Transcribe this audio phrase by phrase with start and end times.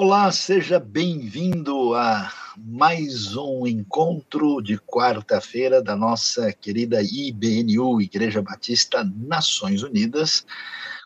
[0.00, 9.02] Olá, seja bem-vindo a mais um encontro de quarta-feira da nossa querida IBNU, Igreja Batista
[9.02, 10.46] Nações Unidas,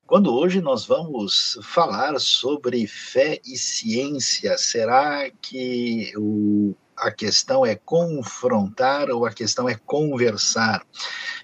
[0.07, 4.59] quando hoje nós vamos falar sobre fé e ciência.
[4.59, 10.87] Será que o, a questão é confrontar ou a questão é conversar?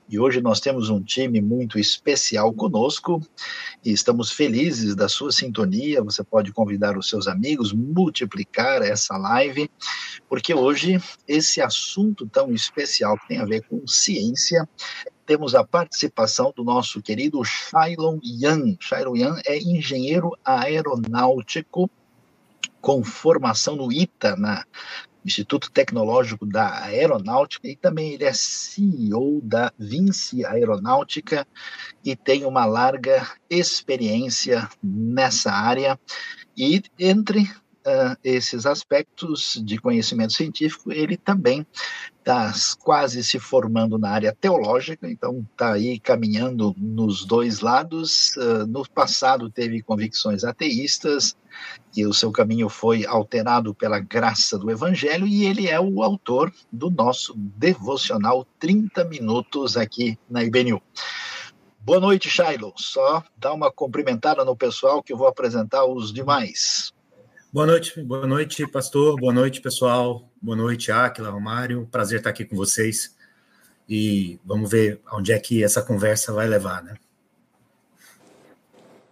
[0.07, 3.23] E hoje nós temos um time muito especial conosco
[3.85, 6.03] e estamos felizes da sua sintonia.
[6.03, 9.71] Você pode convidar os seus amigos, multiplicar essa live,
[10.29, 14.69] porque hoje esse assunto tão especial que tem a ver com ciência
[15.25, 18.77] temos a participação do nosso querido Shailon Yan.
[18.81, 21.91] Shailon Yan é engenheiro aeronáutico
[22.81, 24.65] com formação no ITA, na
[25.25, 31.47] Instituto Tecnológico da Aeronáutica, e também ele é CEO da Vinci Aeronáutica
[32.05, 35.99] e tem uma larga experiência nessa área.
[36.57, 37.51] E entre
[37.89, 41.67] uh, esses aspectos de conhecimento científico, ele também
[42.19, 48.37] está quase se formando na área teológica, então está aí caminhando nos dois lados.
[48.37, 51.37] Uh, no passado teve convicções ateístas,
[51.97, 56.53] e o seu caminho foi alterado pela graça do Evangelho, e ele é o autor
[56.71, 60.83] do nosso devocional 30 Minutos aqui na IBNU.
[61.81, 62.75] Boa noite, Shiloh.
[62.77, 66.93] Só dá uma cumprimentada no pessoal que eu vou apresentar os demais.
[67.51, 69.17] Boa noite, boa noite, pastor.
[69.19, 70.31] Boa noite, pessoal.
[70.41, 71.89] Boa noite, Aquila, Romário.
[71.91, 73.17] Prazer estar aqui com vocês.
[73.89, 76.97] E vamos ver onde é que essa conversa vai levar, né?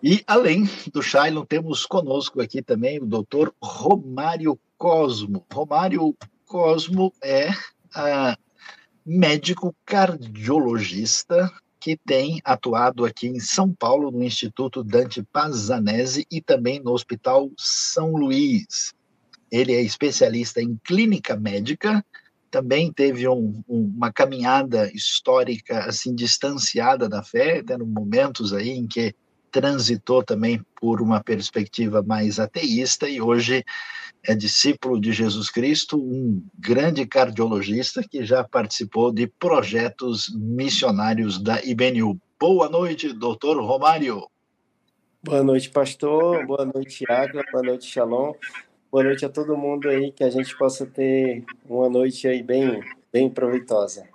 [0.02, 5.42] E além do Shailon, temos conosco aqui também o doutor Romário Cosmo.
[5.50, 8.36] Romário Cosmo é uh,
[9.04, 11.50] médico cardiologista,
[11.86, 17.48] que tem atuado aqui em São Paulo, no Instituto Dante Pazanese e também no Hospital
[17.56, 18.92] São Luís.
[19.52, 22.04] Ele é especialista em clínica médica,
[22.50, 28.88] também teve um, um, uma caminhada histórica assim distanciada da fé, tendo momentos aí em
[28.88, 29.14] que
[29.52, 33.64] transitou também por uma perspectiva mais ateísta e hoje
[34.26, 41.62] é discípulo de Jesus Cristo, um grande cardiologista que já participou de projetos missionários da
[41.64, 42.20] IBNU.
[42.38, 44.28] Boa noite, doutor Romário.
[45.22, 46.44] Boa noite, pastor.
[46.46, 47.42] Boa noite, Água.
[47.52, 48.34] Boa noite, Shalom.
[48.90, 52.80] Boa noite a todo mundo aí, que a gente possa ter uma noite aí bem,
[53.12, 54.08] bem proveitosa.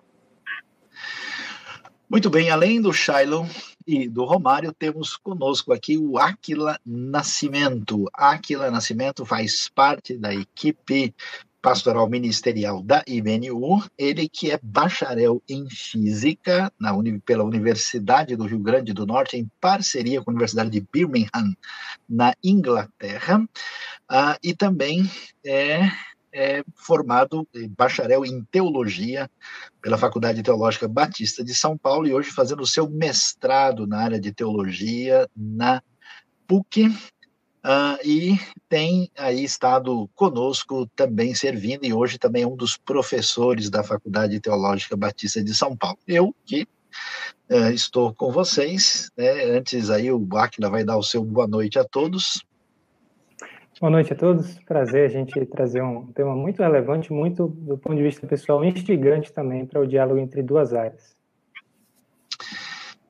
[2.09, 3.47] Muito bem, além do Shiloh,
[3.85, 8.09] e do Romário, temos conosco aqui o Aquila Nascimento.
[8.13, 11.13] Aquila Nascimento faz parte da equipe
[11.61, 16.91] pastoral ministerial da IBNU, ele que é bacharel em física na,
[17.23, 21.55] pela Universidade do Rio Grande do Norte, em parceria com a Universidade de Birmingham,
[22.09, 25.09] na Inglaterra, uh, e também
[25.45, 25.91] é
[26.33, 27.47] é formado
[27.77, 29.29] bacharel em teologia
[29.81, 34.19] pela Faculdade Teológica Batista de São Paulo e hoje fazendo o seu mestrado na área
[34.19, 35.81] de teologia na
[36.47, 36.87] PUC.
[37.63, 43.69] Uh, e tem aí estado conosco também servindo, e hoje também é um dos professores
[43.69, 45.99] da Faculdade Teológica Batista de São Paulo.
[46.07, 46.63] Eu que
[47.51, 51.77] uh, estou com vocês, né, antes aí o Aquila vai dar o seu boa noite
[51.77, 52.43] a todos,
[53.81, 54.59] Boa noite a todos.
[54.59, 59.33] Prazer a gente trazer um tema muito relevante, muito do ponto de vista pessoal, instigante
[59.33, 61.15] também para o diálogo entre duas áreas.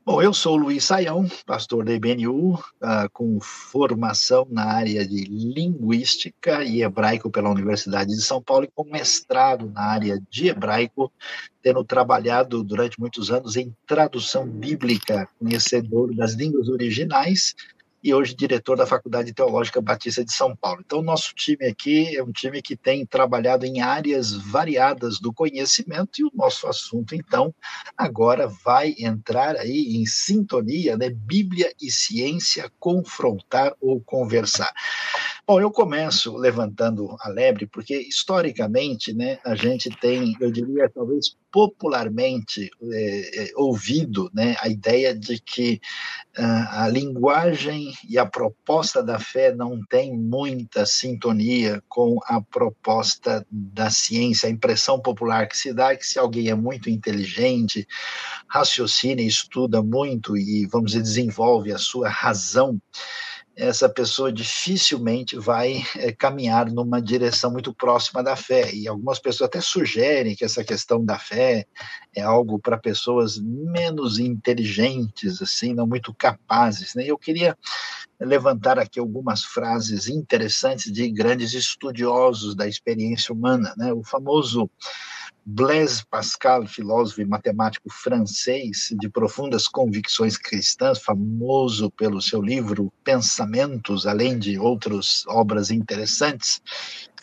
[0.06, 2.60] Bom, eu sou Luiz Saião, pastor da IBNU, uh,
[3.12, 8.86] com formação na área de linguística e hebraico pela Universidade de São Paulo e com
[8.86, 11.12] mestrado na área de hebraico,
[11.62, 17.56] tendo trabalhado durante muitos anos em tradução bíblica, conhecedor das línguas originais,
[18.04, 20.82] e hoje diretor da Faculdade Teológica Batista de São Paulo.
[20.86, 26.20] Então, nosso time aqui é um time que tem trabalhado em áreas variadas do conhecimento
[26.20, 27.54] e o nosso assunto, então,
[27.98, 31.10] agora vai entrar aí em sintonia, né?
[31.10, 34.72] Bíblia e ciência confrontar ou conversar.
[35.46, 41.36] Bom, eu começo levantando a lebre, porque historicamente, né, a gente tem, eu diria, talvez
[41.52, 45.82] popularmente é, é, ouvido, né, a ideia de que
[46.38, 53.46] uh, a linguagem e a proposta da fé não tem muita sintonia com a proposta
[53.52, 54.48] da ciência.
[54.48, 57.86] A impressão popular que se dá é que se alguém é muito inteligente,
[58.48, 62.82] raciocina, estuda muito e, vamos dizer, desenvolve a sua razão,
[63.56, 68.74] essa pessoa dificilmente vai é, caminhar numa direção muito próxima da fé.
[68.74, 71.66] E algumas pessoas até sugerem que essa questão da fé
[72.16, 76.96] é algo para pessoas menos inteligentes, assim, não muito capazes.
[76.96, 77.04] Né?
[77.06, 77.58] Eu queria
[78.20, 83.74] levantar aqui algumas frases interessantes de grandes estudiosos da experiência humana.
[83.78, 83.92] Né?
[83.92, 84.70] O famoso
[85.44, 94.06] Blaise Pascal, filósofo e matemático francês de profundas convicções cristãs, famoso pelo seu livro Pensamentos,
[94.06, 96.62] além de outras obras interessantes,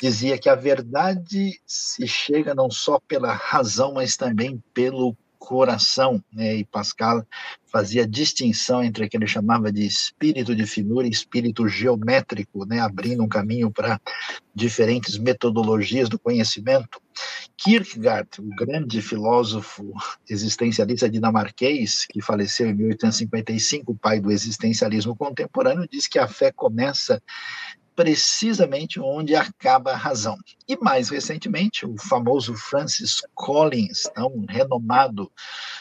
[0.00, 5.17] dizia que a verdade se chega não só pela razão, mas também pelo
[5.48, 6.56] coração, né?
[6.56, 7.26] e Pascal
[7.72, 12.80] fazia distinção entre o que ele chamava de espírito de finura e espírito geométrico, né?
[12.80, 13.98] abrindo um caminho para
[14.54, 17.00] diferentes metodologias do conhecimento.
[17.56, 19.90] Kierkegaard, o grande filósofo
[20.28, 27.22] existencialista dinamarquês, que faleceu em 1855, pai do existencialismo contemporâneo, diz que a fé começa
[27.98, 30.38] precisamente onde acaba a razão.
[30.68, 35.28] E mais recentemente, o famoso Francis Collins, um renomado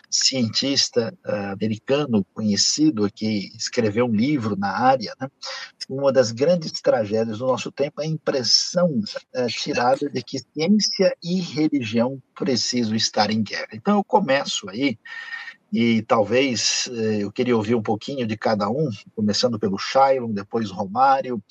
[0.09, 5.29] cientista uh, americano conhecido que escreveu um livro na área, né?
[5.87, 8.89] uma das grandes tragédias do nosso tempo é a impressão
[9.35, 13.69] uh, tirada de que ciência e religião precisam estar em guerra.
[13.73, 14.97] Então eu começo aí
[15.71, 20.71] e talvez eh, eu queria ouvir um pouquinho de cada um, começando pelo Shailon, depois
[20.71, 21.43] Romário,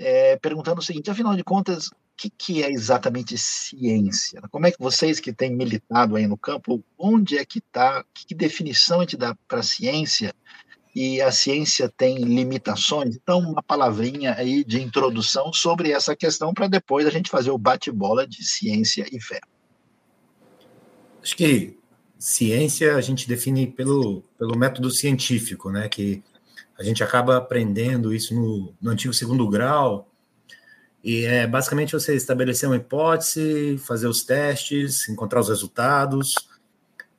[0.00, 4.40] é, perguntando o seguinte: afinal de contas, o que, que, é exatamente ciência?
[4.50, 8.34] Como é que vocês que têm militado aí no campo, onde é que está, que,
[8.34, 10.34] definição a gente dá para ciência?
[10.92, 13.14] E a ciência tem limitações?
[13.14, 17.58] Então, uma palavrinha aí de introdução sobre essa questão para depois a gente fazer o
[17.58, 19.40] bate-bola de ciência e fé.
[21.22, 21.78] Acho que
[22.18, 25.88] ciência a gente define pelo, pelo método científico, né?
[25.88, 26.24] Que
[26.80, 30.10] a gente acaba aprendendo isso no, no antigo segundo grau,
[31.04, 36.34] e é basicamente você estabelecer uma hipótese, fazer os testes, encontrar os resultados,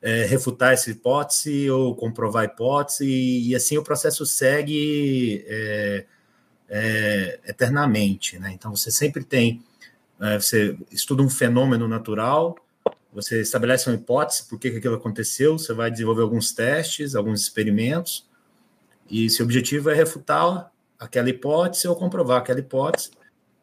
[0.00, 6.06] é, refutar essa hipótese ou comprovar a hipótese, e, e assim o processo segue é,
[6.68, 8.40] é, eternamente.
[8.40, 8.50] Né?
[8.52, 9.62] Então você sempre tem,
[10.20, 12.56] é, você estuda um fenômeno natural,
[13.12, 17.42] você estabelece uma hipótese, por que, que aquilo aconteceu, você vai desenvolver alguns testes, alguns
[17.42, 18.26] experimentos,
[19.12, 23.10] e se o objetivo é refutar aquela hipótese ou comprovar aquela hipótese.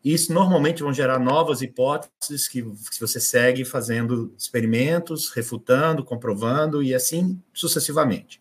[0.05, 6.93] Isso normalmente vão gerar novas hipóteses que, que você segue fazendo experimentos, refutando, comprovando e
[6.93, 8.39] assim sucessivamente.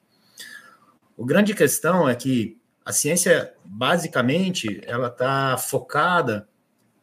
[1.16, 6.48] O grande questão é que a ciência, basicamente, ela está focada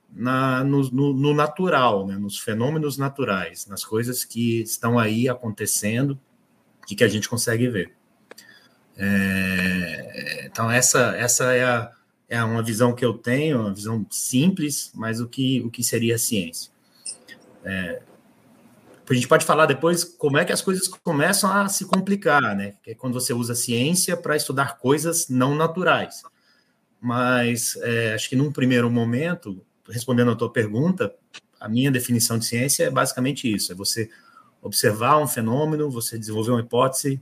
[0.09, 6.19] na, no, no, no, natural, né, nos fenômenos naturais, nas coisas que estão aí acontecendo
[6.89, 7.93] e que a gente consegue ver.
[8.97, 11.91] É, então, essa, essa é, a,
[12.29, 16.15] é uma visão que eu tenho, uma visão simples, mas o que, o que seria
[16.15, 16.71] a ciência.
[17.63, 18.01] É,
[19.07, 22.73] a gente pode falar depois como é que as coisas começam a se complicar, né?
[22.81, 26.23] Que é quando você usa ciência para estudar coisas não naturais.
[26.99, 31.13] Mas é, acho que num primeiro momento, respondendo a tua pergunta,
[31.59, 34.09] a minha definição de ciência é basicamente isso: é você
[34.61, 37.21] observar um fenômeno, você desenvolver uma hipótese,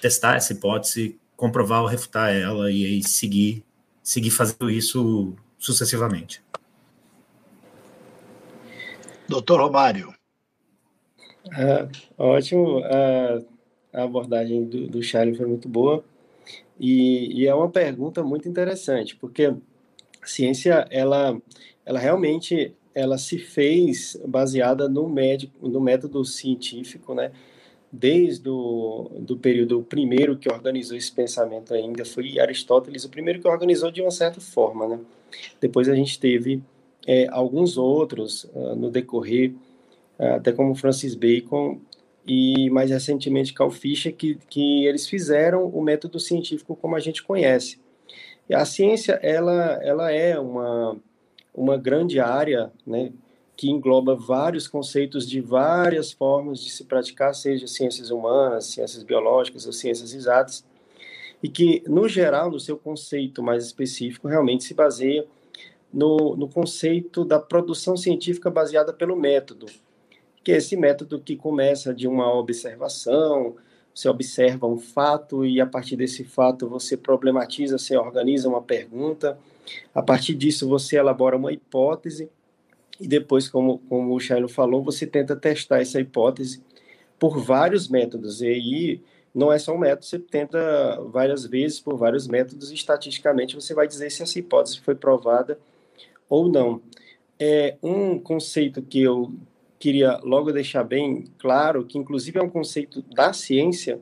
[0.00, 3.64] testar essa hipótese, comprovar ou refutar ela e aí seguir,
[4.02, 6.42] seguir fazendo isso sucessivamente.
[9.28, 10.12] Doutor Romário.
[11.52, 11.88] Ah,
[12.18, 12.82] ótimo.
[12.84, 13.38] Ah,
[13.92, 16.04] a abordagem do, do Charlie foi muito boa.
[16.78, 21.40] E, e, é uma pergunta muito interessante, porque a ciência, ela,
[21.84, 27.30] ela realmente ela se fez baseada no, médico, no método científico, né?
[27.92, 33.48] Desde o do período primeiro que organizou esse pensamento ainda foi Aristóteles, o primeiro que
[33.48, 35.00] organizou de uma certa forma, né?
[35.60, 36.62] Depois a gente teve
[37.06, 39.52] é, alguns outros uh, no decorrer,
[40.18, 41.80] uh, até como Francis Bacon
[42.26, 47.22] e mais recentemente Carl Fischer, que, que eles fizeram o método científico como a gente
[47.22, 47.78] conhece.
[48.48, 50.96] E a ciência, ela, ela é uma,
[51.54, 53.12] uma grande área, né?
[53.60, 59.66] Que engloba vários conceitos de várias formas de se praticar, seja ciências humanas, ciências biológicas
[59.66, 60.64] ou ciências exatas,
[61.42, 65.26] e que, no geral, no seu conceito mais específico, realmente se baseia
[65.92, 69.66] no, no conceito da produção científica baseada pelo método,
[70.42, 73.56] que é esse método que começa de uma observação,
[73.94, 79.38] você observa um fato e a partir desse fato você problematiza, você organiza uma pergunta,
[79.94, 82.30] a partir disso você elabora uma hipótese
[83.00, 86.62] e depois, como, como o Shailo falou, você tenta testar essa hipótese
[87.18, 88.42] por vários métodos.
[88.42, 89.00] E aí
[89.34, 93.72] não é só um método, você tenta várias vezes por vários métodos e estatisticamente você
[93.74, 95.58] vai dizer se essa hipótese foi provada
[96.28, 96.82] ou não.
[97.38, 99.32] É um conceito que eu
[99.78, 103.98] queria logo deixar bem claro, que inclusive é um conceito da ciência,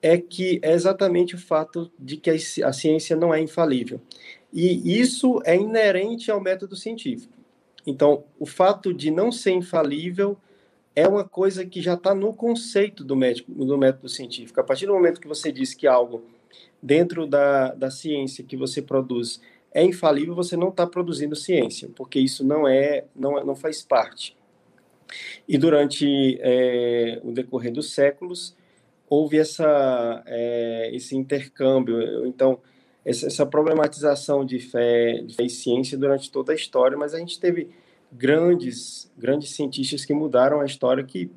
[0.00, 4.00] é que é exatamente o fato de que a ciência não é infalível.
[4.52, 7.35] E isso é inerente ao método científico.
[7.86, 10.36] Então, o fato de não ser infalível
[10.94, 14.60] é uma coisa que já está no conceito do, médico, do método científico.
[14.60, 16.24] A partir do momento que você diz que algo
[16.82, 19.40] dentro da, da ciência que você produz
[19.72, 24.34] é infalível, você não está produzindo ciência, porque isso não é, não, não faz parte.
[25.46, 28.56] E durante é, o decorrer dos séculos,
[29.08, 32.26] houve essa, é, esse intercâmbio.
[32.26, 32.58] Então,
[33.06, 37.38] essa, problematização de fé, de fé e ciência durante toda a história, mas a gente
[37.38, 37.70] teve
[38.10, 41.30] grandes, grandes cientistas que mudaram a história que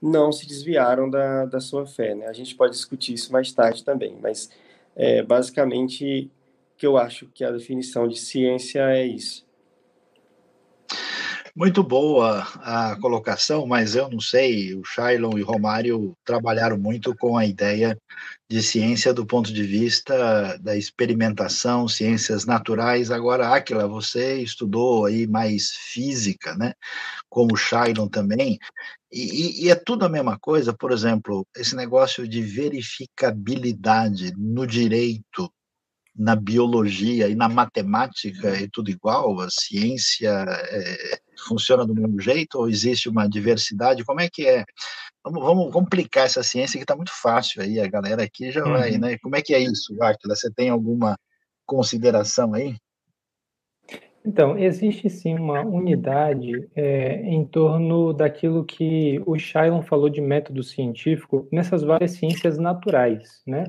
[0.00, 2.14] não se desviaram da, da sua fé.
[2.14, 2.26] Né?
[2.26, 4.50] A gente pode discutir isso mais tarde também, mas
[4.94, 6.30] é, basicamente
[6.76, 9.45] que eu acho que a definição de ciência é isso.
[11.56, 17.16] Muito boa a colocação, mas eu não sei, o Shailon e o Romário trabalharam muito
[17.16, 17.96] com a ideia
[18.46, 23.10] de ciência do ponto de vista da experimentação, ciências naturais.
[23.10, 26.74] Agora, Aquila, você estudou aí mais física, né?
[27.30, 28.58] Como o Shailon também,
[29.10, 35.50] e, e, é tudo a mesma coisa, por exemplo, esse negócio de verificabilidade no direito,
[36.18, 39.40] na biologia e na matemática é tudo igual?
[39.40, 44.04] A ciência é, funciona do mesmo jeito ou existe uma diversidade?
[44.04, 44.64] Como é que é?
[45.24, 48.72] Vamos, vamos complicar essa ciência que está muito fácil aí, a galera aqui já uhum.
[48.72, 49.18] vai, né?
[49.18, 50.34] Como é que é isso, Átila?
[50.34, 51.18] Você tem alguma
[51.66, 52.76] consideração aí?
[54.24, 60.64] Então, existe sim uma unidade é, em torno daquilo que o Shailon falou de método
[60.64, 63.64] científico nessas várias ciências naturais, né?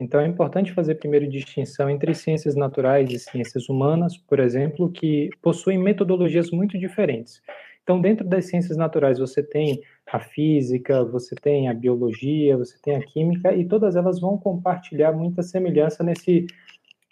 [0.00, 5.28] Então, é importante fazer primeiro distinção entre ciências naturais e ciências humanas, por exemplo, que
[5.42, 7.42] possuem metodologias muito diferentes.
[7.82, 12.94] Então, dentro das ciências naturais, você tem a física, você tem a biologia, você tem
[12.94, 16.46] a química, e todas elas vão compartilhar muita semelhança nesse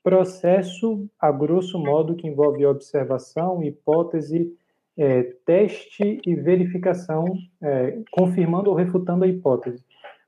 [0.04, 4.54] processo, a grosso modo, que envolve observação, hipótese,
[4.96, 7.24] é, teste e verificação,
[7.60, 9.82] é, confirmando ou refutando a hipótese.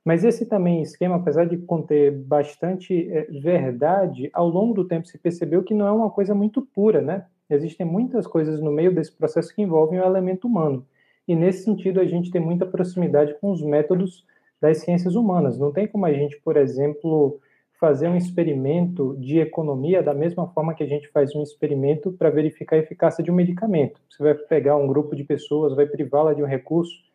[0.08, 5.18] Mas esse também esquema, apesar de conter bastante é, verdade, ao longo do tempo se
[5.18, 7.26] percebeu que não é uma coisa muito pura, né?
[7.50, 10.86] Existem muitas coisas no meio desse processo que envolvem o elemento humano.
[11.28, 14.24] E nesse sentido, a gente tem muita proximidade com os métodos
[14.58, 15.58] das ciências humanas.
[15.58, 17.38] Não tem como a gente, por exemplo,
[17.78, 22.30] fazer um experimento de economia da mesma forma que a gente faz um experimento para
[22.30, 24.00] verificar a eficácia de um medicamento.
[24.08, 27.06] Você vai pegar um grupo de pessoas, vai privá-la de um recurso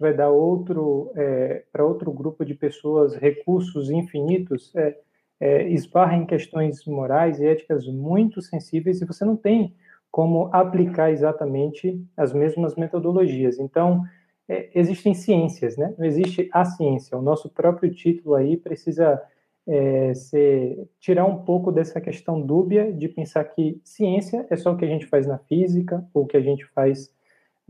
[0.00, 4.96] vai dar outro é, para outro grupo de pessoas recursos infinitos, é,
[5.38, 9.74] é, esbarra em questões morais e éticas muito sensíveis e você não tem
[10.10, 13.58] como aplicar exatamente as mesmas metodologias.
[13.58, 14.02] Então,
[14.48, 15.94] é, existem ciências, né?
[15.96, 17.16] Não existe a ciência.
[17.16, 19.22] O nosso próprio título aí precisa
[19.68, 24.76] é, ser, tirar um pouco dessa questão dúbia de pensar que ciência é só o
[24.76, 27.14] que a gente faz na física ou o que a gente faz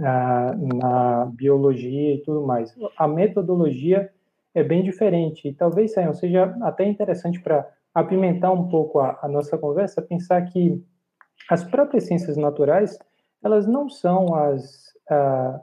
[0.00, 2.74] na, biologia e tudo mais.
[2.96, 4.10] A metodologia
[4.54, 9.58] é bem diferente e talvez seja até interessante para apimentar um pouco a, a, nossa
[9.58, 10.82] conversa, pensar que
[11.48, 12.98] as próprias ciências naturais
[13.42, 15.60] elas não são as uh,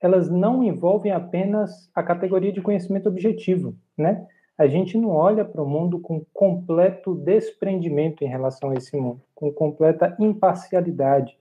[0.00, 4.26] elas não envolvem apenas a categoria de conhecimento objetivo, né?
[4.58, 9.20] A gente não olha para o mundo com completo desprendimento em relação a esse mundo,
[9.34, 11.36] com completa imparcialidade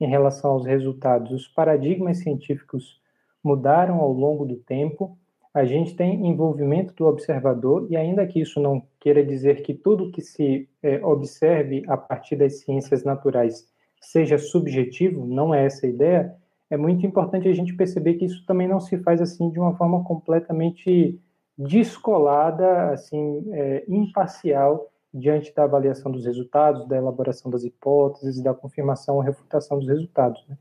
[0.00, 1.30] em relação aos resultados.
[1.30, 3.00] Os paradigmas científicos
[3.44, 5.16] mudaram ao longo do tempo.
[5.52, 10.10] A gente tem envolvimento do observador, e ainda que isso não queira dizer que tudo
[10.10, 13.68] que se é, observe a partir das ciências naturais
[14.00, 16.34] seja subjetivo, não é essa a ideia,
[16.70, 19.76] é muito importante a gente perceber que isso também não se faz assim de uma
[19.76, 21.20] forma completamente
[21.58, 29.16] descolada, assim, é, imparcial diante da avaliação dos resultados, da elaboração das hipóteses, da confirmação
[29.16, 30.44] ou refutação dos resultados.
[30.48, 30.56] Né?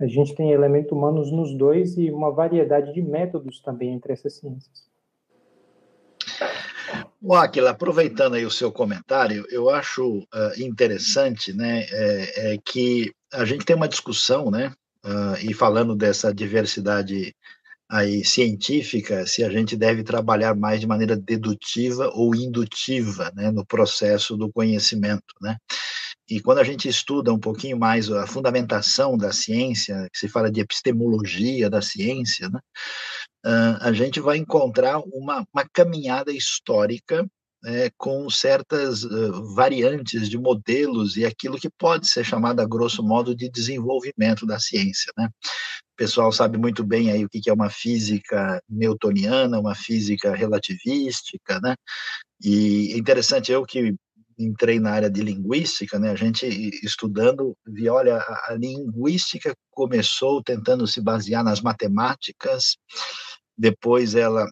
[0.00, 4.34] A gente tem elementos humanos nos dois e uma variedade de métodos também entre essas
[4.34, 4.90] ciências.
[7.20, 13.12] O Aquila, aproveitando aí o seu comentário, eu acho uh, interessante, né, é, é, que
[13.32, 14.72] a gente tem uma discussão, né,
[15.04, 17.32] uh, e falando dessa diversidade
[17.92, 23.66] aí científica se a gente deve trabalhar mais de maneira dedutiva ou indutiva né, no
[23.66, 25.58] processo do conhecimento, né?
[26.30, 30.50] E quando a gente estuda um pouquinho mais a fundamentação da ciência, que se fala
[30.50, 32.60] de epistemologia da ciência, né,
[33.80, 37.26] a gente vai encontrar uma, uma caminhada histórica
[37.64, 43.02] é, com certas uh, variantes de modelos e aquilo que pode ser chamado, a grosso
[43.02, 45.12] modo, de desenvolvimento da ciência.
[45.16, 45.28] Né?
[46.02, 51.76] Pessoal sabe muito bem aí o que é uma física newtoniana, uma física relativística, né?
[52.42, 53.94] E é interessante, eu que
[54.36, 56.10] entrei na área de linguística, né?
[56.10, 56.44] A gente
[56.84, 62.76] estudando, vi, olha, a, linguística começou tentando se basear nas matemáticas,
[63.56, 64.44] depois ela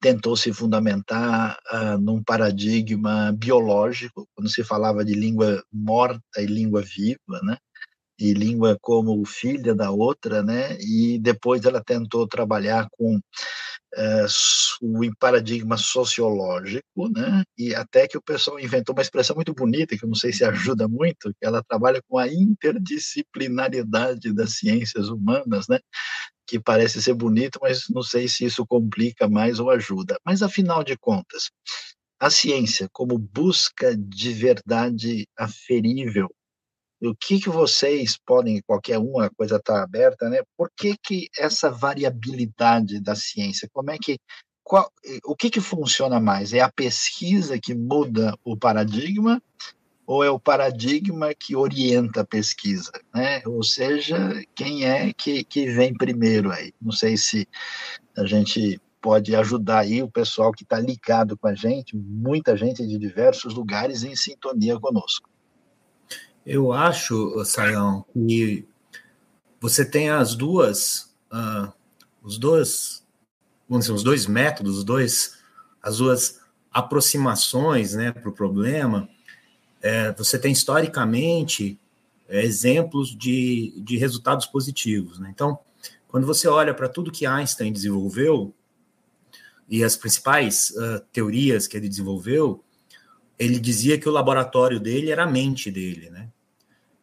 [0.00, 6.82] tentou se fundamentar uh, num paradigma biológico, quando se falava de língua morta e língua
[6.82, 7.56] viva, né?
[8.22, 10.78] E língua como filha da outra, né?
[10.80, 14.26] E depois ela tentou trabalhar com uh,
[14.80, 17.42] o paradigma sociológico, né?
[17.58, 20.44] E até que o pessoal inventou uma expressão muito bonita, que eu não sei se
[20.44, 25.80] ajuda muito, que ela trabalha com a interdisciplinariedade das ciências humanas, né?
[26.46, 30.16] que parece ser bonito, mas não sei se isso complica mais ou ajuda.
[30.24, 31.50] Mas, afinal de contas,
[32.20, 36.28] a ciência como busca de verdade aferível,
[37.08, 40.42] o que, que vocês podem, qualquer um, a coisa está aberta, né?
[40.56, 43.68] Por que, que essa variabilidade da ciência?
[43.72, 44.18] Como é que
[44.62, 44.90] qual,
[45.24, 46.52] o que, que funciona mais?
[46.52, 49.42] É a pesquisa que muda o paradigma
[50.06, 53.42] ou é o paradigma que orienta a pesquisa, né?
[53.46, 54.16] Ou seja,
[54.54, 56.72] quem é que, que vem primeiro aí?
[56.80, 57.48] Não sei se
[58.16, 62.86] a gente pode ajudar aí o pessoal que está ligado com a gente, muita gente
[62.86, 65.28] de diversos lugares em sintonia conosco.
[66.44, 68.66] Eu acho, Sayão, que
[69.60, 71.72] você tem as duas, uh,
[72.22, 73.06] os dois,
[73.68, 75.38] vamos dizer, os dois métodos, os dois,
[75.80, 76.40] as duas
[76.72, 79.08] aproximações, né, para o problema
[79.82, 81.78] é, você tem historicamente
[82.28, 85.18] é, exemplos de, de resultados positivos.
[85.18, 85.28] Né?
[85.34, 85.58] Então,
[86.06, 88.54] quando você olha para tudo que Einstein desenvolveu
[89.68, 92.62] e as principais uh, teorias que ele desenvolveu,
[93.42, 96.28] ele dizia que o laboratório dele era a mente dele, né?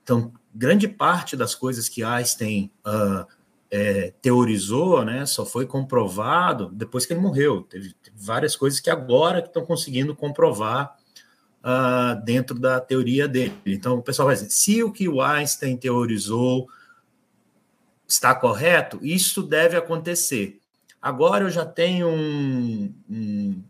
[0.02, 3.28] Então, grande parte das coisas que Einstein uh,
[3.70, 7.64] é, teorizou, né, só foi comprovado depois que ele morreu.
[7.64, 10.96] Teve, teve várias coisas que agora estão conseguindo comprovar
[11.60, 13.54] uh, dentro da teoria dele.
[13.66, 16.70] Então, o pessoal vai dizer, se o que o Einstein teorizou
[18.08, 20.60] está correto, isso deve acontecer.
[21.02, 23.64] Agora eu já tenho um, um,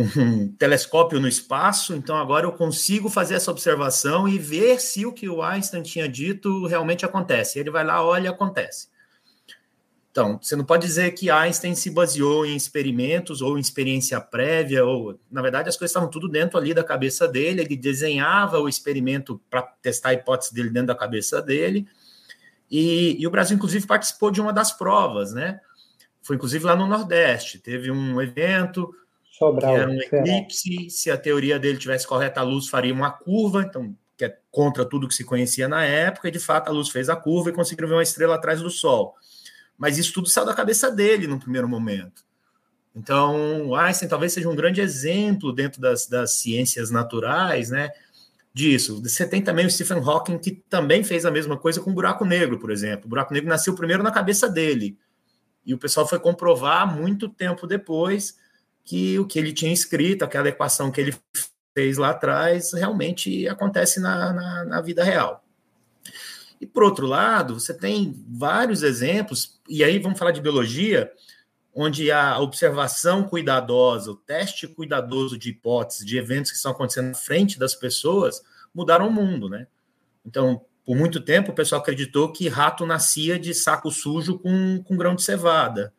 [0.00, 5.12] um telescópio no espaço, então agora eu consigo fazer essa observação e ver se o
[5.12, 7.58] que o Einstein tinha dito realmente acontece.
[7.58, 8.86] Ele vai lá, olha e acontece.
[10.12, 14.84] Então, você não pode dizer que Einstein se baseou em experimentos ou em experiência prévia,
[14.84, 18.68] ou na verdade as coisas estavam tudo dentro ali da cabeça dele, ele desenhava o
[18.68, 21.88] experimento para testar a hipótese dele dentro da cabeça dele.
[22.70, 25.60] E, e, o Brasil, inclusive, participou de uma das provas, né?
[26.22, 28.94] Foi inclusive lá no Nordeste, teve um evento
[29.38, 33.10] Sobral, que era um eclipse, se a teoria dele tivesse correta, a luz faria uma
[33.10, 36.72] curva, então que é contra tudo que se conhecia na época, e de fato a
[36.72, 39.14] luz fez a curva e conseguiram ver uma estrela atrás do Sol.
[39.78, 42.26] Mas isso tudo saiu da cabeça dele no primeiro momento.
[42.96, 47.90] Então, Einstein talvez seja um grande exemplo dentro das, das ciências naturais, né?
[48.52, 49.00] Disso.
[49.00, 52.24] Você tem também o Stephen Hawking, que também fez a mesma coisa com o buraco
[52.24, 53.06] negro, por exemplo.
[53.06, 54.98] O buraco negro nasceu primeiro na cabeça dele.
[55.64, 58.36] E o pessoal foi comprovar muito tempo depois
[58.88, 61.14] que o que ele tinha escrito, aquela equação que ele
[61.74, 65.44] fez lá atrás, realmente acontece na, na, na vida real.
[66.58, 71.12] E por outro lado, você tem vários exemplos, e aí vamos falar de biologia,
[71.74, 77.14] onde a observação cuidadosa, o teste cuidadoso de hipóteses, de eventos que estão acontecendo na
[77.14, 78.42] frente das pessoas,
[78.74, 79.66] mudaram o mundo, né?
[80.24, 84.96] Então, por muito tempo, o pessoal acreditou que rato nascia de saco sujo com, com
[84.96, 85.92] grão de cevada.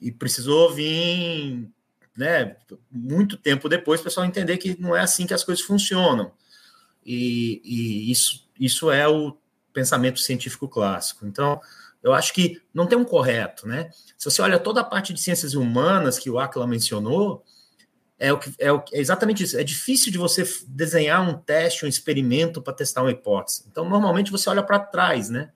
[0.00, 1.70] E precisou vir,
[2.16, 2.56] né,
[2.90, 6.32] muito tempo depois, o pessoal entender que não é assim que as coisas funcionam.
[7.04, 9.36] E, e isso, isso é o
[9.72, 11.26] pensamento científico clássico.
[11.26, 11.60] Então,
[12.02, 13.90] eu acho que não tem um correto, né?
[14.16, 17.44] Se você olha toda a parte de ciências humanas que o Aquila mencionou,
[18.18, 19.58] é, o que, é, o, é exatamente isso.
[19.58, 23.64] É difícil de você desenhar um teste, um experimento para testar uma hipótese.
[23.70, 25.50] Então, normalmente você olha para trás, né?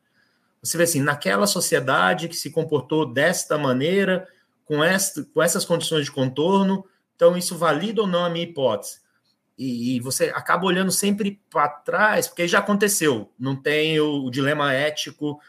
[0.63, 4.27] Você vê assim, naquela sociedade que se comportou desta maneira,
[4.69, 6.85] com, esta, com essas condições de contorno,
[7.17, 9.01] então isso valida ou não a minha hipótese?
[9.59, 14.31] e, e você acaba olhando sempre para trás, porque já aconteceu, não tem o, o
[14.31, 15.41] dilema ético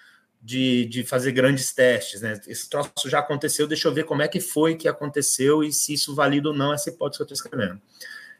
[0.42, 2.42] de, de, fazer grandes testes, né?
[2.48, 5.94] Esse troço já aconteceu, deixa eu ver como é que foi que aconteceu e se
[5.94, 7.80] isso valida ou não essa hipótese que eu estou escrevendo.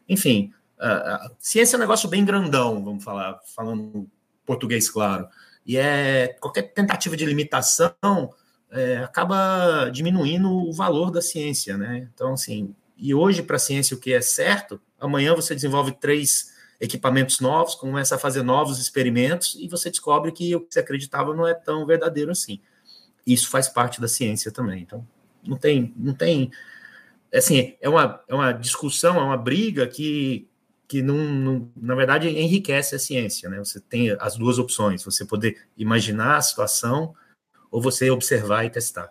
[0.08, 0.52] Enfim,
[1.38, 4.10] ciência é um negócio bem grandão, vamos falar, falando
[4.44, 5.28] português claro.
[5.64, 8.34] E é qualquer tentativa de limitação
[8.70, 12.08] é, acaba diminuindo o valor da ciência, né?
[12.14, 16.52] Então, assim, e hoje para a ciência o que é certo amanhã você desenvolve três
[16.80, 21.34] equipamentos novos, começa a fazer novos experimentos e você descobre que o que você acreditava
[21.34, 22.60] não é tão verdadeiro assim.
[23.26, 24.82] Isso faz parte da ciência também.
[24.82, 25.06] Então,
[25.46, 26.50] não tem, não tem,
[27.34, 30.46] assim, é uma, é uma discussão, é uma briga que
[30.88, 33.58] que não, não, na verdade enriquece a ciência, né?
[33.58, 37.14] Você tem as duas opções, você poder imaginar a situação
[37.70, 39.10] ou você observar e testar.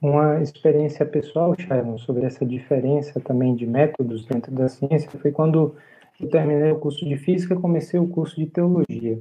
[0.00, 5.74] Uma experiência pessoal, Sharon, sobre essa diferença também de métodos dentro da ciência foi quando
[6.20, 9.20] eu terminei o curso de física e comecei o curso de teologia.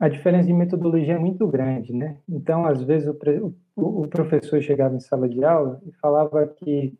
[0.00, 2.16] A diferença de metodologia é muito grande, né?
[2.28, 6.98] Então, às vezes, o, o, o professor chegava em sala de aula e falava que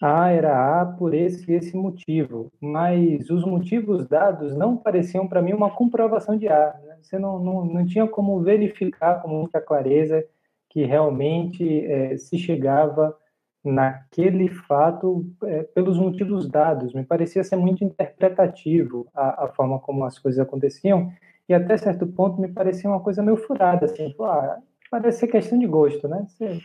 [0.00, 5.52] a era A por esse esse motivo, mas os motivos dados não pareciam para mim
[5.52, 6.74] uma comprovação de A.
[6.84, 6.96] Né?
[7.02, 10.24] Você não, não, não tinha como verificar com muita clareza
[10.70, 13.14] que realmente é, se chegava
[13.62, 16.94] naquele fato é, pelos motivos dados.
[16.94, 21.12] Me parecia ser muito interpretativo a, a, forma como as coisas aconteciam
[21.46, 24.58] e até certo ponto me parecia uma coisa meio furada, assim, ah,
[24.90, 26.24] parece ser questão de gosto, né?
[26.26, 26.58] Você,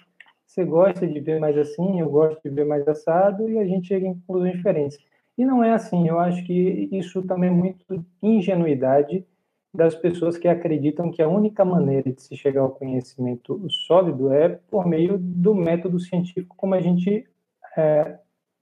[0.46, 3.88] você gosta de ver mais assim, eu gosto de ver mais assado, e a gente
[3.88, 4.98] chega em conclusões diferentes.
[5.38, 9.26] E não é assim, eu acho que isso também é muito ingenuidade
[9.74, 14.48] das pessoas que acreditam que a única maneira de se chegar ao conhecimento sólido é
[14.48, 17.28] por meio do método científico, como a gente
[17.76, 18.18] é,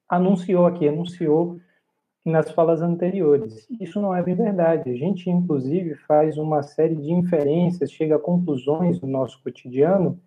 [0.10, 1.60] anunciou aqui, anunciou
[2.26, 3.68] nas falas anteriores.
[3.80, 4.90] Isso não é bem verdade.
[4.90, 10.20] A gente, inclusive, faz uma série de inferências, chega a conclusões no nosso cotidiano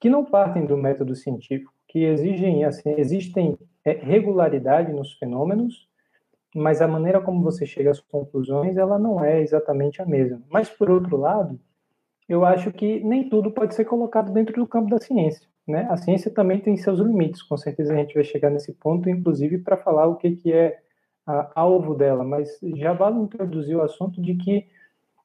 [0.00, 5.88] que não partem do método científico, que exigem, assim, existem é, regularidade nos fenômenos,
[6.54, 10.42] mas a maneira como você chega às conclusões, ela não é exatamente a mesma.
[10.50, 11.60] Mas, por outro lado,
[12.28, 15.46] eu acho que nem tudo pode ser colocado dentro do campo da ciência.
[15.66, 15.86] Né?
[15.90, 19.58] A ciência também tem seus limites, com certeza a gente vai chegar nesse ponto, inclusive
[19.58, 20.78] para falar o que, que é
[21.54, 24.66] alvo dela, mas já vale introduzir o assunto de que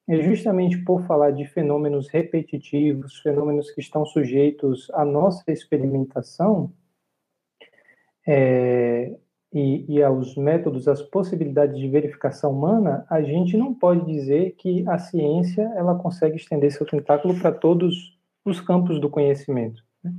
[0.07, 6.71] é justamente por falar de fenômenos repetitivos, fenômenos que estão sujeitos à nossa experimentação
[8.27, 9.15] é,
[9.51, 14.87] e, e, aos métodos, às possibilidades de verificação humana, a gente não pode dizer que
[14.87, 19.83] a ciência ela consegue estender seu tentáculo para todos os campos do conhecimento.
[20.03, 20.13] Né?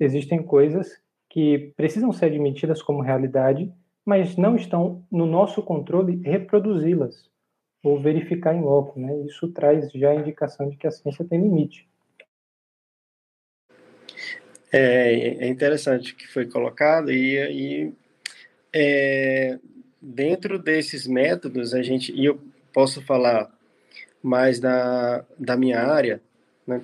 [0.00, 3.70] Existem coisas que precisam ser admitidas como realidade,
[4.04, 7.28] mas não estão no nosso controle reproduzi-las
[7.88, 9.16] ou verificar em loco, né?
[9.26, 11.88] Isso traz já a indicação de que a ciência tem limite.
[14.72, 17.92] É, é interessante o que foi colocado e, e
[18.74, 19.58] é,
[20.02, 22.40] dentro desses métodos a gente e eu
[22.72, 23.50] posso falar
[24.22, 26.20] mais da, da minha área,
[26.66, 26.82] né?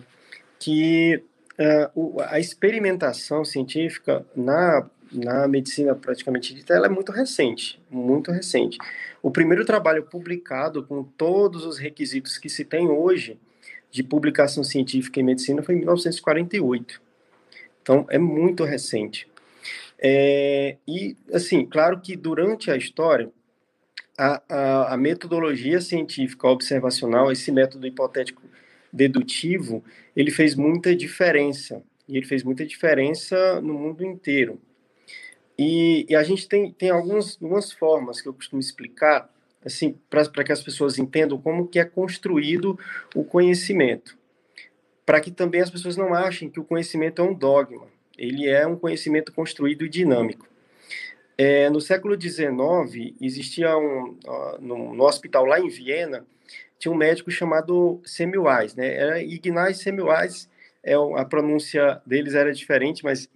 [0.58, 1.22] Que
[1.94, 8.78] uh, a experimentação científica na na medicina praticamente dita, ela é muito recente, muito recente.
[9.22, 13.38] O primeiro trabalho publicado com todos os requisitos que se tem hoje
[13.88, 17.00] de publicação científica em medicina foi em 1948.
[17.80, 19.28] Então, é muito recente.
[19.98, 23.30] É, e, assim, claro que durante a história,
[24.18, 28.42] a, a, a metodologia científica observacional, esse método hipotético
[28.92, 29.84] dedutivo,
[30.16, 31.82] ele fez muita diferença.
[32.08, 34.60] E ele fez muita diferença no mundo inteiro.
[35.64, 39.32] E, e a gente tem, tem algumas, algumas formas que eu costumo explicar,
[39.64, 42.76] assim, para que as pessoas entendam como que é construído
[43.14, 44.18] o conhecimento.
[45.06, 47.86] Para que também as pessoas não achem que o conhecimento é um dogma.
[48.18, 50.48] Ele é um conhecimento construído e dinâmico.
[51.38, 54.18] É, no século XIX, existia um,
[54.60, 56.26] no, no, hospital lá em Viena,
[56.76, 58.96] tinha um médico chamado Semmelweis, né?
[58.96, 60.48] Era Ignaz Semmelweis,
[60.82, 63.28] é, a pronúncia deles era diferente, mas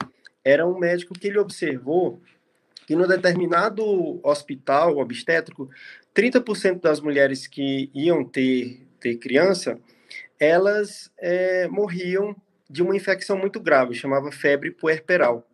[0.47, 2.23] era um médico que ele observou
[2.87, 5.69] que no determinado hospital obstétrico,
[6.15, 9.77] 30% das mulheres que iam ter, ter criança,
[10.39, 12.37] elas é, morriam
[12.71, 15.45] de uma infecção muito grave, chamava febre puerperal.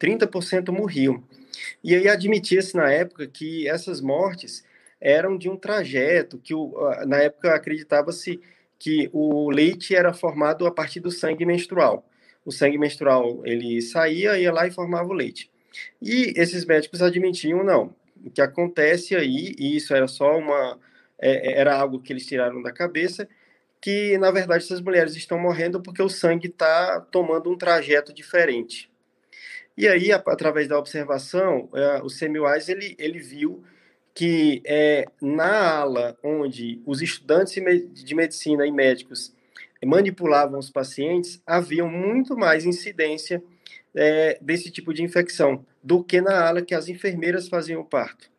[0.00, 1.22] 30% morriam.
[1.82, 4.64] E aí admitia-se na época que essas mortes
[5.00, 6.74] eram de um trajeto, que o,
[7.06, 8.40] na época acreditava-se
[8.80, 12.04] que o leite era formado a partir do sangue menstrual
[12.44, 15.50] o sangue menstrual ele saía, ia lá e formava o leite.
[16.00, 20.78] E esses médicos admitiam, não, o que acontece aí, e isso era só uma,
[21.18, 23.28] é, é, era algo que eles tiraram da cabeça,
[23.80, 28.90] que na verdade essas mulheres estão morrendo porque o sangue está tomando um trajeto diferente.
[29.76, 33.62] E aí, através da observação, é, o Semmelweis ele, ele viu
[34.14, 37.54] que é, na ala onde os estudantes
[37.92, 39.34] de medicina e médicos
[39.84, 43.42] manipulavam os pacientes, havia muito mais incidência
[43.94, 48.30] é, desse tipo de infecção do que na ala que as enfermeiras faziam o parto.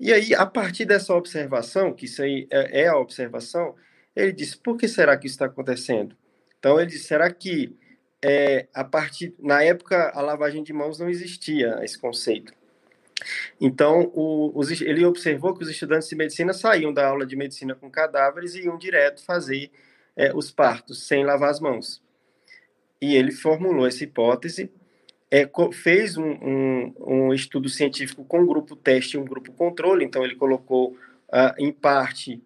[0.00, 3.74] E aí, a partir dessa observação, que isso aí é, é a observação,
[4.16, 6.16] ele disse: por que será que isso está acontecendo?
[6.58, 7.76] Então, ele disse: será que
[8.24, 12.52] é, a partir na época a lavagem de mãos não existia esse conceito?
[13.60, 17.74] Então, o, os, ele observou que os estudantes de medicina saíam da aula de medicina
[17.74, 19.70] com cadáveres e iam direto fazer
[20.16, 22.02] é, os partos sem lavar as mãos.
[23.00, 24.70] E ele formulou essa hipótese,
[25.30, 30.04] é, fez um, um, um, estudo científico com um grupo teste e um grupo controle.
[30.04, 30.96] Então, ele colocou,
[31.32, 32.42] ah, em parte,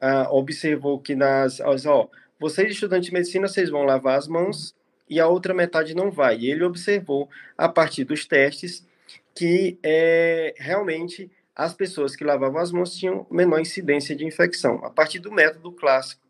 [0.00, 1.60] ah, observou que nas.
[1.60, 4.76] Ó, vocês, estudantes de medicina, vocês vão lavar as mãos
[5.08, 6.38] e a outra metade não vai.
[6.38, 8.86] E ele observou, a partir dos testes,
[9.34, 14.90] que é, realmente as pessoas que lavavam as mãos tinham menor incidência de infecção, a
[14.90, 16.25] partir do método clássico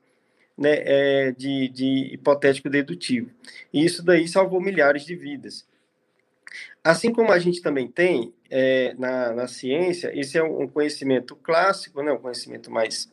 [0.56, 3.30] né, é, de, de hipotético dedutivo.
[3.72, 5.66] E isso daí salvou milhares de vidas.
[6.82, 12.02] Assim como a gente também tem é, na, na ciência, esse é um conhecimento clássico,
[12.02, 13.10] né, um conhecimento mais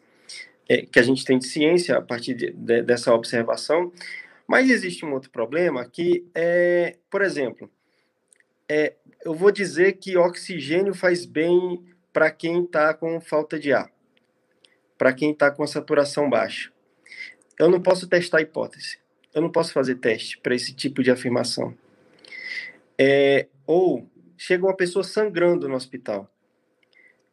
[0.69, 3.91] é, que a gente tem de ciência a partir de, de, dessa observação,
[4.47, 7.69] mas existe um outro problema que é, por exemplo,
[8.69, 8.93] é,
[9.25, 13.91] eu vou dizer que oxigênio faz bem para quem está com falta de ar,
[14.97, 16.71] para quem está com saturação baixa.
[17.63, 18.97] Eu não posso testar a hipótese,
[19.33, 21.75] eu não posso fazer teste para esse tipo de afirmação.
[22.97, 26.29] É, ou chega uma pessoa sangrando no hospital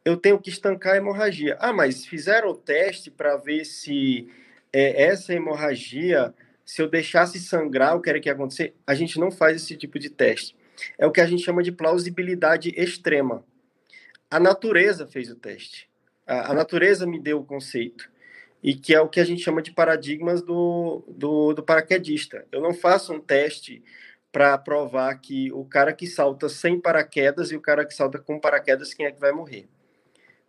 [0.03, 1.57] eu tenho que estancar a hemorragia.
[1.59, 4.27] Ah, mas fizeram o teste para ver se
[4.73, 6.33] é, essa hemorragia,
[6.65, 8.75] se eu deixasse sangrar, o que era que ia acontecer?
[8.85, 10.55] A gente não faz esse tipo de teste.
[10.97, 13.43] É o que a gente chama de plausibilidade extrema.
[14.29, 15.87] A natureza fez o teste.
[16.25, 18.09] A, a natureza me deu o conceito.
[18.63, 22.45] E que é o que a gente chama de paradigmas do, do, do paraquedista.
[22.51, 23.83] Eu não faço um teste
[24.31, 28.39] para provar que o cara que salta sem paraquedas e o cara que salta com
[28.39, 29.67] paraquedas, quem é que vai morrer.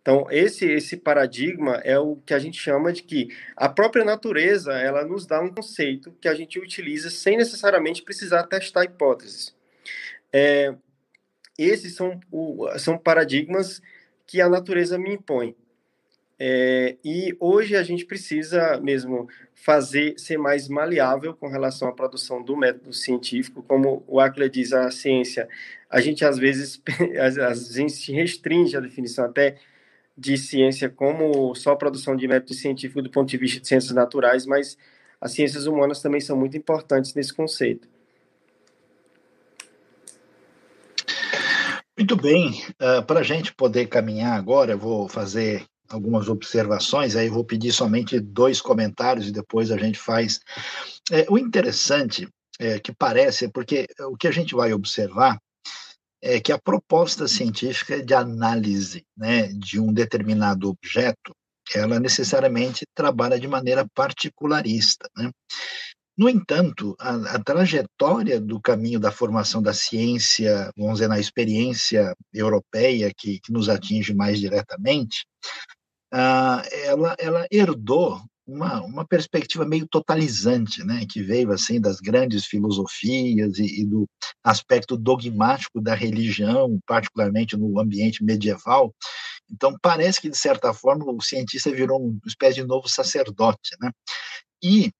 [0.01, 4.73] Então, esse, esse paradigma é o que a gente chama de que a própria natureza,
[4.73, 9.55] ela nos dá um conceito que a gente utiliza sem necessariamente precisar testar hipóteses.
[10.31, 10.75] É,
[11.57, 13.81] esses são, o, são paradigmas
[14.27, 15.55] que a natureza me impõe.
[16.45, 22.43] É, e hoje a gente precisa mesmo fazer ser mais maleável com relação à produção
[22.43, 25.47] do método científico, como o Acla diz, a ciência,
[25.89, 26.81] a gente às vezes,
[27.17, 29.55] às vezes restringe a definição até
[30.17, 34.45] de ciência como só produção de método científico do ponto de vista de ciências naturais,
[34.45, 34.77] mas
[35.21, 37.87] as ciências humanas também são muito importantes nesse conceito.
[41.97, 42.49] Muito bem,
[42.81, 47.71] uh, para a gente poder caminhar agora, eu vou fazer algumas observações, aí vou pedir
[47.71, 50.39] somente dois comentários e depois a gente faz.
[51.11, 52.27] É, o interessante
[52.59, 55.39] é, que parece, é porque o que a gente vai observar
[56.21, 61.35] é que a proposta científica de análise né, de um determinado objeto,
[61.75, 65.09] ela necessariamente trabalha de maneira particularista.
[65.15, 65.29] Né?
[66.15, 72.15] No entanto, a, a, trajetória do caminho da formação da ciência, vamos dizer, na experiência
[72.31, 75.25] europeia que, que nos atinge mais diretamente,
[76.13, 82.45] uh, ela, ela herdou uma, uma perspectiva meio totalizante, né, que veio assim das grandes
[82.45, 84.07] filosofias e, e, do
[84.43, 88.93] aspecto dogmático da religião, particularmente no ambiente medieval.
[89.49, 93.91] Então parece que de certa forma o cientista virou uma espécie de novo sacerdote, né?
[94.61, 94.91] E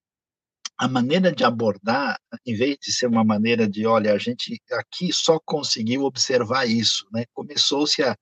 [0.78, 5.12] a maneira de abordar, em vez de ser uma maneira de, olha, a gente aqui
[5.12, 7.24] só conseguiu observar isso, né?
[7.32, 8.16] Começou-se a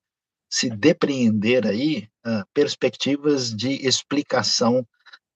[0.53, 4.87] se depreender aí uh, perspectivas de explicação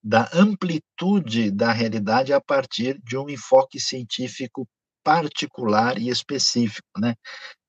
[0.03, 4.67] da amplitude da realidade a partir de um enfoque científico
[5.03, 7.15] particular e específico, né?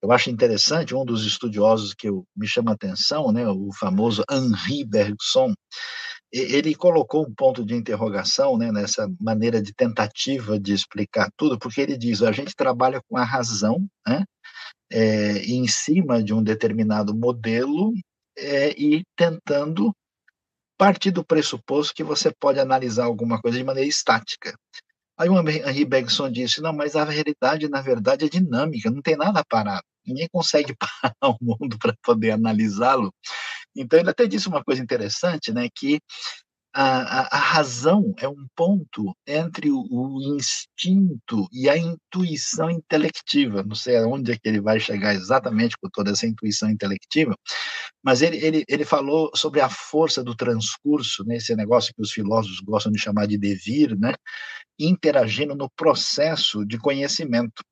[0.03, 4.23] Eu acho interessante um dos estudiosos que eu, me chama a atenção, né, o famoso
[4.31, 5.55] Henri Bergson,
[6.31, 11.81] ele colocou um ponto de interrogação, né, nessa maneira de tentativa de explicar tudo, porque
[11.81, 14.25] ele diz: a gente trabalha com a razão, né,
[14.91, 17.93] é, em cima de um determinado modelo
[18.37, 19.95] é, e tentando
[20.79, 24.57] partir do pressuposto que você pode analisar alguma coisa de maneira estática.
[25.19, 29.17] Aí o Henry Bergson disse, não, mas a realidade, na verdade, é dinâmica, não tem
[29.17, 29.83] nada parado.
[30.07, 33.13] Ninguém consegue parar o mundo para poder analisá-lo.
[33.75, 35.99] Então, ele até disse uma coisa interessante, né, que
[36.73, 43.63] a, a, razão é um ponto entre o, o, instinto e a intuição intelectiva.
[43.63, 47.35] Não sei aonde é que ele vai chegar exatamente com toda essa intuição intelectiva,
[48.03, 52.13] mas ele, ele, ele falou sobre a força do transcurso, né, esse negócio que os
[52.13, 54.15] filósofos gostam de chamar de devir, né,
[54.79, 57.63] interagindo no processo de conhecimento.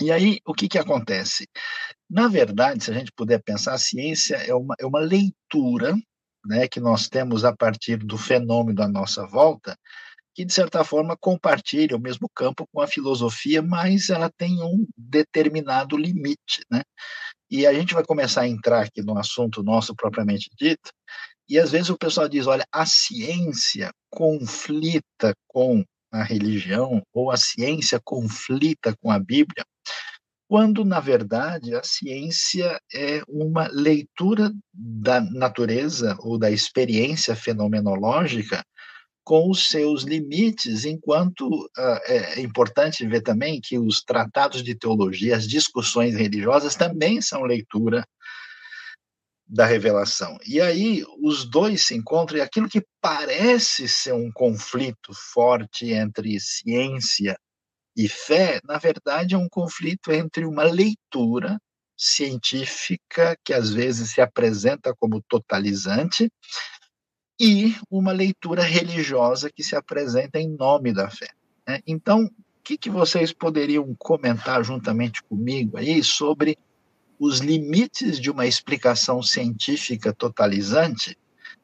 [0.00, 1.46] E aí, o que, que acontece?
[2.10, 5.94] Na verdade, se a gente puder pensar, a ciência é uma, é uma leitura
[6.44, 9.76] né, que nós temos a partir do fenômeno à nossa volta,
[10.34, 14.86] que, de certa forma, compartilha o mesmo campo com a filosofia, mas ela tem um
[14.96, 16.64] determinado limite.
[16.70, 16.82] Né?
[17.50, 20.90] E a gente vai começar a entrar aqui no assunto nosso propriamente dito,
[21.48, 27.36] e às vezes o pessoal diz: olha, a ciência conflita com a religião, ou a
[27.36, 29.64] ciência conflita com a Bíblia,
[30.52, 38.62] quando, na verdade, a ciência é uma leitura da natureza ou da experiência fenomenológica
[39.24, 45.36] com os seus limites, enquanto uh, é importante ver também que os tratados de teologia,
[45.36, 48.06] as discussões religiosas também são leitura
[49.46, 50.36] da revelação.
[50.46, 56.38] E aí os dois se encontram e aquilo que parece ser um conflito forte entre
[56.38, 57.51] ciência e
[58.08, 61.60] fé, na verdade é um conflito entre uma leitura
[61.96, 66.30] científica que às vezes se apresenta como totalizante
[67.40, 71.28] e uma leitura religiosa que se apresenta em nome da fé.
[71.66, 71.80] Né?
[71.86, 76.56] Então, o que, que vocês poderiam comentar juntamente comigo aí sobre
[77.18, 81.16] os limites de uma explicação científica totalizante?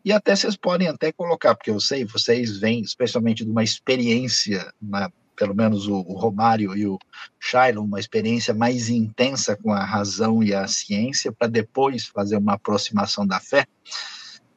[0.05, 4.73] E até vocês podem até colocar, porque eu sei, vocês vêm especialmente de uma experiência,
[4.81, 6.99] na, pelo menos o, o Romário e o
[7.39, 12.55] Shiloh, uma experiência mais intensa com a razão e a ciência, para depois fazer uma
[12.55, 13.65] aproximação da fé.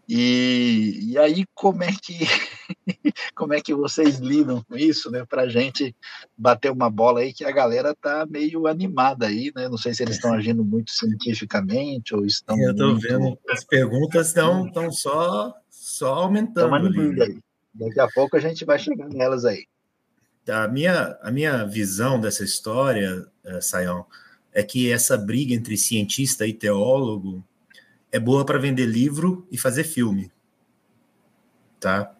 [0.10, 2.18] E, e aí como é que
[3.34, 5.24] como é que vocês lidam com isso, né?
[5.24, 5.96] Para a gente
[6.36, 9.70] bater uma bola aí que a galera tá meio animada aí, né?
[9.70, 12.60] Não sei se eles estão agindo muito cientificamente ou estão.
[12.60, 13.08] Eu estou muito...
[13.08, 16.76] vendo as perguntas estão estão só só aumentando.
[17.24, 17.40] Aí.
[17.74, 19.66] Daqui a pouco a gente vai chegar nelas aí.
[20.50, 24.06] A minha, a minha visão dessa história, uh, Sayão,
[24.52, 27.44] é que essa briga entre cientista e teólogo
[28.12, 30.32] é boa para vender livro e fazer filme.
[31.80, 32.14] Tá?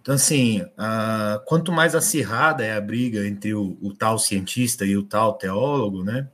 [0.00, 0.64] Então, assim,
[1.44, 6.02] quanto mais acirrada é a briga entre o, o, tal cientista e o tal teólogo,
[6.02, 6.26] né,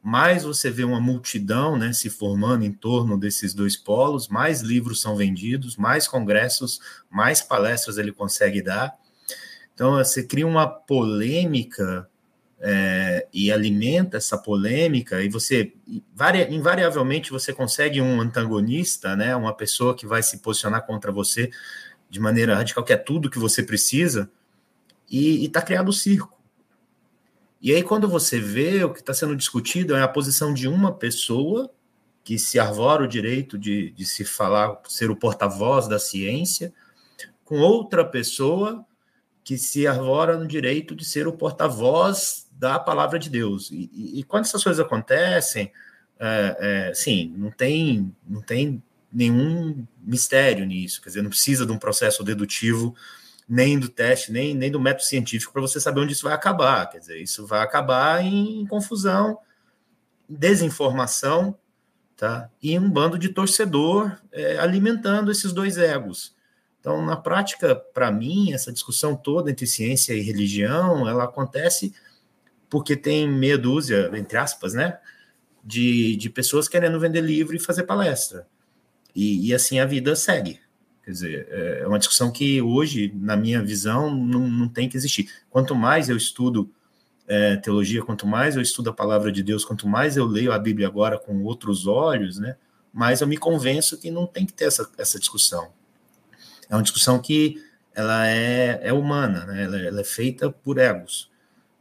[0.00, 5.00] mais você vê uma multidão né, se formando em torno desses dois polos, mais livros
[5.00, 8.96] são vendidos, mais congressos, mais palestras ele consegue dar.
[9.78, 12.10] Então, você cria uma polêmica
[12.58, 15.72] é, e alimenta essa polêmica, e você,
[16.50, 21.48] invariavelmente, você consegue um antagonista, né, uma pessoa que vai se posicionar contra você
[22.10, 24.28] de maneira radical, que é tudo que você precisa,
[25.08, 26.36] e está criado o circo.
[27.62, 30.92] E aí, quando você vê o que está sendo discutido, é a posição de uma
[30.92, 31.70] pessoa
[32.24, 36.74] que se arvora o direito de, de se falar, ser o porta-voz da ciência,
[37.44, 38.84] com outra pessoa
[39.48, 43.70] que se arvora no direito de ser o porta-voz da palavra de Deus.
[43.70, 45.72] E, e, e quando essas coisas acontecem,
[46.20, 46.56] é,
[46.90, 51.78] é, sim, não tem, não tem nenhum mistério nisso, quer dizer, não precisa de um
[51.78, 52.94] processo dedutivo,
[53.48, 56.84] nem do teste, nem, nem do método científico para você saber onde isso vai acabar.
[56.90, 59.38] Quer dizer, isso vai acabar em confusão,
[60.28, 61.56] desinformação,
[62.18, 62.50] tá?
[62.62, 66.36] E um bando de torcedor é, alimentando esses dois egos.
[66.80, 71.92] Então, na prática, para mim, essa discussão toda entre ciência e religião, ela acontece
[72.70, 74.98] porque tem meia dúzia, entre aspas, né,
[75.64, 78.46] de, de pessoas querendo vender livro e fazer palestra.
[79.14, 80.60] E, e assim a vida segue.
[81.04, 85.30] Quer dizer, é uma discussão que hoje, na minha visão, não, não tem que existir.
[85.48, 86.70] Quanto mais eu estudo
[87.26, 90.58] é, teologia, quanto mais eu estudo a palavra de Deus, quanto mais eu leio a
[90.58, 92.56] Bíblia agora com outros olhos, né,
[92.92, 95.72] mais eu me convenço que não tem que ter essa, essa discussão.
[96.68, 97.62] É uma discussão que
[97.94, 101.30] ela é, é humana, né, ela, ela é feita por egos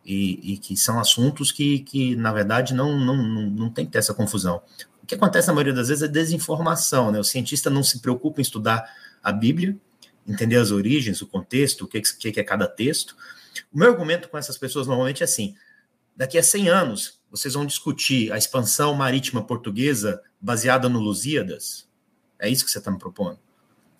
[0.07, 3.91] e, e, que são assuntos que, que na verdade, não, não, não, não tem que
[3.91, 4.61] ter essa confusão.
[5.03, 7.19] O que acontece na maioria das vezes é desinformação, né?
[7.19, 8.89] O cientista não se preocupa em estudar
[9.21, 9.77] a Bíblia,
[10.25, 13.15] entender as origens, o contexto, o que, que é cada texto.
[13.71, 15.55] O meu argumento com essas pessoas normalmente é assim:
[16.15, 21.87] daqui a 100 anos, vocês vão discutir a expansão marítima portuguesa baseada no Lusíadas?
[22.39, 23.39] É isso que você está me propondo?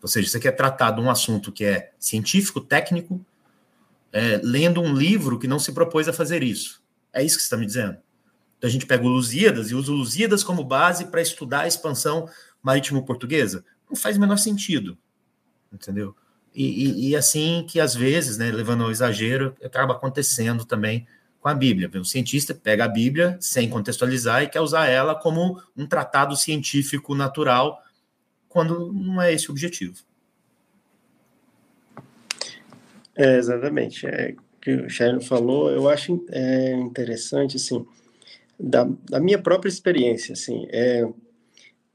[0.08, 3.20] Ou seja, você quer tratar de um assunto que é científico, técnico,
[4.14, 6.82] é, lendo um livro que não se propôs a fazer isso.
[7.12, 7.98] É isso que você está me dizendo?
[8.58, 11.68] Então a gente pega o Lusíadas e usa o Lusíadas como base para estudar a
[11.68, 12.30] expansão
[12.64, 13.66] marítimo-portuguesa.
[13.90, 14.98] Não faz o menor sentido,
[15.74, 16.16] entendeu?
[16.56, 21.06] E, e, e, assim que às vezes, né, levando ao exagero, acaba acontecendo também
[21.42, 21.92] com a Bíblia.
[22.00, 27.14] O cientista pega a Bíblia sem contextualizar e quer usar ela como um tratado científico
[27.14, 27.84] natural,
[28.58, 29.94] quando não é esse o objetivo.
[33.16, 34.08] É, exatamente.
[34.08, 37.86] É, que o Sharon falou, eu acho é, interessante, assim,
[38.60, 41.08] da, da minha própria experiência, assim, é,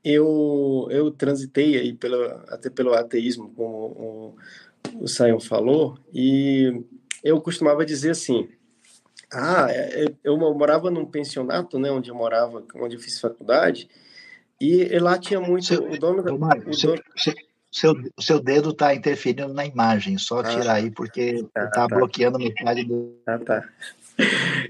[0.04, 4.36] eu, eu transitei aí pelo, até pelo ateísmo, como o,
[5.00, 6.80] o Sion falou, e
[7.24, 8.48] eu costumava dizer assim,
[9.32, 13.88] ah, é, é, eu morava num pensionato, né, onde eu morava, onde eu fiz faculdade,
[14.70, 16.38] e lá tinha muito seu, o dono.
[16.38, 17.34] Mário, o seu, seu,
[17.70, 21.96] seu, seu dedo está interferindo na imagem, só ah, tirar aí, porque está tá, tá.
[21.96, 23.16] bloqueando metade do...
[23.26, 23.68] Ah, tá.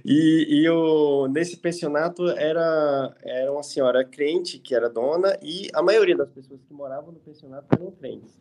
[0.04, 5.82] E, e eu, nesse pensionato era, era uma senhora crente que era dona e a
[5.82, 8.38] maioria das pessoas que moravam no pensionato eram crentes.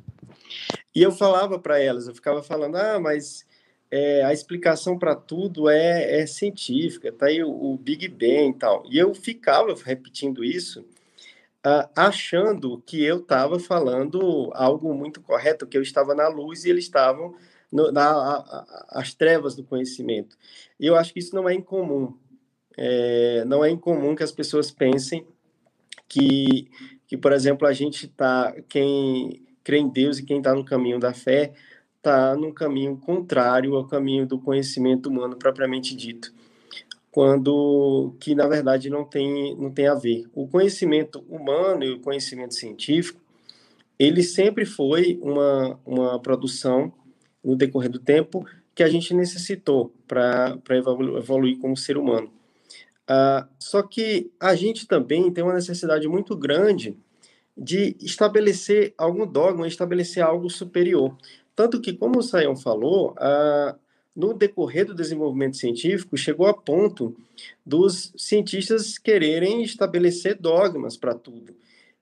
[0.94, 3.46] E eu falava para elas, eu ficava falando, ah, mas
[3.90, 8.54] é, a explicação para tudo é, é, científica, tá aí o, o, Big Bang e
[8.54, 8.84] tal.
[8.90, 10.86] E eu ficava repetindo isso,
[11.66, 16.70] uh, achando que eu estava falando algo muito correto, que eu estava na luz e
[16.70, 17.36] eles estavam
[17.72, 20.38] no, na, a, a, as trevas do conhecimento.
[20.80, 22.18] E eu acho que isso não é incomum.
[22.78, 25.26] É, não é incomum que as pessoas pensem
[26.08, 26.70] que,
[27.08, 31.00] que por exemplo, a gente está, quem crê em Deus e quem está no caminho
[31.00, 31.54] da fé,
[31.98, 36.34] está no caminho contrário ao caminho do conhecimento humano propriamente dito,
[37.12, 40.26] quando que na verdade não tem não tem a ver.
[40.34, 43.20] O conhecimento humano e o conhecimento científico,
[44.00, 46.92] ele sempre foi uma uma produção
[47.44, 50.58] no decorrer do tempo que a gente necessitou para
[51.18, 52.32] evoluir como ser humano.
[53.04, 56.98] Uh, só que a gente também tem uma necessidade muito grande
[57.58, 61.18] de estabelecer algum dogma, estabelecer algo superior.
[61.54, 63.78] Tanto que, como o Sayão falou, uh,
[64.16, 67.16] no decorrer do desenvolvimento científico, chegou a ponto
[67.66, 71.56] dos cientistas quererem estabelecer dogmas para tudo.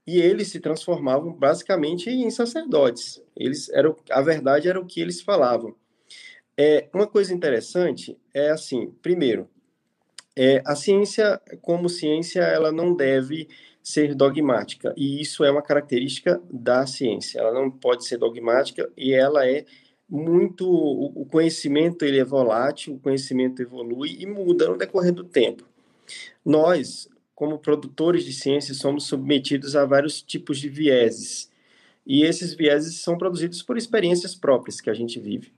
[0.05, 3.22] E eles se transformavam basicamente em sacerdotes.
[3.36, 5.76] Eles eram, a verdade era o que eles falavam.
[6.57, 9.47] É, uma coisa interessante é assim, primeiro,
[10.36, 13.47] é, a ciência, como ciência, ela não deve
[13.82, 17.39] ser dogmática, e isso é uma característica da ciência.
[17.39, 19.66] Ela não pode ser dogmática e ela é
[20.10, 25.64] muito o conhecimento ele é volátil, o conhecimento evolui e muda no decorrer do tempo.
[26.43, 31.51] Nós, como produtores de ciência, somos submetidos a vários tipos de vieses.
[32.05, 35.51] E esses vieses são produzidos por experiências próprias que a gente vive.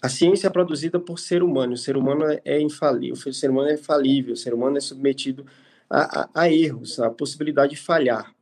[0.00, 3.68] A ciência é produzida por ser humano, o ser humano é infalível, o ser humano
[3.68, 5.44] é falível, o ser humano é submetido
[5.90, 8.34] a, a, a erros, a possibilidade de falhar.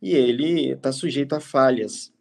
[0.00, 2.12] E ele está sujeito a falhas.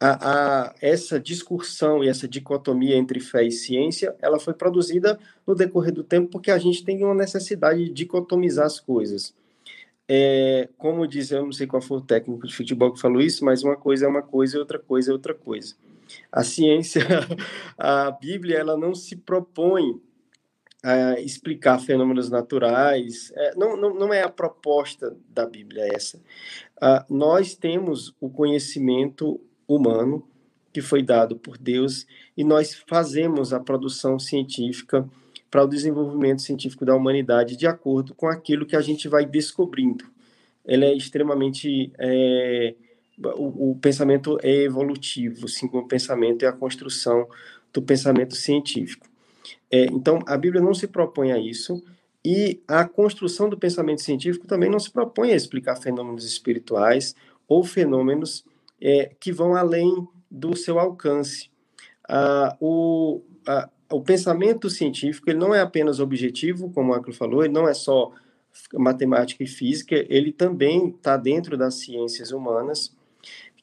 [0.00, 5.54] A, a, essa discussão e essa dicotomia entre fé e ciência, ela foi produzida no
[5.54, 9.34] decorrer do tempo porque a gente tem uma necessidade de dicotomizar as coisas.
[10.06, 13.44] É, como diz, eu não sei qual foi o técnico de futebol que falou isso,
[13.44, 15.74] mas uma coisa é uma coisa e outra coisa é outra coisa
[16.30, 17.02] a ciência,
[17.78, 20.00] a Bíblia, ela não se propõe
[20.82, 23.32] a explicar fenômenos naturais.
[23.34, 26.18] É, não, não, não é a proposta da Bíblia essa.
[26.76, 30.26] Uh, nós temos o conhecimento humano
[30.72, 32.06] que foi dado por Deus
[32.36, 35.08] e nós fazemos a produção científica
[35.50, 40.04] para o desenvolvimento científico da humanidade de acordo com aquilo que a gente vai descobrindo.
[40.64, 42.74] Ele é extremamente é,
[43.36, 47.28] o, o pensamento é evolutivo, como o pensamento é a construção
[47.72, 49.06] do pensamento científico.
[49.70, 51.82] É, então, a Bíblia não se propõe a isso,
[52.24, 57.14] e a construção do pensamento científico também não se propõe a explicar fenômenos espirituais
[57.46, 58.44] ou fenômenos
[58.84, 61.48] é, que vão além do seu alcance.
[62.06, 63.22] Ah, o,
[63.90, 67.72] o pensamento científico ele não é apenas objetivo, como o Acro falou, ele não é
[67.72, 68.12] só
[68.74, 72.94] matemática e física, ele também está dentro das ciências humanas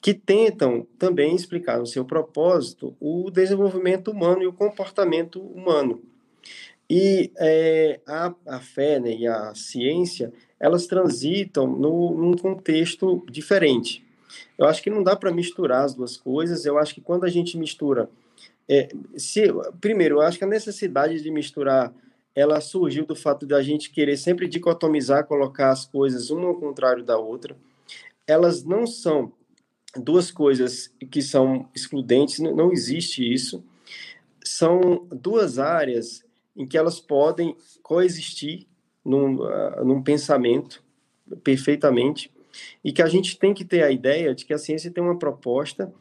[0.02, 6.02] que tentam também explicar no seu propósito o desenvolvimento humano e o comportamento humano.
[6.90, 14.04] E é, a, a fé né, e a ciência, elas transitam no, num contexto diferente.
[14.58, 16.64] Eu acho que não dá para misturar as duas coisas.
[16.64, 18.08] Eu acho que quando a gente mistura.
[18.68, 19.42] É, se,
[19.80, 21.92] primeiro, eu acho que a necessidade de misturar
[22.34, 26.54] ela surgiu do fato de a gente querer sempre dicotomizar, colocar as coisas uma ao
[26.54, 27.56] contrário da outra.
[28.26, 29.32] Elas não são
[29.96, 33.62] duas coisas que são excludentes, não existe isso.
[34.42, 36.24] São duas áreas
[36.56, 38.66] em que elas podem coexistir
[39.04, 40.82] num, uh, num pensamento
[41.42, 42.30] perfeitamente
[42.84, 45.18] e que a gente tem que ter a ideia de que a ciência tem uma
[45.18, 45.92] proposta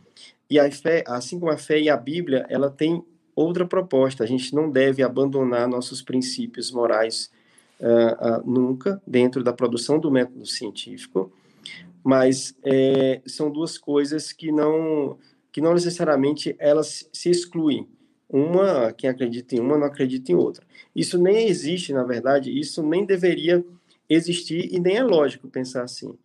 [0.49, 3.03] e a fé, assim como a fé e a Bíblia, ela tem
[3.35, 4.23] outra proposta.
[4.23, 7.31] A gente não deve abandonar nossos princípios morais
[7.79, 11.31] uh, uh, nunca dentro da produção do método científico,
[12.03, 15.17] mas é, são duas coisas que não
[15.51, 17.87] que não necessariamente elas se excluem.
[18.29, 20.65] uma, quem acredita em uma não acredita em outra.
[20.95, 23.63] Isso nem existe, na verdade, isso nem deveria
[24.09, 26.17] existir e nem é lógico pensar assim.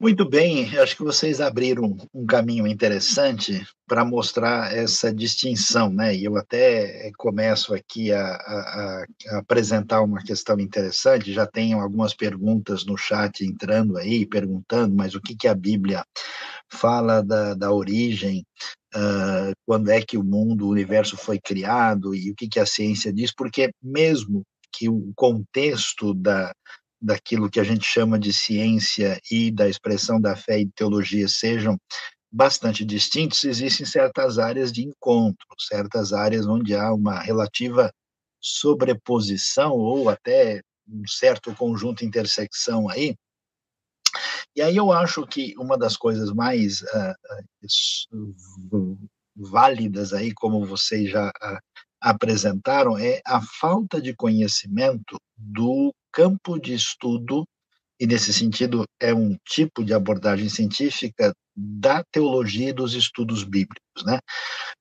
[0.00, 6.14] Muito bem, acho que vocês abriram um caminho interessante para mostrar essa distinção, né?
[6.14, 11.32] E eu até começo aqui a, a, a, apresentar uma questão interessante.
[11.32, 16.04] Já tenho algumas perguntas no chat entrando aí, perguntando, mas o que, que a Bíblia
[16.70, 18.46] fala da, da origem,
[18.94, 22.66] uh, quando é que o mundo, o universo foi criado e o que, que a
[22.66, 23.34] ciência diz?
[23.34, 26.52] Porque mesmo que o contexto da,
[27.00, 31.78] daquilo que a gente chama de ciência e da expressão da fé e teologia sejam
[32.30, 37.92] bastante distintos, existem certas áreas de encontro, certas áreas onde há uma relativa
[38.40, 43.16] sobreposição ou até um certo conjunto intersecção aí.
[44.54, 47.14] E aí eu acho que uma das coisas mais uh,
[49.36, 51.58] válidas aí, como vocês já uh,
[52.00, 57.46] apresentaram, é a falta de conhecimento do campo de estudo,
[58.00, 64.04] e nesse sentido é um tipo de abordagem científica da teologia e dos estudos bíblicos,
[64.04, 64.20] né?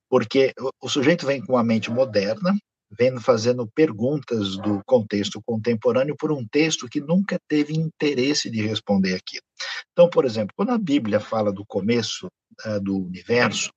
[0.09, 2.55] Porque o sujeito vem com a mente moderna,
[2.91, 9.15] vem fazendo perguntas do contexto contemporâneo por um texto que nunca teve interesse de responder
[9.15, 9.43] aquilo.
[9.91, 12.27] Então, por exemplo, quando a Bíblia fala do começo
[12.65, 13.71] uh, do universo,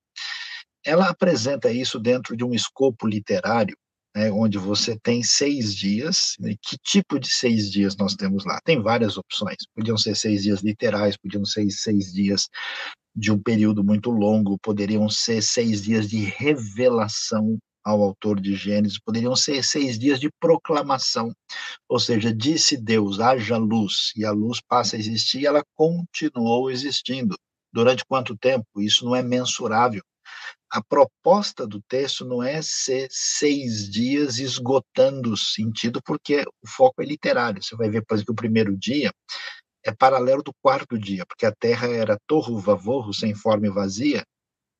[0.84, 3.76] ela apresenta isso dentro de um escopo literário
[4.14, 6.34] né, onde você tem seis dias.
[6.38, 8.60] Né, que tipo de seis dias nós temos lá?
[8.64, 9.56] Tem várias opções.
[9.74, 12.48] Podiam ser seis dias literais, podiam ser seis dias
[13.14, 18.98] de um período muito longo, poderiam ser seis dias de revelação ao autor de Gênesis,
[18.98, 21.32] poderiam ser seis dias de proclamação,
[21.88, 26.70] ou seja, disse Deus, haja luz, e a luz passa a existir, e ela continuou
[26.70, 27.36] existindo.
[27.72, 28.66] Durante quanto tempo?
[28.78, 30.02] Isso não é mensurável
[30.70, 37.02] a proposta do texto não é ser seis dias esgotando o sentido, porque o foco
[37.02, 37.62] é literário.
[37.62, 39.12] Você vai ver, por exemplo, o primeiro dia
[39.84, 44.24] é paralelo do quarto dia, porque a Terra era torro vavorro, sem forma e vazia.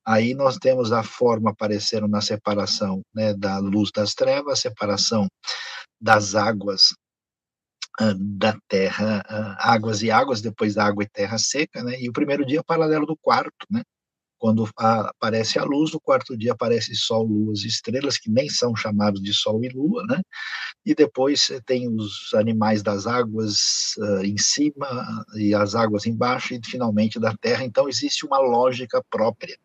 [0.05, 5.27] Aí nós temos a forma aparecendo na separação né, da luz das trevas, separação
[5.99, 6.93] das águas
[7.99, 11.99] uh, da terra, uh, águas e águas, depois da água e terra seca, né?
[11.99, 13.83] E o primeiro dia é paralelo do quarto, né?
[14.41, 18.75] Quando aparece a luz, no quarto dia aparece sol, luas e estrelas, que nem são
[18.75, 20.19] chamados de sol e lua, né?
[20.83, 26.61] E depois tem os animais das águas uh, em cima e as águas embaixo, e
[26.65, 27.63] finalmente da terra.
[27.63, 29.55] Então, existe uma lógica própria.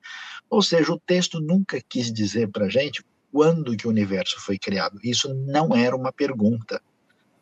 [0.51, 3.03] Ou seja, o texto nunca quis dizer para a gente
[3.33, 5.01] quando que o universo foi criado.
[5.03, 6.83] Isso não era uma pergunta.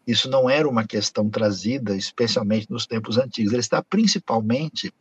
[0.06, 3.52] Isso não era uma questão trazida, especialmente nos tempos antigos.
[3.52, 4.94] Ele está principalmente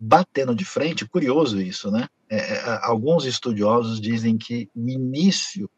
[0.00, 2.08] batendo de frente, curioso isso, né?
[2.28, 5.68] É, é alguns estudiosos dizem que o início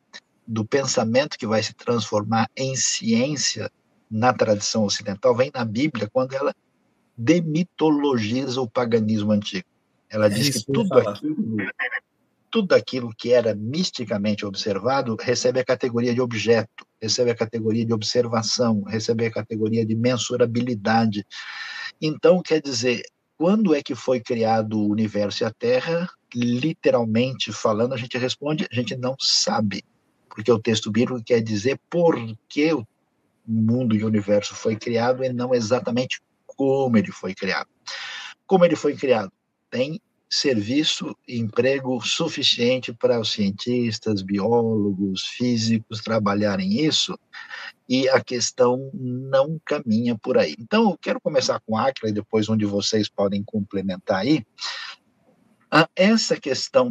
[0.46, 3.70] do pensamento que vai se transformar em ciência
[4.08, 6.54] na tradição ocidental vem na Bíblia, quando ela
[7.16, 9.66] demitologiza o paganismo antigo.
[10.08, 11.56] Ela é diz que tudo aquilo,
[12.50, 17.94] tudo aquilo que era misticamente observado recebe a categoria de objeto, recebe a categoria de
[17.94, 21.26] observação, recebe a categoria de mensurabilidade.
[22.00, 23.02] Então, quer dizer,
[23.43, 26.09] quando é que foi criado o universo e a Terra?
[26.32, 29.82] Literalmente falando, a gente responde, a gente não sabe,
[30.30, 32.14] porque o texto bíblico quer dizer por
[32.49, 32.86] que o
[33.45, 37.66] mundo e o universo foi criado e não exatamente como ele foi criado.
[38.47, 39.32] Como ele foi criado?
[39.68, 40.01] Tem
[40.32, 47.18] serviço e emprego suficiente para os cientistas, biólogos, físicos trabalharem isso,
[47.86, 50.56] e a questão não caminha por aí.
[50.58, 54.42] Então, eu quero começar com a Acla e depois onde vocês podem complementar aí.
[55.70, 56.90] Ah, essa questão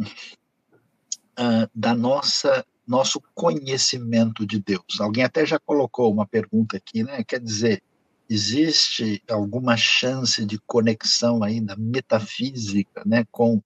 [1.36, 5.00] ah, da nossa nosso conhecimento de Deus.
[5.00, 7.24] Alguém até já colocou uma pergunta aqui, né?
[7.24, 7.82] Quer dizer,
[8.32, 13.60] existe alguma chance de conexão aí da metafísica, né, com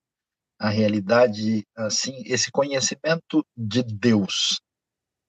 [0.59, 4.61] a realidade, assim, esse conhecimento de Deus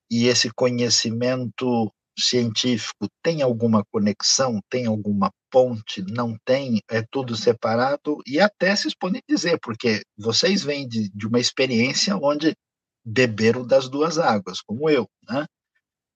[0.09, 8.17] e esse conhecimento científico tem alguma conexão, tem alguma ponte, não tem, é tudo separado,
[8.25, 12.55] e até se podem dizer, porque vocês vêm de, de uma experiência onde
[13.05, 15.45] beberam das duas águas, como eu, né?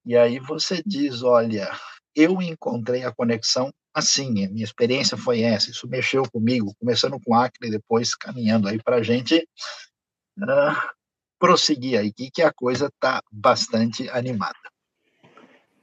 [0.05, 1.69] E aí você diz, olha,
[2.15, 7.35] eu encontrei a conexão assim, a minha experiência foi essa, isso mexeu comigo, começando com
[7.35, 9.47] Acre depois caminhando aí para a gente
[10.39, 10.89] uh,
[11.37, 14.55] prosseguir aí, que, que a coisa está bastante animada.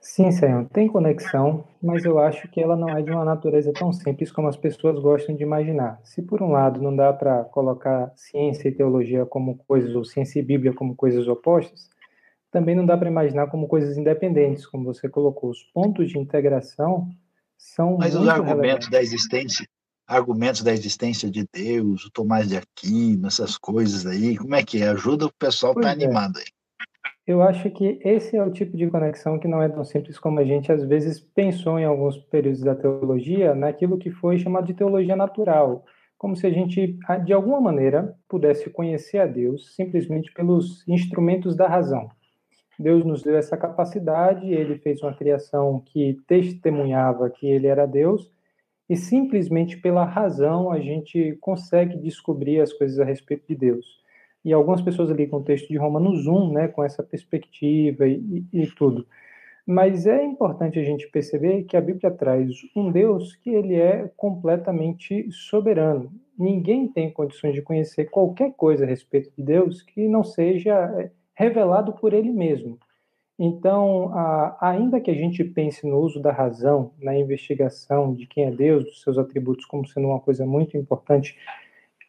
[0.00, 3.92] Sim, Senhor, tem conexão, mas eu acho que ela não é de uma natureza tão
[3.92, 6.00] simples como as pessoas gostam de imaginar.
[6.02, 10.38] Se por um lado não dá para colocar ciência e teologia como coisas, ou ciência
[10.38, 11.90] e Bíblia como coisas opostas,
[12.50, 15.50] também não dá para imaginar como coisas independentes, como você colocou.
[15.50, 17.08] Os pontos de integração
[17.56, 18.90] são Mas os argumentos relevantes.
[18.90, 19.66] da existência,
[20.06, 24.82] argumentos da existência de Deus, o Tomás de Aquino, essas coisas aí, como é que
[24.82, 24.88] é?
[24.88, 25.92] Ajuda o pessoal tá é.
[25.92, 26.46] animado aí.
[27.26, 30.40] Eu acho que esse é o tipo de conexão que não é tão simples como
[30.40, 34.72] a gente às vezes pensou em alguns períodos da teologia, naquilo que foi chamado de
[34.72, 35.84] teologia natural,
[36.16, 41.68] como se a gente, de alguma maneira, pudesse conhecer a Deus simplesmente pelos instrumentos da
[41.68, 42.10] razão.
[42.78, 48.30] Deus nos deu essa capacidade, ele fez uma criação que testemunhava que ele era Deus,
[48.88, 53.98] e simplesmente pela razão a gente consegue descobrir as coisas a respeito de Deus.
[54.44, 58.46] E algumas pessoas ali com o texto de Romanos 1, né, com essa perspectiva e,
[58.52, 59.06] e, e tudo.
[59.66, 64.10] Mas é importante a gente perceber que a Bíblia traz um Deus que ele é
[64.16, 66.10] completamente soberano.
[66.38, 71.10] Ninguém tem condições de conhecer qualquer coisa a respeito de Deus que não seja é,
[71.38, 72.76] revelado por ele mesmo.
[73.38, 78.46] Então, a, ainda que a gente pense no uso da razão, na investigação de quem
[78.46, 81.38] é Deus, dos seus atributos, como sendo uma coisa muito importante,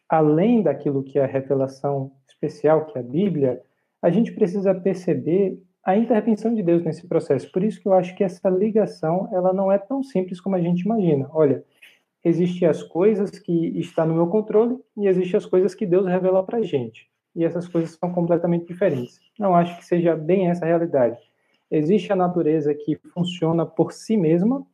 [0.08, 3.62] além daquilo que é a revelação especial, que é a Bíblia,
[4.02, 7.52] a gente precisa perceber a intervenção de Deus nesse processo.
[7.52, 10.60] Por isso que eu acho que essa ligação, ela não é tão simples como a
[10.60, 11.30] gente imagina.
[11.32, 11.62] Olha,
[12.24, 16.42] existem as coisas que estão no meu controle e existem as coisas que Deus revela
[16.42, 19.20] para a gente e essas coisas são completamente diferentes.
[19.38, 21.18] Não acho que seja bem essa a realidade.
[21.70, 24.66] Existe a natureza que funciona por si mesma,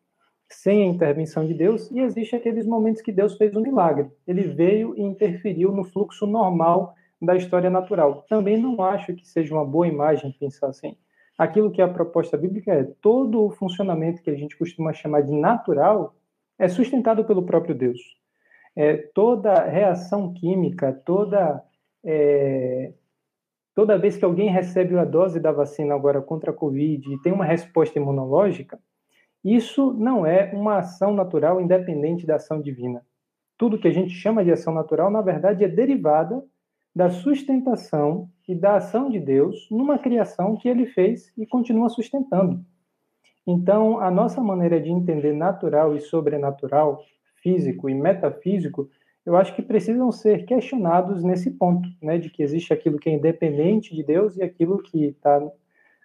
[0.48, 4.08] sem a intervenção de Deus, e existe aqueles momentos que Deus fez um milagre.
[4.26, 8.24] Ele veio e interferiu no fluxo normal da história natural.
[8.28, 10.96] Também não acho que seja uma boa imagem pensar assim.
[11.36, 15.22] Aquilo que é a proposta bíblica é todo o funcionamento que a gente costuma chamar
[15.22, 16.14] de natural
[16.58, 18.00] é sustentado pelo próprio Deus.
[18.74, 21.62] É, toda reação química, toda
[22.06, 22.92] é,
[23.74, 27.32] toda vez que alguém recebe a dose da vacina agora contra a Covid e tem
[27.32, 28.78] uma resposta imunológica,
[29.44, 33.04] isso não é uma ação natural independente da ação divina.
[33.58, 36.42] Tudo que a gente chama de ação natural, na verdade, é derivada
[36.94, 42.64] da sustentação e da ação de Deus numa criação que ele fez e continua sustentando.
[43.46, 47.02] Então, a nossa maneira de entender natural e sobrenatural,
[47.42, 48.88] físico e metafísico,
[49.26, 53.12] eu acho que precisam ser questionados nesse ponto, né, de que existe aquilo que é
[53.12, 55.42] independente de Deus e aquilo que está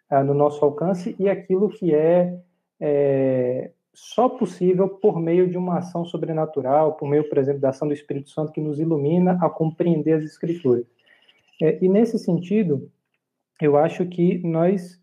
[0.10, 2.36] ah, no nosso alcance e aquilo que é,
[2.80, 7.88] é, só possível por meio de uma ação sobrenatural, por meio, por exemplo, da ação
[7.88, 10.86] do Espírito Santo que nos ilumina a compreender as Escrituras.
[11.62, 12.90] É, e nesse sentido,
[13.62, 15.00] eu acho que nós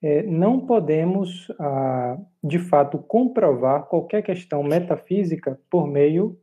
[0.00, 6.38] é, não podemos, ah, de fato, comprovar qualquer questão metafísica por meio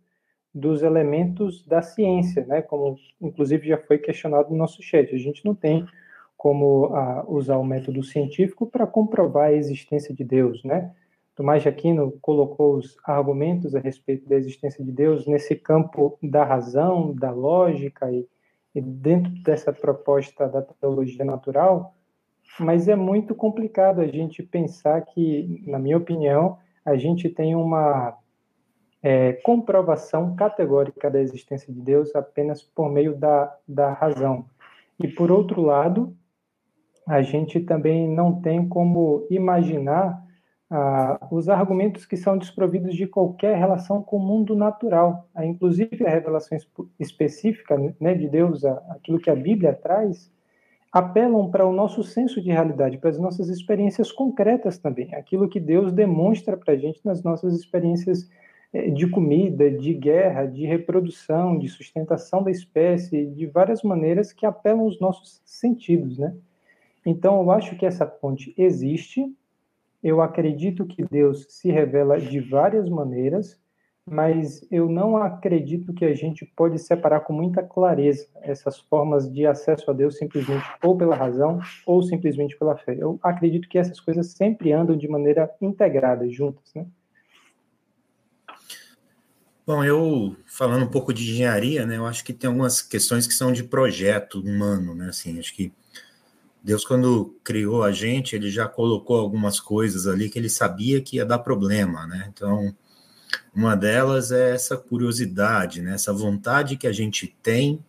[0.56, 2.62] dos elementos da ciência, né?
[2.62, 5.14] Como inclusive já foi questionado no nosso chat.
[5.14, 5.86] A gente não tem
[6.38, 10.94] como uh, usar o método científico para comprovar a existência de Deus, né?
[11.36, 16.46] Tomás de Aquino colocou os argumentos a respeito da existência de Deus nesse campo da
[16.46, 18.26] razão, da lógica e,
[18.74, 21.94] e dentro dessa proposta da teologia natural,
[22.58, 28.18] mas é muito complicado a gente pensar que, na minha opinião, a gente tem uma
[29.06, 34.48] é, comprovação categórica da existência de Deus apenas por meio da, da razão.
[35.00, 36.18] E, por outro lado,
[37.08, 40.26] a gente também não tem como imaginar
[40.72, 45.30] ah, os argumentos que são desprovidos de qualquer relação com o mundo natural.
[45.36, 46.58] Ah, inclusive, a revelação
[47.00, 50.34] específica né, de Deus, aquilo que a Bíblia traz,
[50.92, 55.60] apelam para o nosso senso de realidade, para as nossas experiências concretas também, aquilo que
[55.60, 58.28] Deus demonstra para a gente nas nossas experiências
[58.94, 64.82] de comida, de guerra, de reprodução, de sustentação da espécie, de várias maneiras que apelam
[64.82, 66.36] aos nossos sentidos, né?
[67.06, 69.34] Então, eu acho que essa ponte existe.
[70.04, 73.60] Eu acredito que Deus se revela de várias maneiras,
[74.06, 79.46] mas eu não acredito que a gente pode separar com muita clareza essas formas de
[79.46, 82.96] acesso a Deus simplesmente ou pela razão ou simplesmente pela fé.
[83.00, 86.86] Eu acredito que essas coisas sempre andam de maneira integrada, juntas, né?
[89.66, 93.34] Bom, eu falando um pouco de engenharia, né, eu acho que tem algumas questões que
[93.34, 95.74] são de projeto humano, né, assim, acho que
[96.64, 101.18] Deus quando criou a gente, ele já colocou algumas coisas ali que ele sabia que
[101.18, 102.32] ia dar problema, né?
[102.34, 102.76] Então,
[103.56, 107.84] uma delas é essa curiosidade, né, essa vontade que a gente tem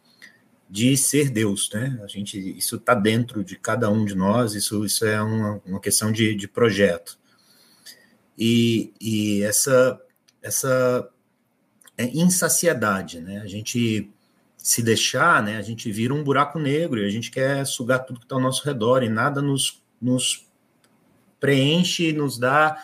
[0.68, 2.00] de ser Deus, né?
[2.02, 5.80] A gente, isso está dentro de cada um de nós, isso, isso é uma, uma
[5.80, 7.18] questão de, de projeto.
[8.38, 10.00] E, e essa,
[10.42, 11.08] essa
[11.96, 13.40] é insaciedade, né?
[13.40, 14.10] A gente
[14.56, 15.56] se deixar, né?
[15.56, 18.40] A gente vira um buraco negro e a gente quer sugar tudo que está ao
[18.40, 20.46] nosso redor e nada nos, nos
[21.38, 22.76] preenche, nos dá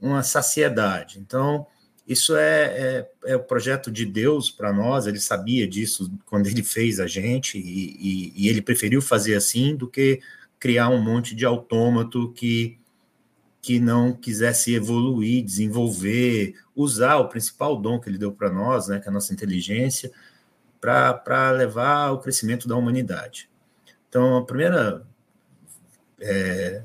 [0.00, 1.18] uma saciedade.
[1.18, 1.66] Então,
[2.06, 6.62] isso é, é, é, o projeto de Deus para nós, ele sabia disso quando ele
[6.62, 10.20] fez a gente, e, e, e, ele preferiu fazer assim do que
[10.58, 12.78] criar um monte de autômato que,
[13.64, 19.00] que não quisesse evoluir, desenvolver, usar o principal dom que ele deu para nós, né,
[19.00, 20.12] que é a nossa inteligência,
[20.78, 23.48] para levar ao crescimento da humanidade.
[24.06, 25.06] Então, a primeira
[26.20, 26.82] é,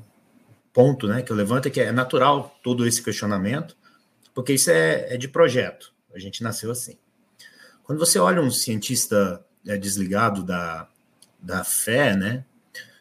[0.72, 3.76] ponto né, que eu levanto é que é natural todo esse questionamento,
[4.32, 5.92] porque isso é, é de projeto.
[6.14, 6.96] A gente nasceu assim.
[7.84, 10.88] Quando você olha um cientista é, desligado da,
[11.38, 12.42] da fé, né?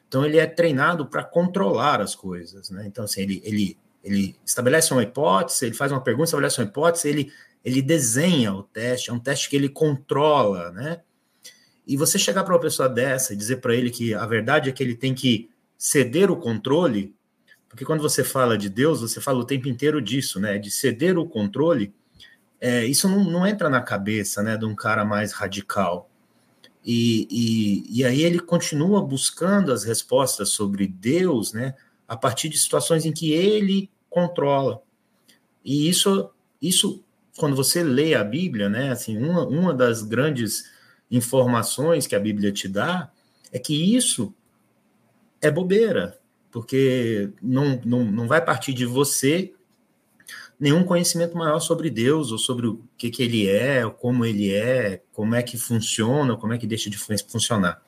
[0.10, 2.84] Então ele é treinado para controlar as coisas, né?
[2.88, 7.08] Então assim, ele, ele, ele estabelece uma hipótese, ele faz uma pergunta, estabelece uma hipótese,
[7.08, 7.32] ele,
[7.64, 11.02] ele desenha o teste, é um teste que ele controla, né?
[11.86, 14.72] E você chegar para uma pessoa dessa e dizer para ele que a verdade é
[14.74, 17.16] que ele tem que ceder o controle,
[17.70, 20.58] porque quando você fala de Deus, você fala o tempo inteiro disso, né?
[20.58, 21.94] De ceder o controle.
[22.60, 26.09] É, isso não, não, entra na cabeça né, de um cara mais radical.
[26.84, 31.76] E, e, e, aí ele continua buscando as respostas sobre Deus né,
[32.08, 34.82] a partir de situações em que ele controla.
[35.64, 36.30] E isso,
[36.62, 37.04] isso
[37.38, 40.64] quando você lê a Bíblia, né, assim, uma, uma das grandes
[41.12, 43.12] informações que a Bíblia te dá
[43.52, 44.34] é que isso
[45.42, 46.20] é bobeira
[46.52, 49.54] porque não, não, não vai partir de você
[50.60, 55.02] nenhum conhecimento maior sobre Deus, ou sobre o que, que ele é, como ele é,
[55.14, 57.82] como é que funciona, como é que deixa de funcionar.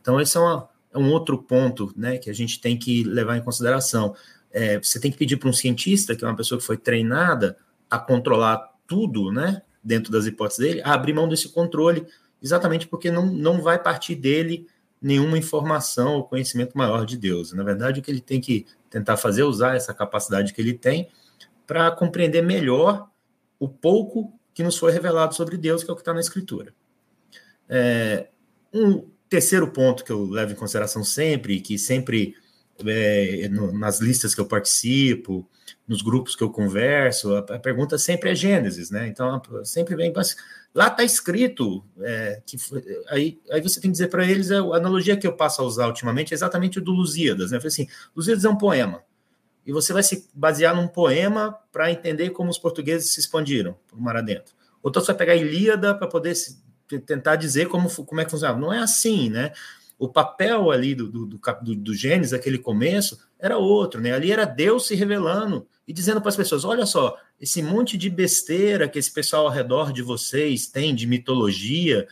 [0.00, 3.36] Então, esse é, uma, é um outro ponto né, que a gente tem que levar
[3.36, 4.16] em consideração.
[4.50, 7.58] É, você tem que pedir para um cientista, que é uma pessoa que foi treinada
[7.90, 12.06] a controlar tudo, né, dentro das hipóteses dele, a abrir mão desse controle,
[12.42, 14.66] exatamente porque não, não vai partir dele
[15.00, 17.52] nenhuma informação ou conhecimento maior de Deus.
[17.52, 20.72] Na verdade, o que ele tem que tentar fazer é usar essa capacidade que ele
[20.72, 21.10] tem
[21.66, 23.08] para compreender melhor
[23.58, 26.74] o pouco que nos foi revelado sobre Deus, que é o que está na Escritura.
[27.68, 28.28] É,
[28.72, 32.36] um terceiro ponto que eu levo em consideração sempre, que sempre
[32.86, 35.48] é, no, nas listas que eu participo,
[35.86, 39.08] nos grupos que eu converso, a, a pergunta sempre é Gênesis, né?
[39.08, 40.12] Então sempre vem,
[40.74, 42.56] Lá está escrito é, que
[43.08, 45.86] aí, aí você tem que dizer para eles a analogia que eu passo a usar
[45.86, 47.60] ultimamente é exatamente o do Lusíadas, né?
[47.64, 49.02] Assim, Lusíadas é um poema
[49.66, 54.00] e você vai se basear num poema para entender como os portugueses se expandiram por
[54.00, 54.54] mar adentro.
[54.82, 56.62] Ou então você vai pegar Ilíada para poder se,
[57.06, 58.60] tentar dizer como, como é que funcionava.
[58.60, 59.52] Não é assim, né?
[59.98, 64.12] O papel ali do, do, do, do Gênesis, aquele começo, era outro, né?
[64.12, 68.10] Ali era Deus se revelando e dizendo para as pessoas: olha só, esse monte de
[68.10, 72.06] besteira que esse pessoal ao redor de vocês tem de mitologia,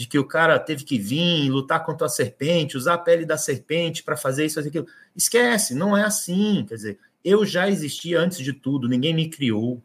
[0.00, 3.36] de que o cara teve que vir lutar contra a serpente, usar a pele da
[3.36, 4.86] serpente para fazer isso, fazer aquilo.
[5.14, 6.64] Esquece, não é assim.
[6.66, 9.82] Quer dizer, eu já existia antes de tudo, ninguém me criou.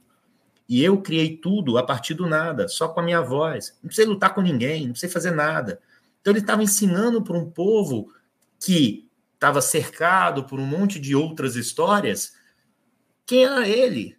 [0.70, 3.78] E eu criei tudo a partir do nada, só com a minha voz.
[3.84, 5.82] Não precisei lutar com ninguém, não precisei fazer nada.
[6.22, 8.10] Então ele estava ensinando para um povo
[8.58, 12.38] que estava cercado por um monte de outras histórias
[13.26, 14.16] quem era ele.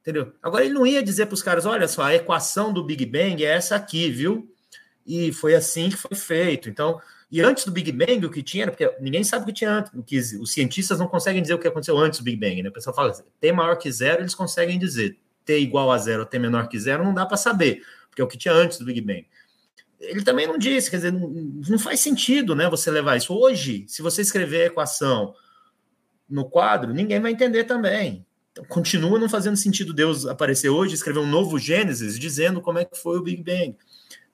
[0.00, 0.32] Entendeu?
[0.42, 3.44] Agora ele não ia dizer para os caras: olha só, a equação do Big Bang
[3.44, 4.50] é essa aqui, viu?
[5.06, 6.68] E foi assim que foi feito.
[6.68, 7.00] Então,
[7.30, 9.92] e antes do Big Bang, o que tinha, porque ninguém sabe o que tinha antes,
[9.94, 12.68] o que os cientistas não conseguem dizer o que aconteceu antes do Big Bang, né?
[12.68, 15.18] O pessoal fala, T maior que zero, eles conseguem dizer.
[15.44, 18.28] T igual a zero, T menor que zero, não dá para saber, porque é o
[18.28, 19.26] que tinha antes do Big Bang.
[19.98, 23.32] Ele também não disse, quer dizer, não, faz sentido, né, você levar isso.
[23.32, 25.34] Hoje, se você escrever a equação
[26.28, 28.26] no quadro, ninguém vai entender também.
[28.52, 32.84] Então, continua não fazendo sentido Deus aparecer hoje, escrever um novo Gênesis, dizendo como é
[32.84, 33.76] que foi o Big Bang.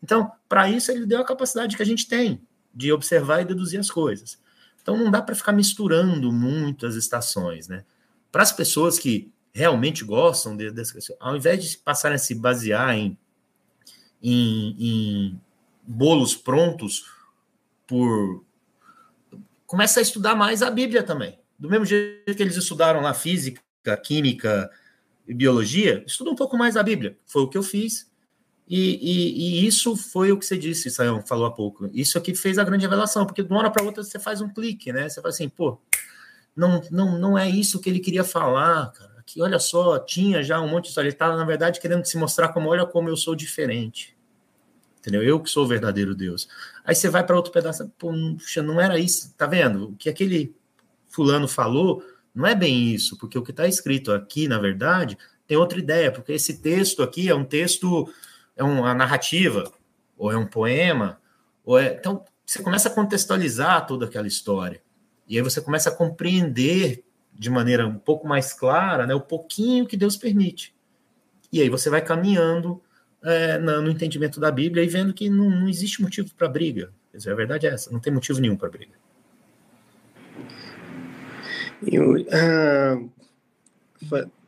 [0.02, 2.40] Então, para isso, ele deu a capacidade que a gente tem
[2.74, 4.38] de observar e deduzir as coisas.
[4.80, 7.84] Então, não dá para ficar misturando muitas estações, né?
[8.30, 12.34] Para as pessoas que realmente gostam de, dessa questão, ao invés de passarem a se
[12.34, 13.16] basear em,
[14.22, 15.40] em, em
[15.86, 17.04] bolos prontos
[17.86, 18.44] por
[19.66, 21.38] começa a estudar mais a Bíblia também.
[21.58, 23.62] Do mesmo jeito que eles estudaram lá física,
[24.02, 24.70] química
[25.26, 27.16] e biologia, estuda um pouco mais a Bíblia.
[27.24, 28.10] Foi o que eu fiz.
[28.68, 31.90] E, e, e isso foi o que você disse, Sayão, falou há pouco.
[31.92, 34.48] Isso aqui fez a grande revelação, porque de uma hora para outra você faz um
[34.48, 35.08] clique, né?
[35.08, 35.78] Você fala assim, pô,
[36.56, 39.12] não, não, não é isso que ele queria falar, cara.
[39.18, 41.08] Aqui, olha só, tinha já um monte de história.
[41.08, 44.16] Ele estava, na verdade, querendo se mostrar como, olha como eu sou diferente.
[44.98, 45.22] entendeu?
[45.22, 46.48] Eu que sou o verdadeiro Deus.
[46.84, 49.90] Aí você vai para outro pedaço, puxa, não era isso, tá vendo?
[49.90, 50.54] O que aquele
[51.08, 52.02] fulano falou
[52.34, 56.10] não é bem isso, porque o que está escrito aqui, na verdade, tem outra ideia,
[56.10, 58.08] porque esse texto aqui é um texto,
[58.56, 59.70] é uma narrativa,
[60.16, 61.20] ou é um poema,
[61.64, 61.94] ou é.
[61.94, 64.82] Então, você começa a contextualizar toda aquela história.
[65.26, 69.86] E aí você começa a compreender de maneira um pouco mais clara né, o pouquinho
[69.86, 70.74] que Deus permite.
[71.50, 72.82] E aí você vai caminhando
[73.22, 76.92] é, no, entendimento da Bíblia e vendo que não, não existe motivo para briga.
[77.14, 78.92] Dizer, a verdade é essa, não tem motivo nenhum para briga.
[81.86, 83.10] Eu uh,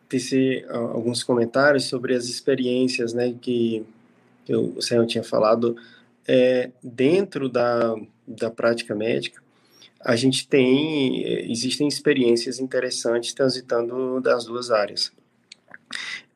[0.09, 3.85] teci alguns comentários sobre as experiências né, que,
[4.45, 5.77] que o Senhor tinha falado
[6.27, 7.95] é, dentro da,
[8.27, 9.43] da prática médica.
[10.01, 15.13] A gente tem, existem experiências interessantes transitando das duas áreas.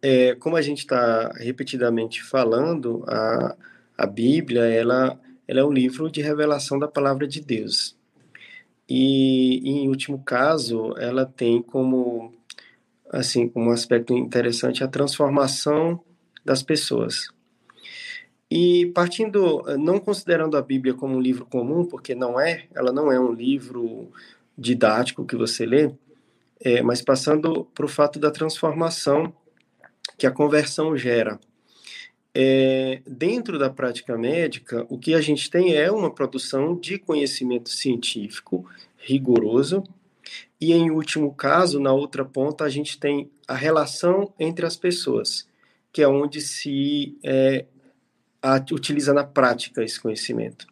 [0.01, 3.57] É, como a gente está repetidamente falando, a,
[3.97, 7.97] a Bíblia ela, ela é um livro de revelação da palavra de Deus.
[8.89, 12.33] E, em último caso, ela tem como
[13.11, 16.01] assim como um aspecto interessante a transformação
[16.45, 17.29] das pessoas.
[18.51, 23.13] E partindo, não considerando a Bíblia como um livro comum, porque não é, ela não
[23.13, 24.11] é um livro
[24.57, 25.91] didático que você lê,
[26.61, 29.33] é, mas passando para o fato da transformação
[30.17, 31.39] que a conversão gera.
[32.35, 37.69] É, dentro da prática médica, o que a gente tem é uma produção de conhecimento
[37.69, 38.65] científico
[38.97, 39.85] rigoroso,
[40.61, 45.49] e em último caso, na outra ponta, a gente tem a relação entre as pessoas,
[45.93, 47.65] que é onde se é,
[48.43, 50.67] a, utiliza na prática esse conhecimento,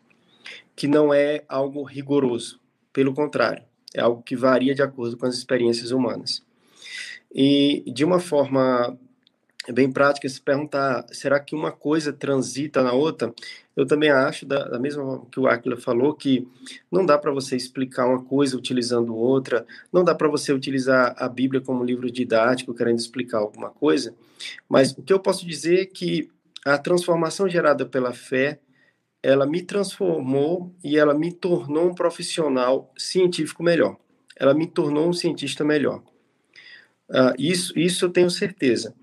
[0.74, 2.60] que não é algo rigoroso,
[2.92, 3.62] pelo contrário,
[3.94, 6.44] é algo que varia de acordo com as experiências humanas.
[7.34, 8.98] E de uma forma
[9.72, 13.34] bem prática se perguntar, será que uma coisa transita na outra?
[13.74, 16.46] Eu também acho, da, da mesma forma que o Aquila falou, que
[16.90, 21.28] não dá para você explicar uma coisa utilizando outra, não dá para você utilizar a
[21.28, 24.14] Bíblia como livro didático querendo explicar alguma coisa,
[24.68, 26.30] mas o que eu posso dizer é que
[26.72, 28.58] a transformação gerada pela fé,
[29.22, 33.96] ela me transformou e ela me tornou um profissional científico melhor.
[34.36, 36.02] Ela me tornou um cientista melhor.
[37.08, 38.94] Uh, isso, isso eu tenho certeza.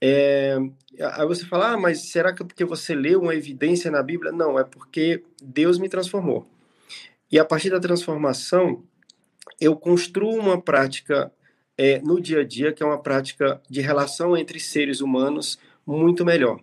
[0.00, 0.56] É,
[1.00, 4.30] aí você fala, ah, mas será que é porque você leu uma evidência na Bíblia?
[4.30, 6.48] Não, é porque Deus me transformou.
[7.30, 8.84] E a partir da transformação,
[9.60, 11.32] eu construo uma prática
[11.76, 16.24] é, no dia a dia, que é uma prática de relação entre seres humanos muito
[16.24, 16.60] melhor.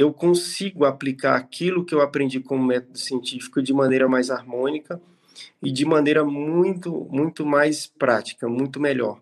[0.00, 5.00] Eu consigo aplicar aquilo que eu aprendi como método científico de maneira mais harmônica
[5.62, 9.20] e de maneira muito, muito mais prática, muito melhor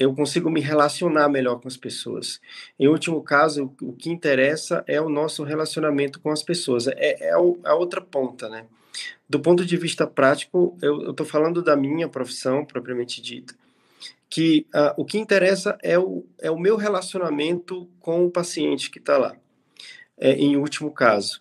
[0.00, 2.40] eu consigo me relacionar melhor com as pessoas.
[2.78, 6.88] Em último caso, o que interessa é o nosso relacionamento com as pessoas.
[6.88, 8.64] É, é a outra ponta, né?
[9.28, 13.54] Do ponto de vista prático, eu estou falando da minha profissão propriamente dita,
[14.30, 18.98] que uh, o que interessa é o, é o meu relacionamento com o paciente que
[18.98, 19.36] está lá.
[20.20, 21.40] É, em último caso,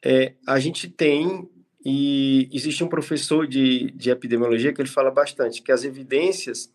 [0.00, 1.48] é, a gente tem
[1.84, 6.70] e existe um professor de, de epidemiologia que ele fala bastante que as evidências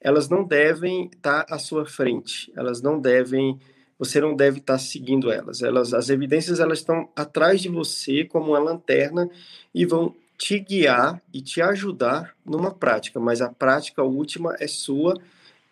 [0.00, 3.58] elas não devem estar à sua frente, elas não devem,
[3.98, 5.60] você não deve estar seguindo elas.
[5.60, 9.28] Elas, as evidências elas estão atrás de você como uma lanterna
[9.74, 15.14] e vão te guiar e te ajudar numa prática, mas a prática última é sua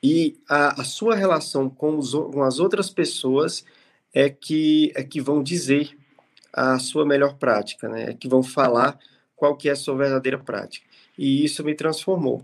[0.03, 3.64] e a, a sua relação com, os, com as outras pessoas
[4.17, 5.95] é que é que vão dizer
[6.51, 8.11] a sua melhor prática, né?
[8.11, 8.99] É que vão falar
[9.37, 10.87] qual que é a sua verdadeira prática.
[11.19, 12.43] E isso me transformou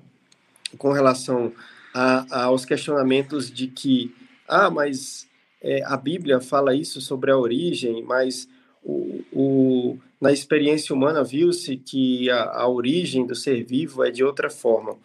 [0.77, 1.51] com relação
[1.95, 4.15] a, aos questionamentos de que,
[4.47, 5.27] ah, mas
[5.63, 8.47] é, a Bíblia fala isso sobre a origem, mas
[8.85, 14.23] o, o na experiência humana viu-se que a, a, origem do ser vivo é de
[14.23, 14.99] outra forma.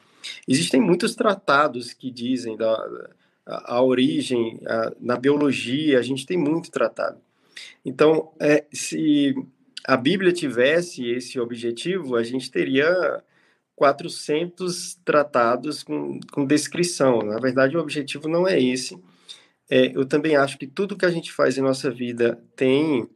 [0.45, 3.09] Existem muitos tratados que dizem da
[3.47, 7.17] a, a origem a, na biologia, a gente tem muito tratado.
[7.83, 9.33] Então, é, se
[9.85, 13.23] a Bíblia tivesse esse objetivo, a gente teria
[13.75, 17.19] 400 tratados com, com descrição.
[17.19, 19.01] Na verdade, o objetivo não é esse.
[19.69, 23.07] É, eu também acho que tudo que a gente faz em nossa vida tem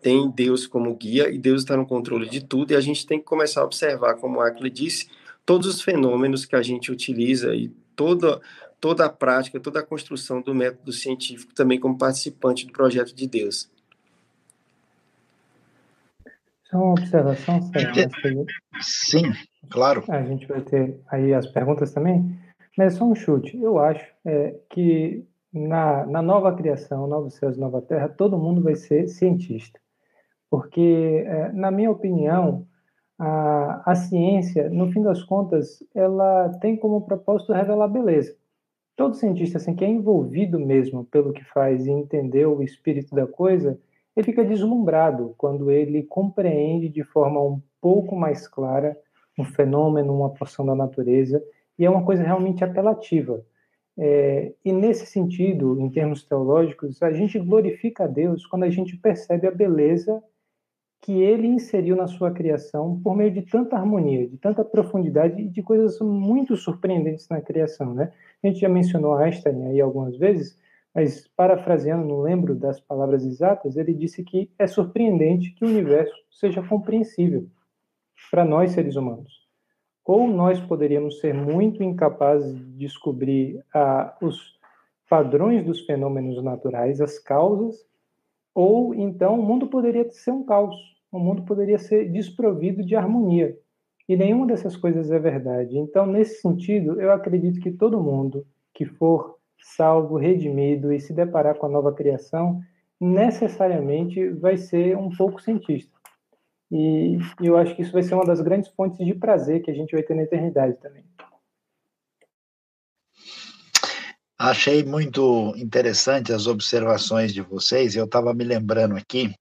[0.00, 3.18] tem Deus como guia e Deus está no controle de tudo e a gente tem
[3.18, 5.08] que começar a observar, como a Acre disse,
[5.44, 8.40] todos os fenômenos que a gente utiliza e toda
[8.80, 13.26] toda a prática, toda a construção do método científico também como participante do projeto de
[13.26, 13.70] Deus.
[16.64, 18.46] Só uma observação, Sérgio.
[18.80, 19.32] Sim,
[19.70, 20.04] claro.
[20.08, 22.36] A gente vai ter aí as perguntas também,
[22.76, 23.56] mas é só um chute.
[23.56, 28.74] Eu acho é, que na, na nova criação, novos céus, nova terra, todo mundo vai
[28.74, 29.78] ser cientista.
[30.50, 32.66] porque, é, na minha opinião,
[33.18, 38.36] a, a ciência, no fim das contas, ela tem como propósito revelar beleza.
[38.96, 43.26] Todo cientista assim, que é envolvido mesmo pelo que faz e entender o espírito da
[43.26, 43.78] coisa,
[44.16, 48.96] ele fica deslumbrado quando ele compreende de forma um pouco mais clara
[49.38, 51.44] um fenômeno, uma porção da natureza,
[51.78, 53.44] e é uma coisa realmente apelativa.
[53.98, 58.96] É, e nesse sentido, em termos teológicos, a gente glorifica a Deus quando a gente
[58.96, 60.22] percebe a beleza
[61.00, 65.48] que ele inseriu na sua criação por meio de tanta harmonia, de tanta profundidade e
[65.48, 68.12] de coisas muito surpreendentes na criação, né?
[68.42, 70.58] A gente já mencionou Einstein aí algumas vezes,
[70.94, 76.14] mas parafraseando, não lembro das palavras exatas, ele disse que é surpreendente que o universo
[76.30, 77.46] seja compreensível
[78.30, 79.46] para nós seres humanos.
[80.04, 84.56] Ou nós poderíamos ser muito incapazes de descobrir ah, os
[85.08, 87.85] padrões dos fenômenos naturais, as causas,
[88.56, 90.74] ou então o mundo poderia ser um caos,
[91.12, 93.54] o mundo poderia ser desprovido de harmonia.
[94.08, 95.76] E nenhuma dessas coisas é verdade.
[95.76, 101.56] Então, nesse sentido, eu acredito que todo mundo que for salvo, redimido e se deparar
[101.56, 102.62] com a nova criação,
[102.98, 105.92] necessariamente vai ser um pouco cientista.
[106.72, 109.74] E, eu acho que isso vai ser uma das grandes fontes de prazer que a
[109.74, 111.04] gente vai ter na eternidade também.
[114.38, 117.96] Achei muito interessante as observações de vocês.
[117.96, 119.34] Eu estava me lembrando aqui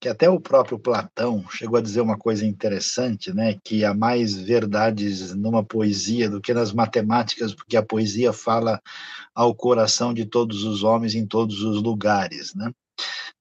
[0.00, 3.58] que até o próprio Platão chegou a dizer uma coisa interessante, né?
[3.64, 8.80] Que há mais verdades numa poesia do que nas matemáticas, porque a poesia fala
[9.34, 12.70] ao coração de todos os homens em todos os lugares, né?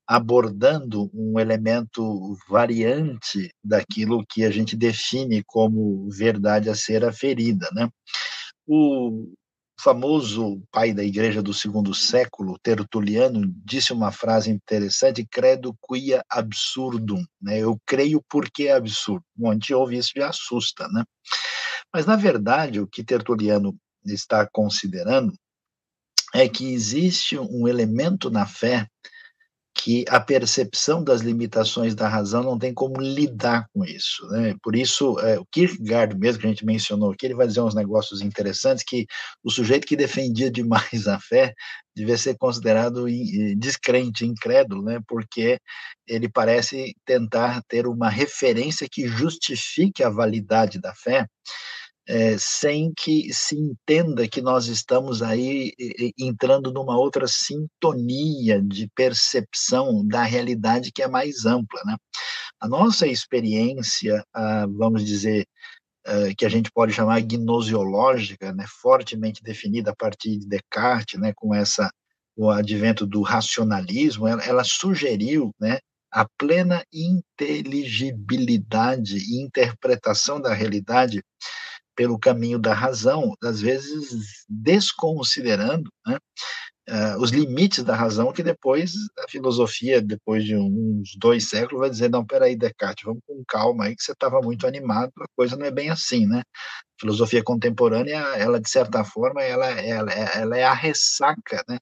[0.07, 7.89] abordando um elemento variante daquilo que a gente define como verdade a ser aferida, né?
[8.65, 9.27] O
[9.79, 17.23] famoso pai da igreja do segundo século, Tertuliano, disse uma frase interessante, credo quia absurdum,
[17.41, 17.59] né?
[17.59, 19.23] Eu creio porque é absurdo.
[19.35, 21.03] Bom, a gente ouve isso e assusta, né?
[21.93, 23.75] Mas, na verdade, o que Tertuliano
[24.05, 25.33] está considerando
[26.33, 28.87] é que existe um elemento na fé
[29.77, 34.27] que a percepção das limitações da razão não tem como lidar com isso.
[34.29, 34.55] Né?
[34.61, 37.75] Por isso, é, o Kierkegaard, mesmo que a gente mencionou aqui, ele vai dizer uns
[37.75, 39.05] negócios interessantes que
[39.43, 41.53] o sujeito que defendia demais a fé
[41.95, 43.05] devia ser considerado
[43.57, 44.99] descrente, incrédulo, né?
[45.07, 45.59] porque
[46.07, 51.27] ele parece tentar ter uma referência que justifique a validade da fé,
[52.07, 55.73] é, sem que se entenda que nós estamos aí
[56.17, 61.97] entrando numa outra sintonia de percepção da realidade que é mais ampla, né?
[62.61, 65.45] A nossa experiência, ah, vamos dizer,
[66.05, 71.33] ah, que a gente pode chamar gnosiológica, né, fortemente definida a partir de Descartes, né,
[71.35, 71.89] com essa
[72.37, 75.79] o advento do racionalismo, ela, ela sugeriu, né,
[76.11, 81.23] a plena inteligibilidade e interpretação da realidade
[81.97, 86.19] pelo caminho da razão, às vezes desconsiderando né,
[86.89, 91.89] uh, os limites da razão, que depois a filosofia, depois de uns dois séculos, vai
[91.89, 95.57] dizer, não, peraí, Descartes, vamos com calma aí, que você estava muito animado, a coisa
[95.57, 96.41] não é bem assim, né?
[96.41, 101.79] A filosofia contemporânea, ela, de certa forma, ela, ela, ela é a ressaca, né,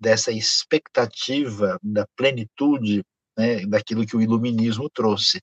[0.00, 3.04] dessa expectativa da plenitude
[3.36, 5.38] né, daquilo que o iluminismo trouxe.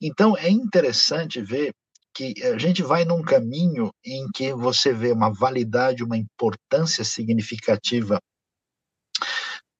[0.00, 1.72] Então, é interessante ver
[2.14, 8.18] que a gente vai num caminho em que você vê uma validade, uma importância significativa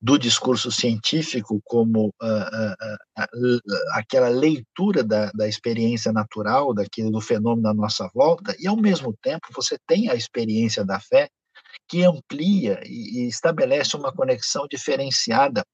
[0.05, 3.61] do discurso científico como uh, uh, uh,
[3.93, 9.17] aquela leitura da, da experiência natural, daquilo do fenômeno da nossa volta, e ao mesmo
[9.23, 11.31] tempo você tem a experiência da fé
[11.89, 15.65] que amplia e, e estabelece uma conexão diferenciada.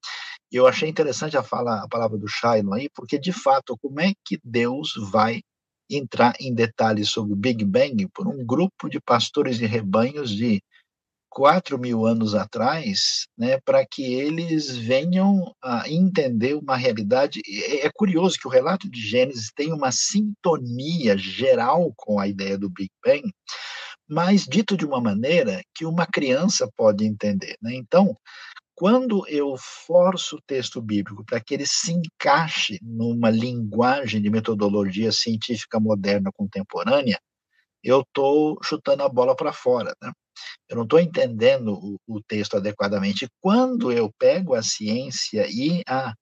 [0.52, 4.12] Eu achei interessante a, fala, a palavra do Shiloh aí, porque de fato, como é
[4.24, 5.40] que Deus vai
[5.90, 10.62] entrar em detalhes sobre o Big Bang por um grupo de pastores de rebanhos de
[11.30, 17.40] 4 mil anos atrás, né, para que eles venham a entender uma realidade.
[17.46, 22.58] É, é curioso que o relato de Gênesis tem uma sintonia geral com a ideia
[22.58, 23.32] do Big Bang,
[24.08, 27.56] mas dito de uma maneira que uma criança pode entender.
[27.62, 27.74] Né?
[27.74, 28.16] Então,
[28.80, 35.12] quando eu forço o texto bíblico para que ele se encaixe numa linguagem de metodologia
[35.12, 37.20] científica moderna contemporânea,
[37.84, 39.94] eu estou chutando a bola para fora.
[40.00, 40.10] Né?
[40.66, 43.28] Eu não estou entendendo o, o, texto adequadamente.
[43.38, 46.14] Quando eu pego a ciência e a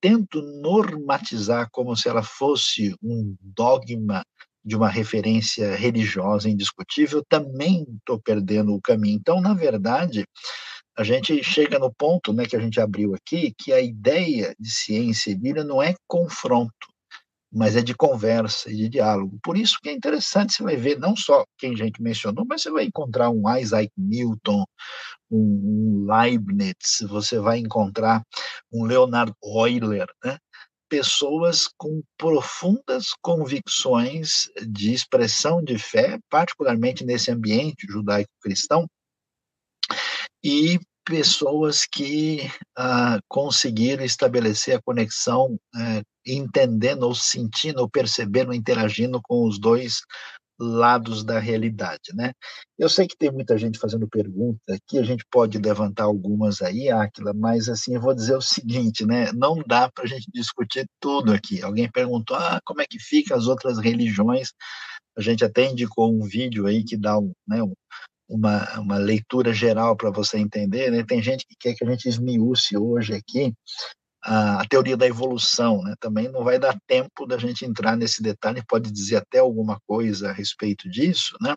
[0.00, 4.24] tento normatizar como se ela fosse um dogma
[4.64, 9.14] de uma referência religiosa indiscutível, também estou perdendo o caminho.
[9.14, 10.24] Então, na verdade,
[11.00, 14.70] a gente chega no ponto né, que a gente abriu aqui, que a ideia de
[14.70, 16.86] ciência e Bíblia não é confronto,
[17.50, 19.38] mas é de conversa e de diálogo.
[19.42, 22.60] Por isso que é interessante, você vai ver não só quem a gente mencionou, mas
[22.60, 24.62] você vai encontrar um Isaac Newton,
[25.30, 28.22] um Leibniz, você vai encontrar
[28.70, 30.36] um Leonard Euler, né?
[30.86, 38.86] pessoas com profundas convicções de expressão de fé, particularmente nesse ambiente judaico-cristão,
[40.44, 49.20] e pessoas que ah, conseguiram estabelecer a conexão, eh, entendendo ou sentindo ou percebendo, interagindo
[49.22, 50.00] com os dois
[50.60, 52.32] lados da realidade, né?
[52.78, 56.90] Eu sei que tem muita gente fazendo pergunta aqui, a gente pode levantar algumas aí,
[56.90, 59.32] Áquila, mas assim, eu vou dizer o seguinte, né?
[59.32, 61.62] Não dá para a gente discutir tudo aqui.
[61.62, 64.52] Alguém perguntou, ah, como é que fica as outras religiões?
[65.16, 67.58] A gente até indicou um vídeo aí que dá um, né,
[68.30, 71.04] uma, uma leitura geral para você entender, né?
[71.04, 73.52] Tem gente que quer que a gente esmiúce hoje aqui
[74.22, 75.94] a, teoria da evolução, né?
[75.98, 80.30] Também não vai dar tempo da gente entrar nesse detalhe, pode dizer até alguma coisa
[80.30, 81.54] a respeito disso, né?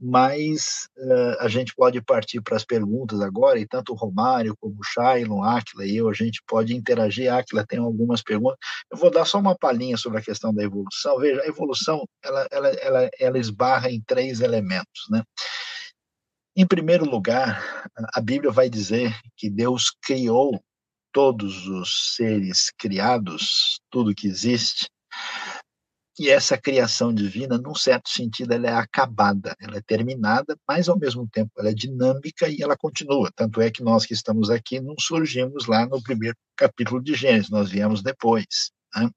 [0.00, 4.76] Mas uh, a gente pode partir para as perguntas agora, e tanto o Romário como
[4.78, 7.32] o Shailon, Aquila e eu, a gente pode interagir.
[7.32, 8.58] Aquila tem algumas perguntas.
[8.92, 11.18] Eu vou dar só uma palhinha sobre a questão da evolução.
[11.18, 15.24] Veja, a evolução, ela, ela, ela, ela esbarra em três elementos, né?
[16.60, 20.60] Em primeiro lugar, a Bíblia vai dizer que Deus criou
[21.12, 24.88] todos os seres criados, tudo que existe,
[26.18, 30.98] e essa criação divina, num certo sentido, ela é acabada, ela é terminada, mas ao
[30.98, 33.30] mesmo tempo ela é dinâmica e ela continua.
[33.36, 37.50] Tanto é que nós que estamos aqui não surgimos lá no primeiro capítulo de Gênesis,
[37.50, 38.72] nós viemos depois.
[38.96, 39.08] Né?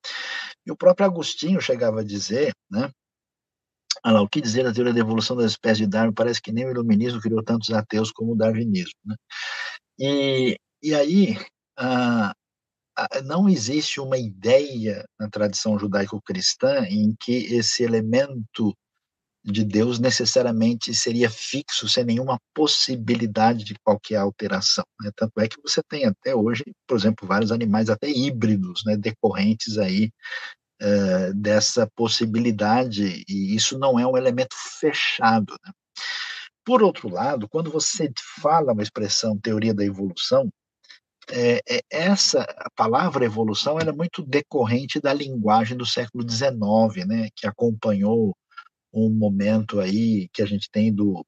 [0.64, 2.92] E o próprio Agostinho chegava a dizer, né?
[4.04, 6.14] Ah, lá, o que dizer da teoria da evolução das espécies de Darwin?
[6.14, 9.00] Parece que nem o iluminismo criou tantos ateus como o darwinismo.
[9.06, 9.16] Né?
[10.00, 11.38] E, e aí,
[11.78, 12.34] ah,
[13.24, 18.76] não existe uma ideia na tradição judaico-cristã em que esse elemento
[19.44, 24.86] de Deus necessariamente seria fixo, sem nenhuma possibilidade de qualquer alteração.
[25.02, 25.12] Né?
[25.16, 29.78] Tanto é que você tem até hoje, por exemplo, vários animais até híbridos, né, decorrentes
[29.78, 30.12] aí
[30.82, 35.54] uh, dessa possibilidade, e isso não é um elemento fechado.
[35.66, 35.72] Né?
[36.66, 38.12] Por outro lado, quando você
[38.42, 40.52] fala uma expressão teoria da evolução,
[41.30, 47.48] é, é, essa palavra evolução é muito decorrente da linguagem do século XIX, né, que
[47.48, 48.36] acompanhou
[48.94, 51.26] um momento aí que a gente tem do,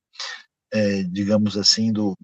[0.73, 2.17] é, digamos assim, do,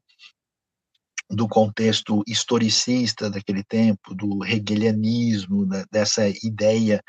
[1.30, 7.01] do contexto historicista daquele tempo, do hegelianismo, né, dessa ideia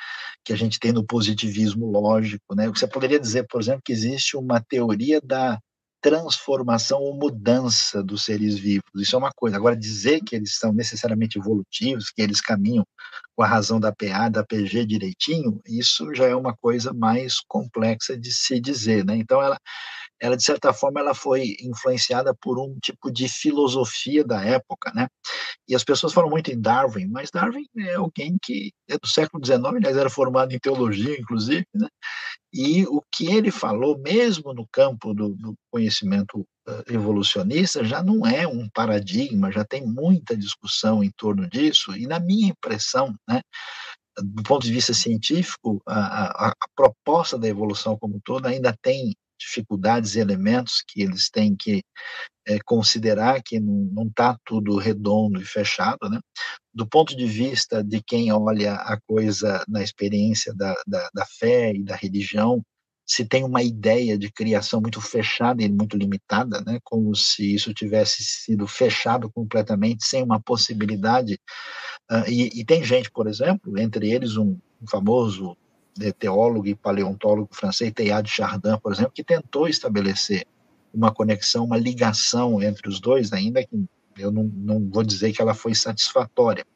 [0.45, 2.69] que a gente tem no positivismo lógico, né?
[2.69, 5.59] Você poderia dizer, por exemplo, que existe uma teoria da
[6.01, 8.91] transformação ou mudança dos seres vivos.
[8.97, 9.57] Isso é uma coisa.
[9.57, 12.85] Agora, dizer que eles são necessariamente evolutivos, que eles caminham
[13.37, 18.17] com a razão da PA, da PG direitinho, isso já é uma coisa mais complexa
[18.17, 19.17] de se dizer, né?
[19.17, 19.59] Então, ela,
[20.21, 25.09] ela de certa forma, ela foi influenciada por um tipo de filosofia da época, né?
[25.67, 29.45] E as pessoas falam muito em Darwin, mas Darwin é alguém que é do século
[29.45, 31.89] XIX, aliás, era formado em teologia, inclusive, né?
[32.53, 38.27] E o que ele falou, mesmo no campo do, do conhecimento uh, evolucionista, já não
[38.27, 43.41] é um paradigma, já tem muita discussão em torno disso, e na minha impressão, né,
[44.19, 49.15] do ponto de vista científico, a, a, a proposta da evolução como toda ainda tem
[49.41, 51.83] dificuldades e elementos que eles têm que
[52.47, 56.21] é, considerar que não está tudo redondo e fechado, né?
[56.73, 61.73] Do ponto de vista de quem olha a coisa na experiência da, da, da fé
[61.73, 62.63] e da religião,
[63.07, 66.79] se tem uma ideia de criação muito fechada e muito limitada, né?
[66.85, 71.35] Como se isso tivesse sido fechado completamente, sem uma possibilidade.
[72.11, 75.57] Uh, e, e, tem gente, por exemplo, entre eles um, um famoso
[76.19, 80.47] teólogo e paleontólogo francês, Teilhard de Chardin, por exemplo, que tentou estabelecer
[80.93, 83.85] uma conexão, uma ligação entre os dois, ainda que
[84.19, 86.67] eu não, não vou dizer que ela foi satisfatória.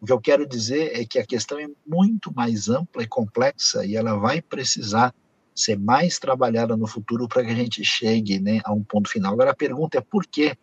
[0.00, 3.84] O que eu quero dizer é que a questão é muito mais ampla e complexa
[3.84, 5.14] e ela vai precisar
[5.54, 9.32] ser mais trabalhada no futuro para que a gente chegue né, a um ponto final.
[9.32, 10.56] Agora, a pergunta é por que,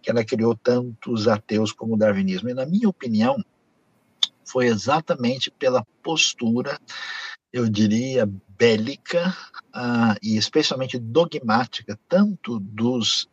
[0.00, 2.48] que ela criou tantos ateus como o darwinismo?
[2.48, 3.36] E, na minha opinião,
[4.44, 6.78] foi exatamente pela postura
[7.52, 9.36] eu diria, bélica
[9.74, 13.28] uh, e especialmente dogmática, tanto dos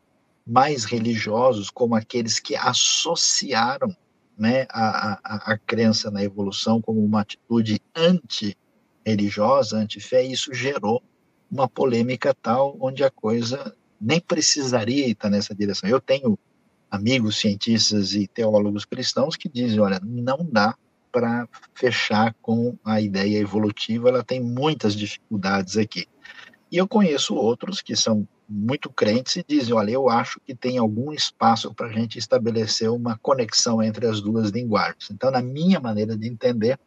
[0.46, 3.96] mais religiosos como aqueles que associaram
[4.38, 11.02] né, a, a, a crença na evolução como uma atitude anti-religiosa, anti-fé, isso gerou
[11.50, 15.90] uma polêmica tal onde a coisa nem precisaria estar nessa direção.
[15.90, 16.38] Eu tenho
[16.92, 20.76] amigos cientistas e teólogos cristãos que dizem, olha, não dá
[21.16, 26.08] para fechar com a ideia evolutiva, ela tem muitas dificuldades aqui.
[26.70, 30.78] E eu conheço outros que são muito crentes e dizem, olha, eu acho que tem
[30.78, 35.10] algum espaço para a gente estabelecer uma conexão entre as duas linguagens.
[35.10, 36.78] Então, na minha maneira de entender,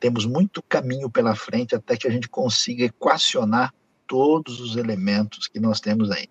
[0.00, 3.72] temos muito caminho pela frente até que a gente consiga equacionar
[4.08, 6.28] todos os elementos que nós temos aí.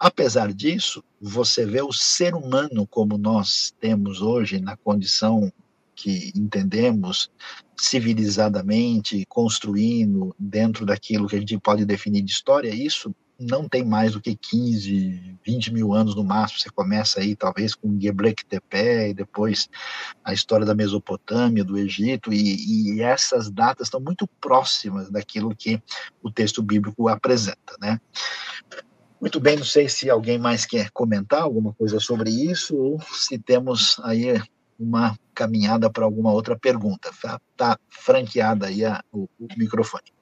[0.00, 5.52] Apesar disso, você vê o ser humano como nós temos hoje, na condição
[5.96, 7.30] que entendemos
[7.76, 14.12] civilizadamente, construindo dentro daquilo que a gente pode definir de história, isso não tem mais
[14.12, 16.60] do que 15, 20 mil anos no máximo.
[16.60, 19.68] Você começa aí, talvez, com Gebrek Tepe, e depois
[20.24, 25.80] a história da Mesopotâmia, do Egito, e, e, essas datas estão muito próximas daquilo que
[26.22, 28.00] o texto bíblico apresenta, né?
[29.20, 33.38] Muito bem, não sei se alguém mais quer comentar alguma coisa sobre isso, ou se
[33.38, 34.40] temos aí
[34.78, 37.10] uma caminhada para alguma outra pergunta.
[37.10, 40.16] Está tá franqueada aí a, o, o microfone.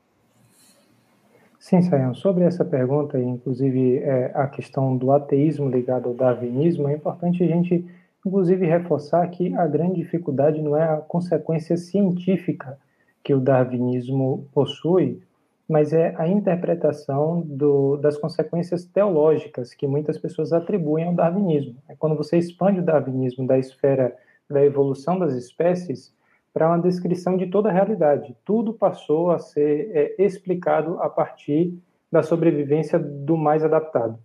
[1.59, 6.93] Sim, Sayão, sobre essa pergunta, inclusive é, a questão do ateísmo ligado ao darwinismo, é
[6.93, 7.83] importante a gente,
[8.25, 12.79] inclusive, reforçar que a grande dificuldade não é a consequência científica
[13.23, 15.23] que o darwinismo possui,
[15.67, 21.77] mas é a interpretação do, das consequências teológicas que muitas pessoas atribuem ao darwinismo.
[21.89, 24.15] É quando você expande o darwinismo da esfera
[24.49, 26.15] da evolução das espécies,
[26.53, 28.37] para uma descrição de toda a realidade.
[28.45, 31.77] Tudo passou a ser é, explicado a partir
[32.11, 34.19] da sobrevivência do mais adaptado.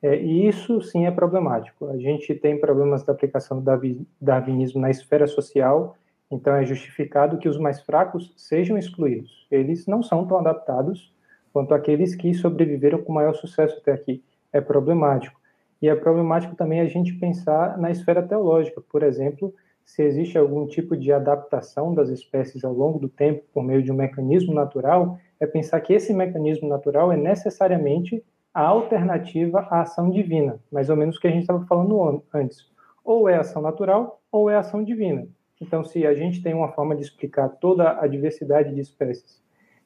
[0.00, 1.88] É, e isso sim é problemático.
[1.88, 5.96] A gente tem problemas da aplicação do darwinismo na esfera social,
[6.30, 9.46] então é justificado que os mais fracos sejam excluídos.
[9.50, 11.12] Eles não são tão adaptados
[11.52, 14.22] quanto aqueles que sobreviveram com maior sucesso até aqui.
[14.52, 15.40] É problemático.
[15.80, 19.54] E é problemático também a gente pensar na esfera teológica, por exemplo,
[19.84, 23.92] se existe algum tipo de adaptação das espécies ao longo do tempo por meio de
[23.92, 28.22] um mecanismo natural, é pensar que esse mecanismo natural é necessariamente
[28.52, 32.66] a alternativa à ação divina, mais ou menos o que a gente estava falando antes.
[33.04, 35.28] Ou é ação natural ou é ação divina.
[35.60, 39.40] Então, se a gente tem uma forma de explicar toda a diversidade de espécies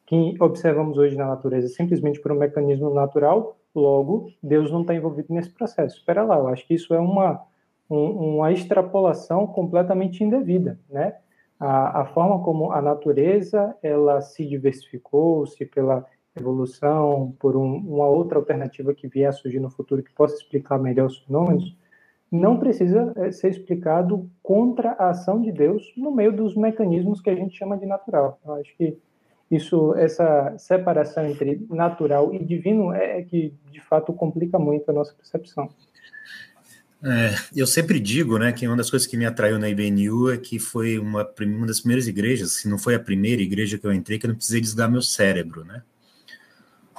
[0.06, 5.32] que observamos hoje na natureza simplesmente por um mecanismo natural, logo, Deus não está envolvido
[5.32, 5.98] nesse processo.
[5.98, 7.44] Espera lá, eu acho que isso é uma
[7.90, 11.16] um, uma extrapolação completamente indevida, né?
[11.58, 18.06] A, a, forma como a natureza ela se diversificou, se pela evolução, por um, uma
[18.06, 21.76] outra alternativa que vier a surgir no futuro que possa explicar melhor os fenômenos,
[22.32, 27.28] não precisa eh, ser explicado contra a ação de Deus no meio dos mecanismos que
[27.28, 28.38] a gente chama de natural.
[28.44, 28.96] Eu acho que
[29.50, 34.92] isso, essa separação entre natural e divino é, é que de fato complica muito a
[34.92, 35.68] nossa percepção.
[37.02, 40.36] É, eu sempre digo, né, que uma das coisas que me atraiu na IBNU é
[40.36, 43.92] que foi uma, uma das primeiras igrejas, se não foi a primeira igreja que eu
[43.92, 45.82] entrei, que eu não precisei desligar meu cérebro, né?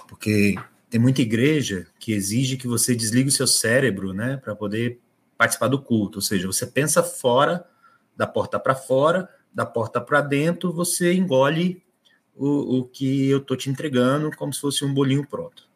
[0.10, 0.56] Porque
[0.90, 4.99] tem muita igreja que exige que você desligue o seu cérebro, né, para poder
[5.38, 7.64] participar do culto, ou seja, você pensa fora,
[8.18, 11.82] da porta para fora, da porta para dentro, você engole
[12.36, 15.70] o, o que eu tô te entregando como se fosse um bolinho pronto.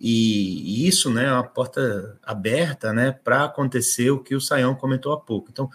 [0.00, 5.12] E, isso né, é uma porta aberta né, para acontecer o que o Sayão comentou
[5.12, 5.48] há pouco.
[5.50, 5.68] Então,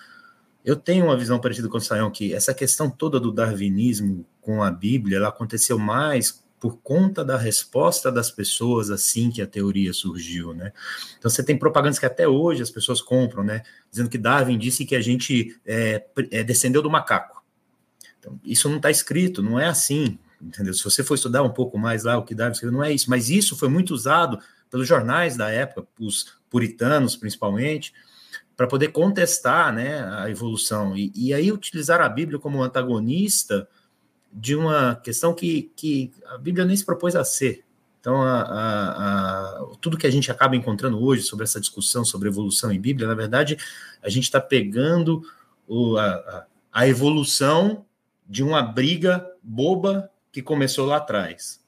[0.64, 4.64] eu tenho uma visão parecida com o Sayão, que essa questão toda do darwinismo com
[4.64, 9.91] a Bíblia, ela aconteceu mais por conta da resposta das pessoas assim que a teoria
[9.91, 10.72] surgiu, né?
[11.20, 13.64] Então você tem propagandas que até hoje as pessoas compram, né?
[13.91, 17.43] Dizendo que Darwin disse que a gente é, é, descendeu do macaco.
[18.24, 20.74] Então, isso não está escrito, não é assim entendeu?
[20.74, 23.10] Se você for estudar um pouco mais lá o que Darwin escreveu, não é isso,
[23.10, 24.40] mas isso foi muito usado
[24.70, 27.94] pelos jornais da época, os puritanos principalmente,
[28.56, 30.95] para poder contestar né, a evolução.
[30.95, 33.68] E, e, aí utilizar a Bíblia como antagonista
[34.32, 37.64] de uma questão que, que a Bíblia nem se propôs a ser.
[38.00, 42.28] Então, a, a, a, tudo que a gente acaba encontrando hoje sobre essa discussão sobre
[42.28, 43.58] evolução em Bíblia, na verdade,
[44.02, 45.24] a gente está pegando
[45.68, 47.86] o, a evolução
[48.28, 51.62] de uma briga boba que começou lá atrás.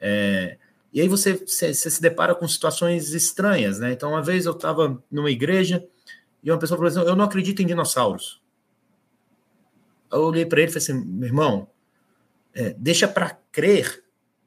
[0.00, 0.58] É,
[0.92, 3.92] e aí você, você, você, se depara com situações estranhas, né?
[3.92, 5.84] Então, uma vez eu estava numa igreja
[6.42, 8.40] e uma pessoa falou assim: Eu não acredito em dinossauros.
[10.12, 11.68] Eu olhei para ele e falei assim: Meu irmão,
[12.54, 14.04] é, deixa para crer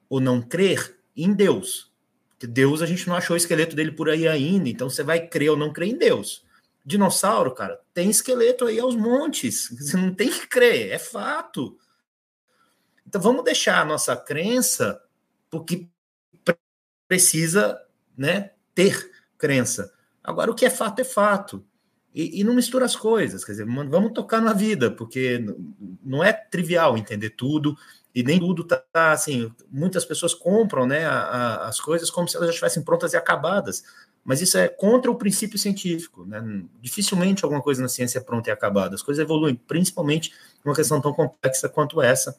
[0.07, 1.91] ou não crer em Deus.
[2.29, 5.27] Porque Deus a gente não achou o esqueleto dele por aí ainda, então você vai
[5.27, 6.45] crer ou não crer em Deus.
[6.87, 9.67] Dinossauro, cara, tem esqueleto aí aos montes.
[9.77, 11.77] Você não tem que crer, é fato.
[13.05, 15.03] Então vamos deixar a nossa crença
[15.49, 15.85] porque
[17.09, 17.77] precisa,
[18.17, 19.93] né, ter crença.
[20.23, 21.65] Agora, o que é fato é fato.
[22.15, 25.45] E, e, não mistura as coisas, quer dizer, vamos tocar na vida, porque
[26.03, 27.77] não é trivial entender tudo,
[28.15, 32.35] e nem tudo tá, assim, muitas pessoas compram né, a, a, as coisas como se
[32.35, 33.83] elas já estivessem prontas e acabadas,
[34.27, 36.43] mas isso é contra o princípio científico, né?
[36.81, 40.33] dificilmente alguma coisa na ciência é pronta e acabada, as coisas evoluem, principalmente
[40.65, 42.37] uma questão tão complexa quanto essa,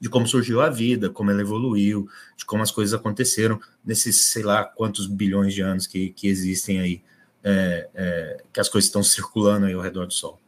[0.00, 4.42] de como surgiu a vida, como ela evoluiu, de como as coisas aconteceram nesses, sei
[4.42, 7.02] lá, quantos bilhões de anos que, que existem aí
[7.44, 10.41] é, é, que as coisas estão circulando aí ao redor do Sol.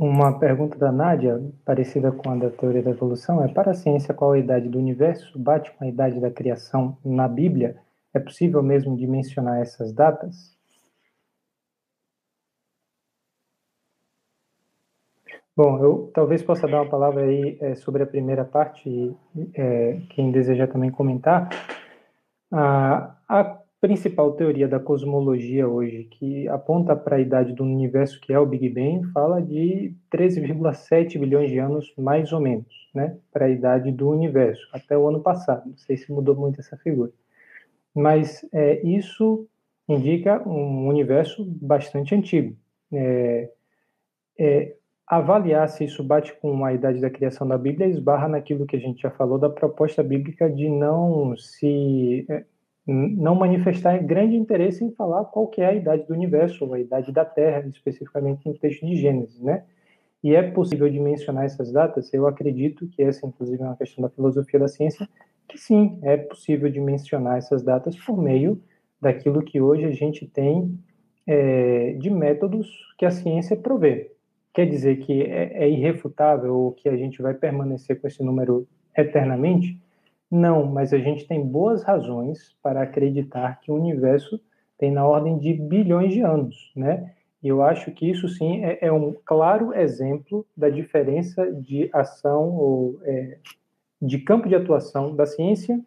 [0.00, 4.14] Uma pergunta da Nádia, parecida com a da teoria da evolução, é: para a ciência,
[4.14, 7.76] qual a idade do universo bate com a idade da criação na Bíblia?
[8.14, 10.56] É possível mesmo dimensionar essas datas?
[15.54, 19.14] Bom, eu talvez possa dar uma palavra aí é, sobre a primeira parte,
[19.54, 21.50] é, quem deseja também comentar.
[22.50, 28.32] A, a principal teoria da cosmologia hoje, que aponta para a idade do universo, que
[28.32, 33.46] é o Big Bang, fala de 13,7 bilhões de anos, mais ou menos, né, para
[33.46, 35.66] a idade do universo, até o ano passado.
[35.66, 37.10] Não sei se mudou muito essa figura.
[37.94, 39.48] Mas é, isso
[39.88, 42.54] indica um universo bastante antigo.
[42.92, 43.50] É,
[44.38, 44.76] é,
[45.06, 48.78] avaliar se isso bate com a idade da criação da Bíblia esbarra naquilo que a
[48.78, 52.44] gente já falou da proposta bíblica de não se é,
[52.92, 56.80] não manifestar grande interesse em falar qual que é a idade do universo, ou a
[56.80, 59.64] idade da Terra, especificamente em texto de Gênesis, né?
[60.22, 62.12] E é possível dimensionar essas datas?
[62.12, 65.08] Eu acredito que essa, inclusive, é uma questão da filosofia da ciência,
[65.48, 68.60] que sim, é possível dimensionar essas datas por meio
[69.00, 70.78] daquilo que hoje a gente tem
[71.26, 72.68] é, de métodos
[72.98, 74.10] que a ciência provê
[74.52, 78.66] quer dizer que é, é irrefutável ou que a gente vai permanecer com esse número
[78.96, 79.80] eternamente?
[80.30, 84.40] Não, mas a gente tem boas razões para acreditar que o universo
[84.78, 87.12] tem na ordem de bilhões de anos, né?
[87.42, 92.50] E eu acho que isso sim é, é um claro exemplo da diferença de ação
[92.50, 93.38] ou é,
[94.00, 95.80] de campo de atuação da ciência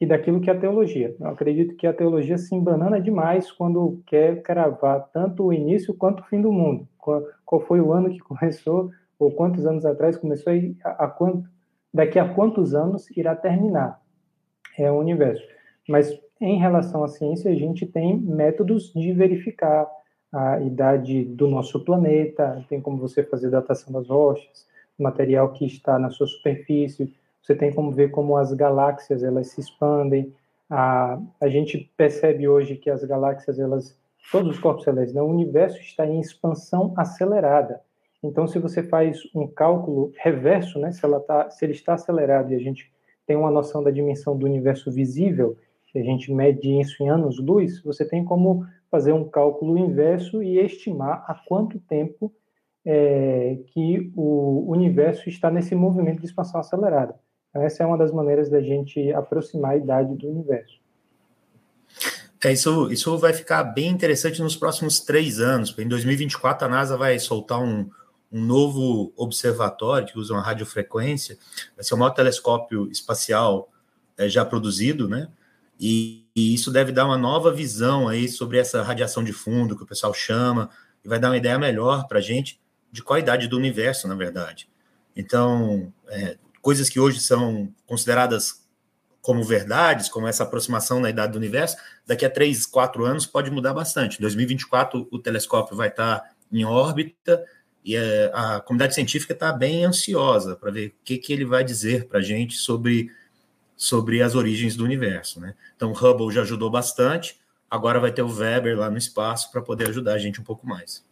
[0.00, 1.14] e daquilo que é a teologia.
[1.18, 6.20] Eu acredito que a teologia se embanana demais quando quer cravar tanto o início quanto
[6.20, 6.86] o fim do mundo.
[6.98, 11.08] Qual, qual foi o ano que começou, ou quantos anos atrás começou e a, a
[11.08, 11.48] quanto,
[11.92, 14.00] daqui a quantos anos irá terminar.
[14.78, 15.46] É o universo.
[15.88, 19.88] Mas em relação à ciência, a gente tem métodos de verificar
[20.32, 24.66] a idade do nosso planeta, tem como você fazer datação das rochas,
[24.98, 29.60] material que está na sua superfície, você tem como ver como as galáxias elas se
[29.60, 30.32] expandem.
[30.70, 33.98] A, a gente percebe hoje que as galáxias, elas,
[34.30, 37.80] todos os corpos celestes, né, o universo está em expansão acelerada.
[38.22, 42.52] Então, se você faz um cálculo reverso, né, se, ela tá, se ele está acelerado
[42.52, 42.92] e a gente
[43.26, 45.56] tem uma noção da dimensão do universo visível,
[45.94, 50.58] e a gente mede isso em anos-luz, você tem como fazer um cálculo inverso e
[50.58, 52.32] estimar a quanto tempo
[52.84, 57.14] é, que o universo está nesse movimento de expansão acelerada.
[57.54, 60.80] Essa é uma das maneiras da gente aproximar a idade do universo.
[62.42, 65.76] É, isso, isso vai ficar bem interessante nos próximos três anos.
[65.78, 67.88] Em 2024, a NASA vai soltar um,
[68.32, 71.36] um novo observatório que usa uma radiofrequência.
[71.76, 73.70] Vai ser o maior telescópio espacial
[74.16, 75.28] é, já produzido, né?
[75.78, 79.82] E, e, isso deve dar uma nova visão aí sobre essa radiação de fundo que
[79.82, 80.70] o pessoal chama,
[81.04, 82.60] e vai dar uma ideia melhor para a gente
[82.90, 84.68] de qual a idade do universo, na verdade.
[85.16, 88.62] Então, é, coisas que hoje são consideradas
[89.20, 91.76] como verdades, como essa aproximação da idade do universo,
[92.06, 94.18] daqui a três, quatro anos pode mudar bastante.
[94.18, 97.42] Em 2024, o telescópio vai estar em órbita
[97.84, 101.64] e é, a comunidade científica está bem ansiosa para ver o que, que ele vai
[101.64, 103.10] dizer para a gente sobre,
[103.76, 105.40] sobre as origens do universo.
[105.40, 105.54] Né?
[105.76, 109.88] Então, Hubble já ajudou bastante, agora vai ter o Weber lá no espaço para poder
[109.88, 111.04] ajudar a gente um pouco mais.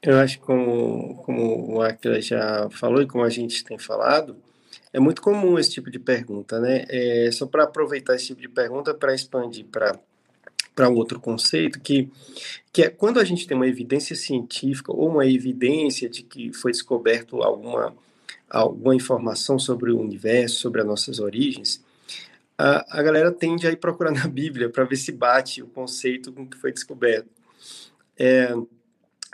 [0.00, 4.36] Eu acho que como, como o Aquila já falou e como a gente tem falado,
[4.92, 6.84] é muito comum esse tipo de pergunta, né?
[6.88, 9.98] É, só para aproveitar esse tipo de pergunta para expandir para
[10.74, 12.10] para outro conceito que
[12.72, 16.72] que é quando a gente tem uma evidência científica ou uma evidência de que foi
[16.72, 17.94] descoberto alguma
[18.50, 21.82] alguma informação sobre o universo, sobre as nossas origens,
[22.56, 26.32] a, a galera tende a ir procurar na Bíblia para ver se bate o conceito
[26.32, 27.28] com que foi descoberto.
[28.16, 28.54] É,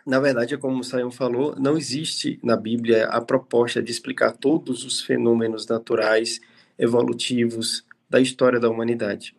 [0.06, 4.32] na verdade, é como o Sayão falou, não existe na Bíblia a proposta de explicar
[4.32, 6.40] todos os fenômenos naturais,
[6.78, 9.34] evolutivos da história da humanidade,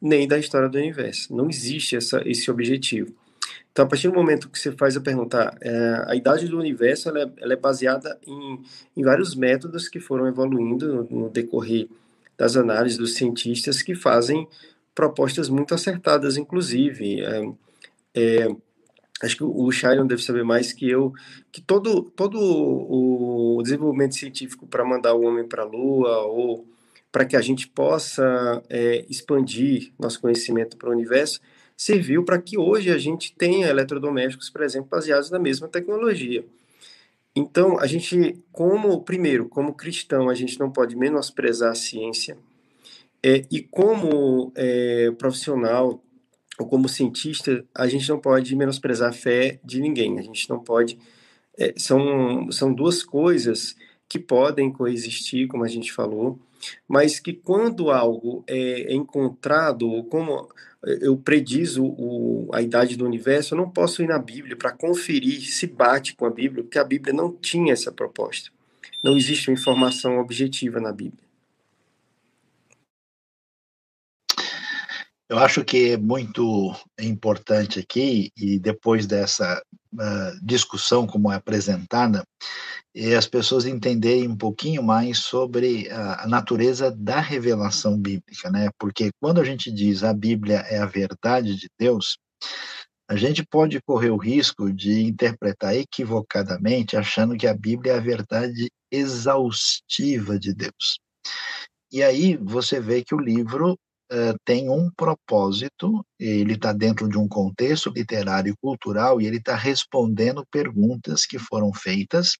[0.00, 1.34] nem da história do universo.
[1.34, 3.14] Não existe essa, esse objetivo.
[3.74, 7.08] Então, a partir do momento que você faz a pergunta, é, a idade do universo
[7.08, 8.62] ela é, ela é baseada em,
[8.96, 11.88] em, vários métodos que foram evoluindo no, decorrer
[12.38, 14.46] das análises dos cientistas que fazem
[14.94, 17.20] propostas muito acertadas, inclusive.
[17.20, 17.52] É,
[18.14, 18.56] é,
[19.22, 21.12] acho que o Sharon deve saber mais que eu,
[21.50, 26.64] que todo, todo o desenvolvimento científico para mandar o homem para a Lua ou
[27.14, 31.40] para que a gente possa é, expandir nosso conhecimento para o universo,
[31.76, 36.44] serviu para que hoje a gente tenha eletrodomésticos, por exemplo, baseados na mesma tecnologia.
[37.36, 42.36] Então, a gente, como, primeiro, como cristão, a gente não pode menosprezar a ciência,
[43.22, 46.02] é, e como é, profissional
[46.58, 50.58] ou como cientista, a gente não pode menosprezar a fé de ninguém, a gente não
[50.58, 50.98] pode.
[51.56, 53.76] É, são, são duas coisas
[54.08, 56.40] que podem coexistir, como a gente falou,
[56.88, 60.48] mas que quando algo é, é encontrado, como
[61.00, 65.40] eu predizo o, a idade do universo, eu não posso ir na Bíblia para conferir
[65.50, 68.50] se bate com a Bíblia, porque a Bíblia não tinha essa proposta.
[69.02, 71.23] Não existe uma informação objetiva na Bíblia.
[75.28, 79.62] Eu acho que é muito importante aqui, e depois dessa
[79.94, 82.22] uh, discussão como é apresentada,
[82.94, 88.68] é as pessoas entenderem um pouquinho mais sobre a, a natureza da revelação bíblica, né?
[88.78, 92.18] Porque quando a gente diz a Bíblia é a verdade de Deus,
[93.08, 98.00] a gente pode correr o risco de interpretar equivocadamente, achando que a Bíblia é a
[98.00, 100.98] verdade exaustiva de Deus.
[101.90, 103.78] E aí você vê que o livro
[104.12, 109.38] uh, tem um propósito, ele está dentro de um contexto literário e cultural e ele
[109.38, 112.32] está respondendo perguntas que foram feitas.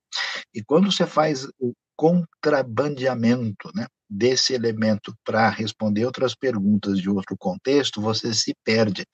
[0.54, 7.36] E quando você faz o contrabandeamento né, desse elemento para responder outras perguntas de outro
[7.36, 9.04] contexto, você se perde.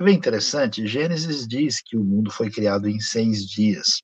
[0.00, 4.02] É interessante, Gênesis diz que o mundo foi criado em seis dias.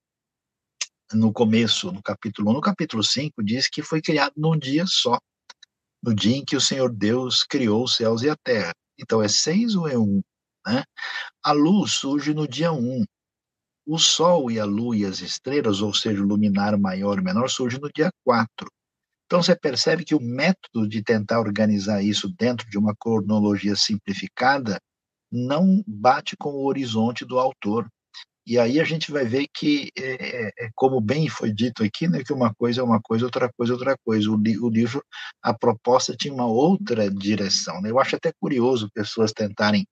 [1.12, 5.18] No começo, no capítulo 1, no capítulo 5, diz que foi criado num dia só
[6.02, 8.72] no dia em que o Senhor Deus criou os céus e a terra.
[8.98, 10.20] Então é seis ou é um?
[10.66, 10.84] Né?
[11.42, 13.04] A luz surge no dia um.
[13.86, 17.48] O Sol e a Lua e as estrelas, ou seja, o luminar maior e menor,
[17.48, 18.70] surge no dia quatro.
[19.26, 24.78] Então você percebe que o método de tentar organizar isso dentro de uma cronologia simplificada
[25.30, 27.88] não bate com o horizonte do autor.
[28.46, 32.08] E aí a gente vai ver que, é, é, é, como bem foi dito aqui,
[32.08, 34.30] né, que uma coisa é uma coisa, outra coisa é outra coisa.
[34.30, 35.04] O, li, o livro,
[35.42, 37.80] a proposta tinha uma outra direção.
[37.80, 37.90] Né?
[37.90, 39.86] Eu acho até curioso pessoas tentarem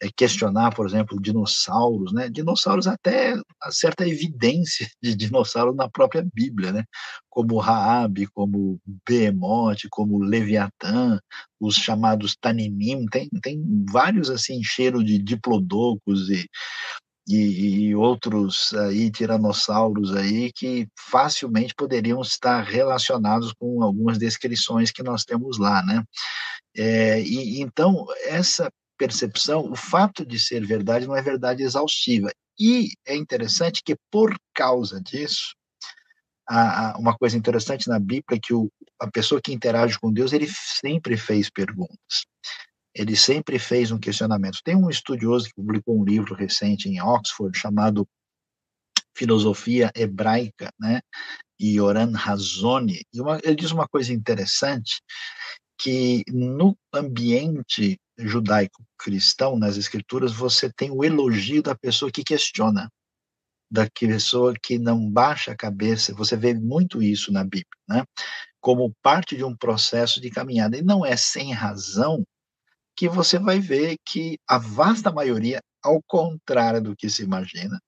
[0.00, 2.28] é, questionar, por exemplo, dinossauros, né?
[2.28, 3.34] Dinossauros até
[3.70, 6.84] certa evidência de dinossauros na própria Bíblia, né?
[7.28, 11.18] Como Raab, como Behemoth, como Leviatã,
[11.60, 16.48] os chamados Taninim, tem, tem vários assim cheiro de diplodocos e
[17.28, 25.02] e, e, outros aí tiranossauros aí que facilmente poderiam estar relacionados com algumas descrições que
[25.02, 26.02] nós temos lá, né?
[26.74, 32.30] É, e então essa percepção, o fato de ser verdade não é verdade exaustiva.
[32.58, 35.54] E é interessante que por causa disso,
[36.98, 40.48] uma coisa interessante na Bíblia é que o, a pessoa que interage com Deus ele
[40.48, 42.26] sempre fez perguntas
[42.94, 44.60] ele sempre fez um questionamento.
[44.64, 48.08] Tem um estudioso que publicou um livro recente em Oxford chamado
[49.16, 51.00] Filosofia Hebraica, né?
[51.60, 55.02] Yoran Razoni, e uma, ele diz uma coisa interessante,
[55.76, 62.88] que no ambiente judaico-cristão, nas escrituras, você tem o elogio da pessoa que questiona,
[63.70, 68.04] da pessoa que não baixa a cabeça, você vê muito isso na Bíblia, né?
[68.60, 72.24] como parte de um processo de caminhada, e não é sem razão
[72.98, 77.78] que você vai ver que a vasta maioria, ao contrário do que se imagina,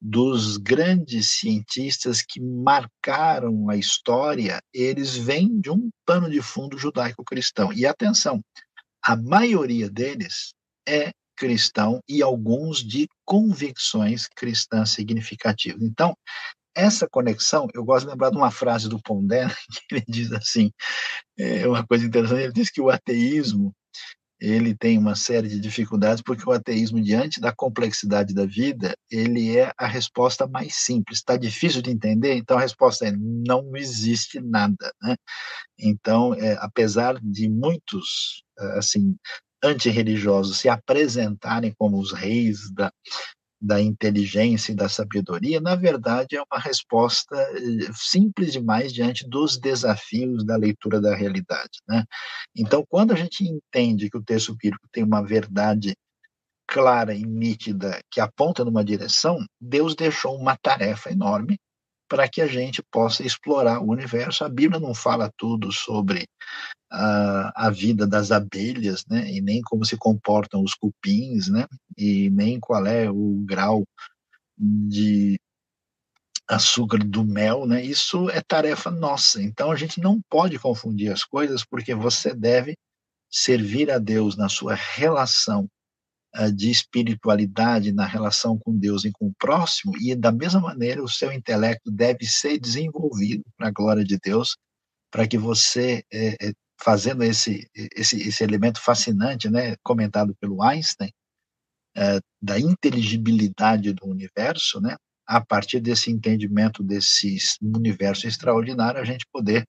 [0.00, 7.72] dos grandes cientistas que marcaram a história, eles vêm de um pano de fundo judaico-cristão.
[7.72, 8.40] E atenção,
[9.02, 10.54] a maioria deles
[10.86, 15.82] é cristão e alguns de convicções cristãs significativas.
[15.82, 16.16] Então,
[16.76, 19.48] essa conexão, eu gosto de lembrar de uma frase do Pondé,
[19.88, 20.70] que ele diz assim,
[21.36, 23.74] é uma coisa interessante, ele diz que o ateísmo
[24.44, 29.56] ele tem uma série de dificuldades porque o ateísmo diante da complexidade da vida ele
[29.56, 34.40] é a resposta mais simples está difícil de entender então a resposta é não existe
[34.40, 35.16] nada né?
[35.78, 38.44] então é, apesar de muitos
[38.76, 39.16] assim
[39.62, 42.92] antirreligiosos se apresentarem como os reis da,
[43.64, 49.58] da inteligência e da sabedoria, na verdade é uma resposta eh, simples demais diante dos
[49.58, 51.80] desafios da leitura da realidade.
[51.88, 52.04] Né?
[52.54, 55.96] Então, quando a gente entende que o texto bíblico tem uma verdade
[56.66, 61.58] clara e nítida que aponta numa direção, Deus deixou uma tarefa enorme
[62.08, 64.44] para que a gente possa explorar o universo.
[64.44, 66.26] A Bíblia não fala tudo sobre
[66.90, 69.30] a, a vida das abelhas, né?
[69.30, 71.66] E nem como se comportam os cupins, né?
[71.96, 73.84] E nem qual é o grau
[74.56, 75.38] de
[76.48, 77.82] açúcar do mel, né?
[77.84, 79.42] Isso é tarefa nossa.
[79.42, 82.76] Então a gente não pode confundir as coisas, porque você deve
[83.30, 85.68] servir a Deus na sua relação
[86.54, 91.08] de espiritualidade, na relação com Deus e com o próximo, e da mesma maneira o
[91.08, 94.56] seu intelecto deve ser desenvolvido para a glória de Deus,
[95.12, 96.52] para que você, é,
[96.82, 101.12] fazendo esse, esse, esse elemento fascinante, né, comentado pelo Einstein,
[101.96, 104.96] é, da inteligibilidade do universo, né,
[105.26, 109.64] a partir desse entendimento desse universo extraordinário, a gente poder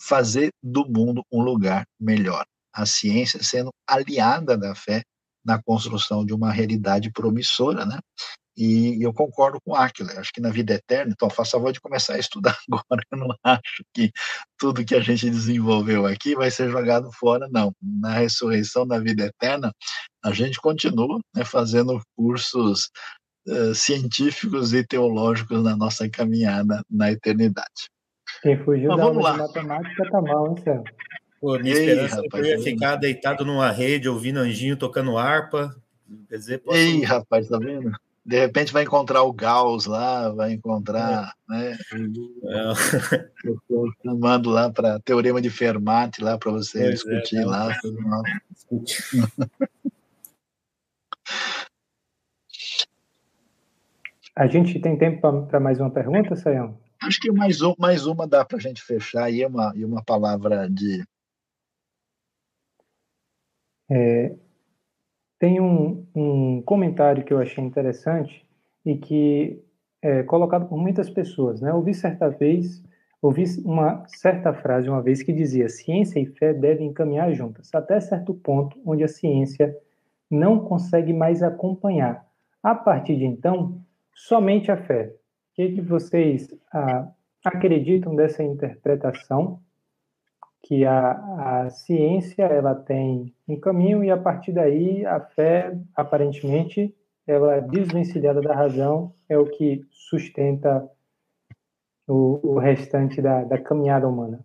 [0.00, 2.44] fazer do mundo um lugar melhor.
[2.72, 5.02] A ciência sendo aliada da fé
[5.48, 7.98] na construção de uma realidade promissora, né?
[8.54, 12.14] E eu concordo com Aquila, acho que na vida eterna, então faça favor de começar
[12.14, 14.10] a estudar agora, eu não acho que
[14.58, 17.72] tudo que a gente desenvolveu aqui vai ser jogado fora, não.
[17.80, 19.72] Na ressurreição da vida eterna,
[20.22, 22.90] a gente continua né, fazendo cursos
[23.46, 27.88] uh, científicos e teológicos na nossa caminhada na eternidade.
[28.42, 29.36] Quem fugiu Mas da aula lá.
[29.36, 30.84] matemática tá mal, hein, Céu?
[31.40, 35.16] Pô, minha Ei, esperança rapaz, é eu ia ficar deitado numa rede ouvindo anjinho tocando
[35.16, 35.74] harpa.
[36.28, 36.76] Quer dizer, posso...
[36.76, 37.92] Ei, rapaz, tá vendo?
[38.24, 41.52] De repente vai encontrar o Gauss lá, vai encontrar, é.
[41.52, 41.78] né?
[42.44, 42.72] É.
[43.44, 43.56] Eu
[44.04, 47.74] chamando lá para teorema de Fermat lá para você pois é, discutir é, lá.
[54.38, 56.78] A gente tem tempo para mais uma pergunta, Sayão?
[57.02, 60.00] Acho que mais, um, mais uma dá para a gente fechar e uma, e uma
[60.00, 61.04] palavra de.
[63.90, 64.34] É,
[65.38, 68.46] tem um, um comentário que eu achei interessante
[68.84, 69.62] e que
[70.02, 71.60] é colocado por muitas pessoas.
[71.60, 71.72] Né?
[71.72, 72.82] ouvi certa vez,
[73.20, 78.00] ouvi uma certa frase uma vez que dizia: ciência e fé devem caminhar juntas, até
[78.00, 79.76] certo ponto onde a ciência
[80.30, 82.26] não consegue mais acompanhar.
[82.62, 83.80] A partir de então,
[84.14, 85.14] somente a fé.
[85.52, 87.08] O que, que vocês ah,
[87.44, 89.60] acreditam dessa interpretação?
[90.62, 96.94] Que a, a ciência ela tem um caminho e a partir daí a fé aparentemente
[97.26, 100.90] ela é desvencilhada da razão é o que sustenta
[102.06, 104.44] o, o restante da, da caminhada humana.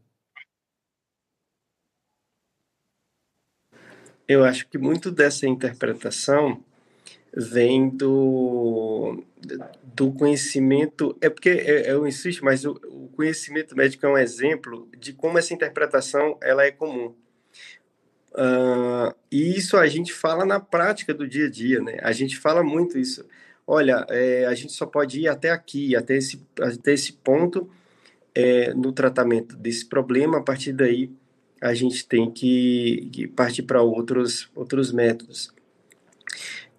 [4.28, 6.64] Eu acho que muito dessa interpretação
[7.36, 9.24] vem do,
[9.96, 11.18] do conhecimento.
[11.20, 15.54] É porque eu insisto, mas o, o, conhecimento médico é um exemplo de como essa
[15.54, 17.14] interpretação ela é comum.
[18.34, 21.98] Uh, e isso a gente fala na prática do dia a dia, né?
[22.02, 23.26] A gente fala muito isso.
[23.66, 27.70] Olha, é, a gente só pode ir até aqui, até esse, até esse ponto
[28.36, 30.40] é, no tratamento desse problema.
[30.40, 31.12] A partir daí,
[31.62, 35.54] a gente tem que, que partir para outros, outros métodos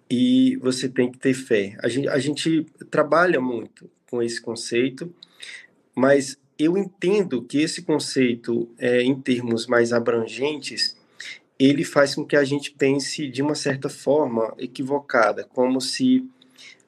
[0.09, 1.77] e você tem que ter fé.
[1.79, 5.13] A gente, a gente trabalha muito com esse conceito,
[5.95, 10.95] mas eu entendo que esse conceito, é, em termos mais abrangentes,
[11.59, 16.25] ele faz com que a gente pense de uma certa forma equivocada, como se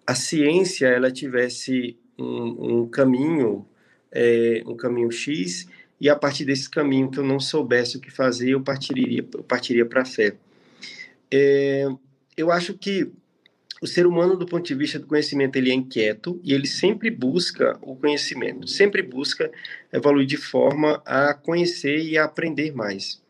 [0.06, 3.66] a ciência ela tivesse um, um caminho,
[4.12, 5.68] é, um caminho X,
[6.00, 9.44] e a partir desse caminho que eu não soubesse o que fazer, eu partiria, eu
[9.44, 10.36] partiria para a fé.
[11.32, 11.88] É,
[12.38, 13.12] eu acho que
[13.82, 17.10] o ser humano, do ponto de vista do conhecimento, ele é inquieto e ele sempre
[17.10, 19.52] busca o conhecimento, sempre busca
[19.92, 23.22] evoluir de forma a conhecer e a aprender mais.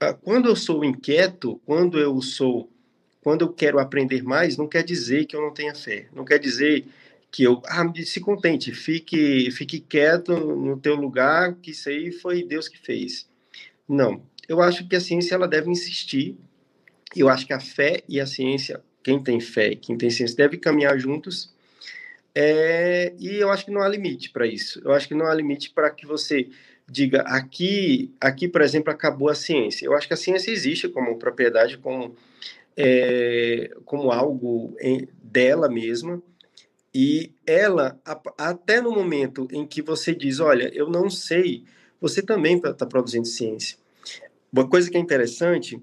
[0.00, 2.70] Ah, quando eu sou inquieto, quando eu sou,
[3.22, 6.38] quando eu quero aprender mais, não quer dizer que eu não tenha fé, não quer
[6.38, 6.86] dizer
[7.30, 12.42] que eu, ah, se contente, fique, fique quieto no teu lugar, que isso aí foi
[12.42, 13.26] Deus que fez.
[13.88, 16.36] Não, eu acho que a ciência ela deve insistir
[17.20, 20.36] eu acho que a fé e a ciência, quem tem fé e quem tem ciência,
[20.36, 21.52] deve caminhar juntos.
[22.34, 24.80] É, e eu acho que não há limite para isso.
[24.84, 26.48] Eu acho que não há limite para que você
[26.88, 29.86] diga aqui, aqui, por exemplo, acabou a ciência.
[29.86, 32.16] Eu acho que a ciência existe como propriedade, como,
[32.76, 36.22] é, como algo em, dela mesma.
[36.94, 37.98] E ela,
[38.36, 41.64] até no momento em que você diz, olha, eu não sei,
[42.00, 43.78] você também está tá produzindo ciência.
[44.52, 45.80] Uma coisa que é interessante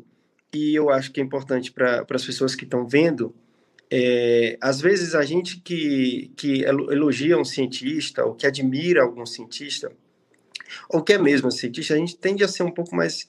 [0.54, 3.36] e eu acho que é importante para as pessoas que estão vendo,
[3.92, 9.92] é, às vezes a gente que, que elogia um cientista, ou que admira algum cientista,
[10.90, 13.28] ou que é mesmo um cientista, a gente tende a ser um pouco mais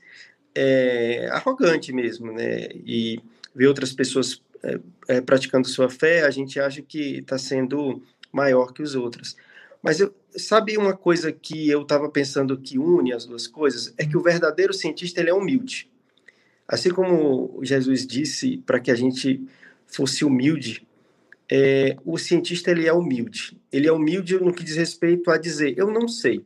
[0.55, 2.69] é, arrogante mesmo, né?
[2.85, 3.21] E
[3.55, 8.03] ver outras pessoas é, é praticando sua fé, a gente acha que está sendo
[8.33, 9.37] maior que os outros.
[9.83, 13.95] Mas eu, sabe uma coisa que eu estava pensando que une as duas coisas?
[13.97, 15.91] É que o verdadeiro cientista ele é humilde.
[16.71, 19.45] Assim como Jesus disse para que a gente
[19.89, 20.87] fosse humilde,
[21.51, 23.61] é, o cientista ele é humilde.
[23.73, 26.45] Ele é humilde no que diz respeito a dizer, eu não sei.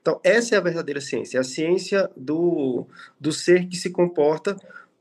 [0.00, 2.86] Então, essa é a verdadeira ciência, a ciência do,
[3.18, 4.56] do ser que se comporta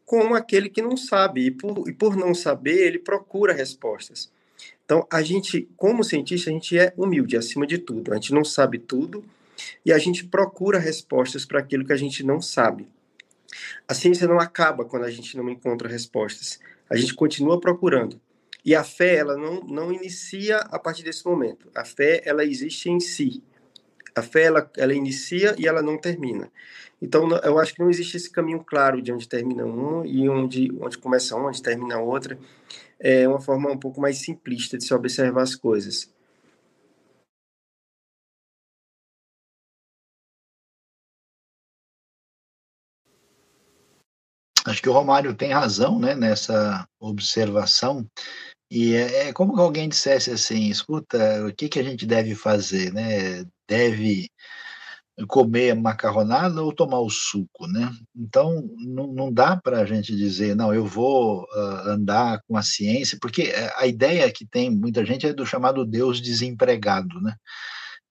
[0.05, 4.31] como aquele que não sabe, e por, e por não saber, ele procura respostas.
[4.83, 8.11] Então, a gente, como cientista, a gente é humilde acima de tudo.
[8.11, 9.23] A gente não sabe tudo
[9.85, 12.87] e a gente procura respostas para aquilo que a gente não sabe.
[13.87, 16.59] A ciência não acaba quando a gente não encontra respostas.
[16.89, 18.19] A gente continua procurando.
[18.65, 21.69] E a fé, ela não, não inicia a partir desse momento.
[21.75, 23.43] A fé, ela existe em si.
[24.15, 26.49] A fé, ela, ela inicia e ela não termina.
[27.01, 30.71] Então, eu acho que não existe esse caminho claro de onde termina um e onde,
[30.79, 32.37] onde começa um, onde termina outra.
[32.97, 36.12] É uma forma um pouco mais simplista de se observar as coisas.
[44.65, 48.07] Acho que o Romário tem razão né, nessa observação.
[48.71, 52.33] E é, é como que alguém dissesse assim: escuta, o que, que a gente deve
[52.35, 52.93] fazer?
[52.93, 53.45] Né?
[53.67, 54.29] Deve
[55.27, 57.91] comer macarronada ou tomar o suco, né?
[58.15, 63.17] Então não, dá para a gente dizer não, eu vou uh, andar com a ciência,
[63.21, 67.35] porque a ideia que tem muita gente é do chamado Deus desempregado, né?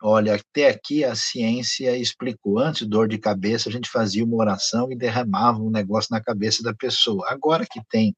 [0.05, 2.59] Olha, até aqui a ciência explicou.
[2.59, 6.61] Antes, dor de cabeça, a gente fazia uma oração e derramava um negócio na cabeça
[6.61, 7.24] da pessoa.
[7.31, 8.12] Agora que tem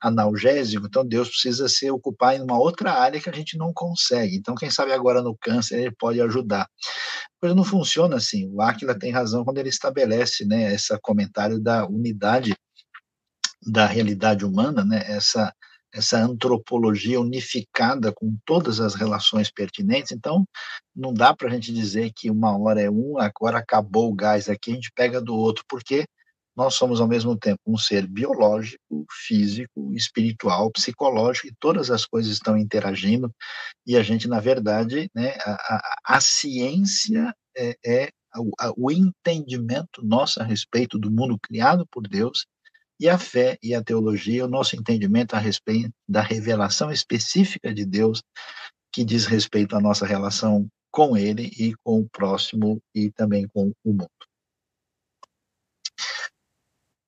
[0.00, 4.34] analgésico, então Deus precisa se ocupar em uma outra área que a gente não consegue.
[4.34, 6.66] Então, quem sabe agora no câncer ele pode ajudar.
[7.38, 8.50] Coisa não funciona assim.
[8.50, 12.56] O Aquila tem razão quando ele estabelece né, esse comentário da unidade
[13.62, 15.52] da realidade humana, né, essa
[15.96, 20.12] essa antropologia unificada com todas as relações pertinentes.
[20.12, 20.44] Então,
[20.94, 24.48] não dá para a gente dizer que uma hora é um, agora acabou o gás
[24.48, 26.04] aqui, a gente pega do outro, porque
[26.54, 32.32] nós somos ao mesmo tempo um ser biológico, físico, espiritual, psicológico, e todas as coisas
[32.32, 33.30] estão interagindo,
[33.86, 40.04] e a gente, na verdade, né, a, a, a ciência é, é o, o entendimento
[40.04, 42.46] nosso a respeito do mundo criado por Deus
[42.98, 47.84] e a fé e a teologia, o nosso entendimento a respeito da revelação específica de
[47.84, 48.22] Deus,
[48.92, 53.72] que diz respeito à nossa relação com Ele e com o próximo e também com
[53.84, 54.08] o mundo.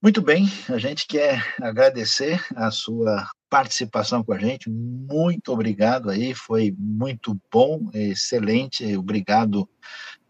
[0.00, 4.70] Muito bem, a gente quer agradecer a sua participação com a gente.
[4.70, 8.96] Muito obrigado aí, foi muito bom, excelente.
[8.96, 9.68] Obrigado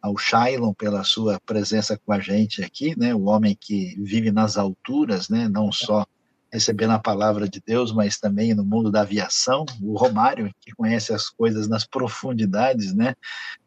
[0.08, 3.14] ao Shailon pela sua presença com a gente aqui, né?
[3.14, 5.48] O homem que vive nas alturas, né?
[5.48, 6.06] Não só
[6.50, 9.66] recebendo a palavra de Deus, mas também no mundo da aviação.
[9.82, 13.14] O Romário, que conhece as coisas nas profundidades, né?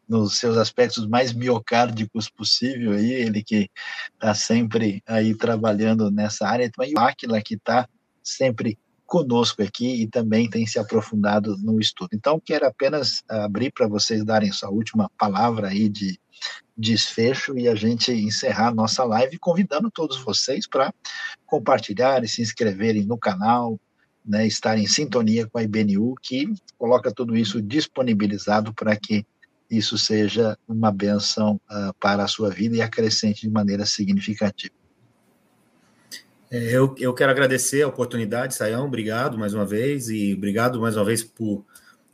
[0.08, 3.70] Nos seus aspectos mais miocárdicos possível, aí ele que
[4.14, 6.70] está sempre aí trabalhando nessa área.
[6.80, 7.88] E o Aquila, que está
[8.22, 12.10] sempre conosco aqui e também tem se aprofundado no estudo.
[12.14, 16.18] Então, quero apenas abrir para vocês darem sua última palavra aí de
[16.76, 20.92] desfecho e a gente encerrar a nossa live convidando todos vocês para
[21.46, 23.78] compartilharem, se inscreverem no canal,
[24.24, 29.26] né, estar em sintonia com a IBNU, que coloca tudo isso disponibilizado para que
[29.70, 34.74] isso seja uma benção uh, para a sua vida e acrescente de maneira significativa.
[36.50, 40.96] É, eu, eu quero agradecer a oportunidade, Sayão, obrigado mais uma vez, e obrigado mais
[40.96, 41.64] uma vez por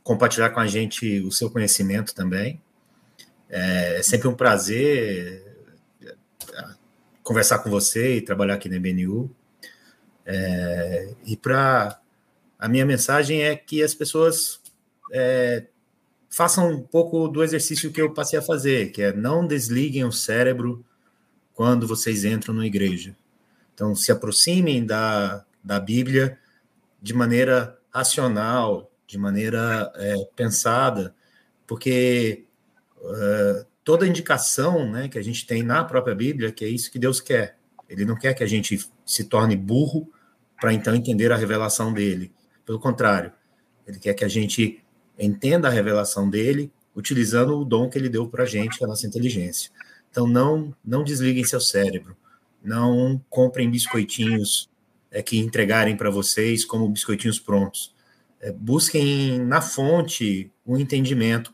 [0.01, 2.61] compartilhar com a gente o seu conhecimento também.
[3.49, 5.43] É, é sempre um prazer
[6.01, 6.15] é,
[7.23, 9.29] conversar com você e trabalhar aqui na BNU.
[10.25, 11.99] É, e para
[12.57, 14.61] a minha mensagem é que as pessoas
[15.11, 15.65] é,
[16.29, 20.11] façam um pouco do exercício que eu passei a fazer, que é não desliguem o
[20.11, 20.85] cérebro
[21.53, 23.15] quando vocês entram na igreja.
[23.73, 26.37] Então, se aproximem da, da Bíblia
[27.01, 31.15] de maneira racional, de maneira é, pensada,
[31.65, 32.45] porque
[33.01, 36.99] uh, toda indicação né, que a gente tem na própria Bíblia, que é isso que
[36.99, 37.57] Deus quer.
[37.87, 40.11] Ele não quer que a gente se torne burro
[40.59, 42.31] para então entender a revelação dele.
[42.65, 43.31] Pelo contrário,
[43.87, 44.83] ele quer que a gente
[45.17, 49.07] entenda a revelação dele utilizando o dom que ele deu para a gente, a nossa
[49.07, 49.71] inteligência.
[50.11, 52.15] Então, não, não desliguem seu cérebro
[52.63, 54.69] não comprem biscoitinhos
[55.11, 57.93] é, que entregarem para vocês como biscoitinhos prontos.
[58.39, 61.51] É, busquem na fonte o um entendimento,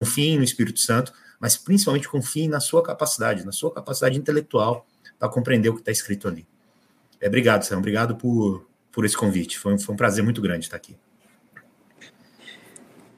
[0.00, 4.86] confiem no Espírito Santo, mas principalmente confiem na sua capacidade, na sua capacidade intelectual
[5.18, 6.46] para compreender o que está escrito ali.
[7.20, 9.58] É, obrigado, Sam, obrigado por, por esse convite.
[9.58, 10.96] Foi, foi um prazer muito grande estar aqui.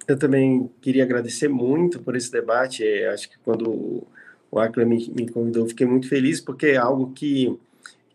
[0.06, 2.84] Eu também queria agradecer muito por esse debate.
[2.84, 4.06] É, acho que quando
[4.50, 7.58] o Acla me, me convidou, fiquei muito feliz, porque é algo que,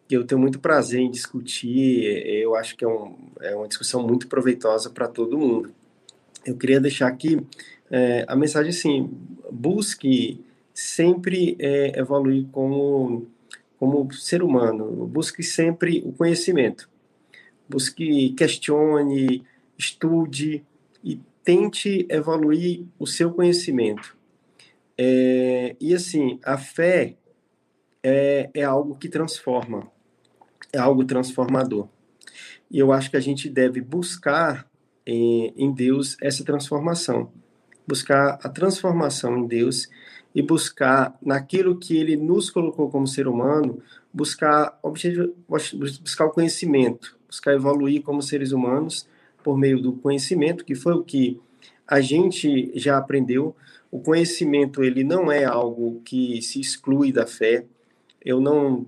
[0.08, 2.06] que eu tenho muito prazer em discutir.
[2.06, 5.74] É, eu acho que é, um, é uma discussão muito proveitosa para todo mundo.
[6.46, 7.46] Eu queria deixar aqui
[7.92, 9.10] é, a mensagem assim:
[9.52, 10.40] busque
[10.74, 13.28] sempre é, evoluir como,
[13.78, 16.90] como ser humano, busque sempre o conhecimento,
[17.68, 19.44] busque, questione,
[19.78, 20.64] estude
[21.04, 24.16] e tente evoluir o seu conhecimento.
[24.98, 27.16] É, e assim, a fé
[28.02, 29.92] é, é algo que transforma,
[30.72, 31.90] é algo transformador.
[32.70, 34.70] E eu acho que a gente deve buscar
[35.06, 37.32] em, em Deus essa transformação,
[37.88, 39.90] buscar a transformação em Deus
[40.34, 43.82] e buscar naquilo que Ele nos colocou como ser humano,
[44.14, 49.08] buscar objetivo, buscar o conhecimento, buscar evoluir como seres humanos
[49.44, 51.40] por meio do conhecimento, que foi o que
[51.88, 53.56] a gente já aprendeu.
[53.90, 57.66] O conhecimento ele não é algo que se exclui da fé.
[58.24, 58.86] Eu não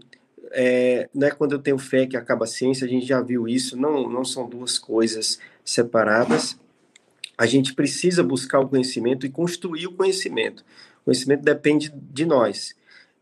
[0.52, 2.86] é, não é quando eu tenho fé que acaba a ciência.
[2.86, 3.76] A gente já viu isso.
[3.76, 6.58] Não não são duas coisas separadas.
[7.38, 10.64] A gente precisa buscar o conhecimento e construir o conhecimento.
[11.02, 12.76] O conhecimento depende de nós.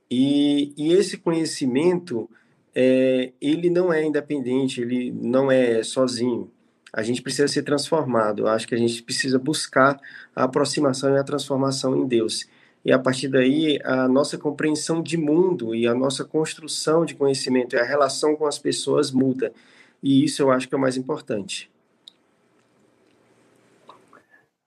[0.10, 2.30] E, e esse conhecimento,
[2.76, 6.52] é, ele não é independente, ele não é sozinho
[6.94, 8.40] a gente precisa ser transformado.
[8.40, 10.00] Eu acho que a gente precisa buscar
[10.36, 12.48] a aproximação e a transformação em Deus.
[12.84, 17.76] E a partir daí, a nossa compreensão de mundo e a nossa construção de conhecimento
[17.76, 19.54] e a relação com as pessoas muda.
[20.04, 21.71] E isso eu acho que é o mais importante.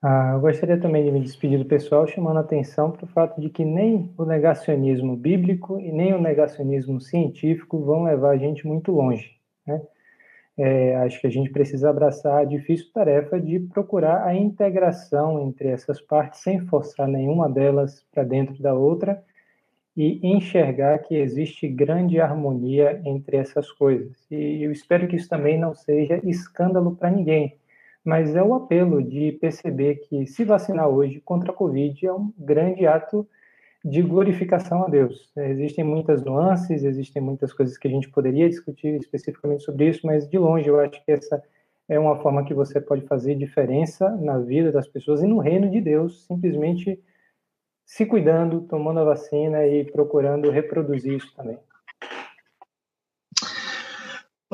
[0.07, 3.41] Ah, eu gostaria também de me despedir do pessoal, chamando a atenção para o fato
[3.41, 8.67] de que nem o negacionismo bíblico e nem o negacionismo científico vão levar a gente
[8.67, 9.31] muito longe.
[9.65, 9.81] Né?
[10.57, 15.69] é, acho que a gente precisa abraçar a difícil tarefa de procurar a integração entre
[15.69, 19.21] essas partes, sem forçar nenhuma delas para dentro da outra,
[19.97, 24.15] e enxergar que existe grande harmonia entre essas coisas.
[24.29, 27.57] E eu espero que isso também não seja escândalo para ninguém,
[28.05, 32.31] mas é o apelo de perceber que se vacinar hoje contra a Covid é um
[32.37, 33.27] grande ato
[33.83, 35.31] de glorificação a Deus.
[35.35, 40.29] Existem muitas nuances, existem muitas coisas que a gente poderia discutir especificamente sobre isso, mas
[40.29, 41.43] de longe eu acho que essa
[41.89, 45.69] é uma forma que você pode fazer diferença na vida das pessoas e no reino
[45.69, 46.99] de Deus, simplesmente
[47.85, 51.59] se cuidando, tomando a vacina e procurando reproduzir isso também.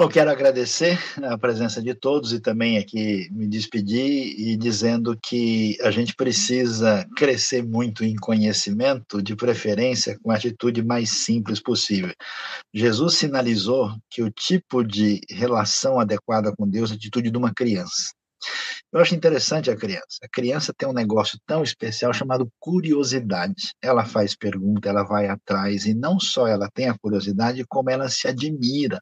[0.02, 5.78] Eu quero agradecer a presença de todos e também aqui me despedir e dizendo que
[5.80, 12.12] a gente precisa crescer muito em conhecimento, de preferência com a atitude mais simples possível.
[12.74, 17.54] Jesus sinalizou que o tipo de relação adequada com Deus é a atitude de uma
[17.54, 18.12] criança.
[18.92, 20.18] Eu acho interessante a criança.
[20.24, 23.76] A criança tem um negócio tão especial chamado curiosidade.
[23.80, 28.10] Ela faz pergunta, ela vai atrás, e não só ela tem a curiosidade, como ela
[28.10, 29.00] se admira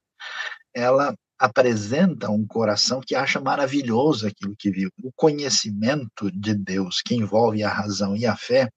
[0.80, 4.90] ela apresenta um coração que acha maravilhoso aquilo que viu.
[5.02, 8.70] O conhecimento de Deus, que envolve a razão e a fé,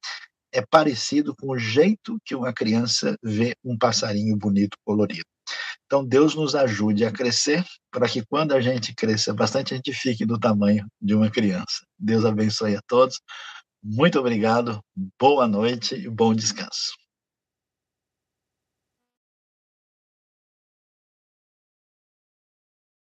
[0.53, 5.25] é parecido com o jeito que uma criança vê um passarinho bonito, colorido.
[5.87, 9.93] Então, Deus nos ajude a crescer, para que quando a gente cresça bastante, a gente
[9.93, 11.85] fique do tamanho de uma criança.
[11.99, 13.21] Deus abençoe a todos.
[13.83, 14.81] Muito obrigado,
[15.19, 17.02] boa noite e bom descanso.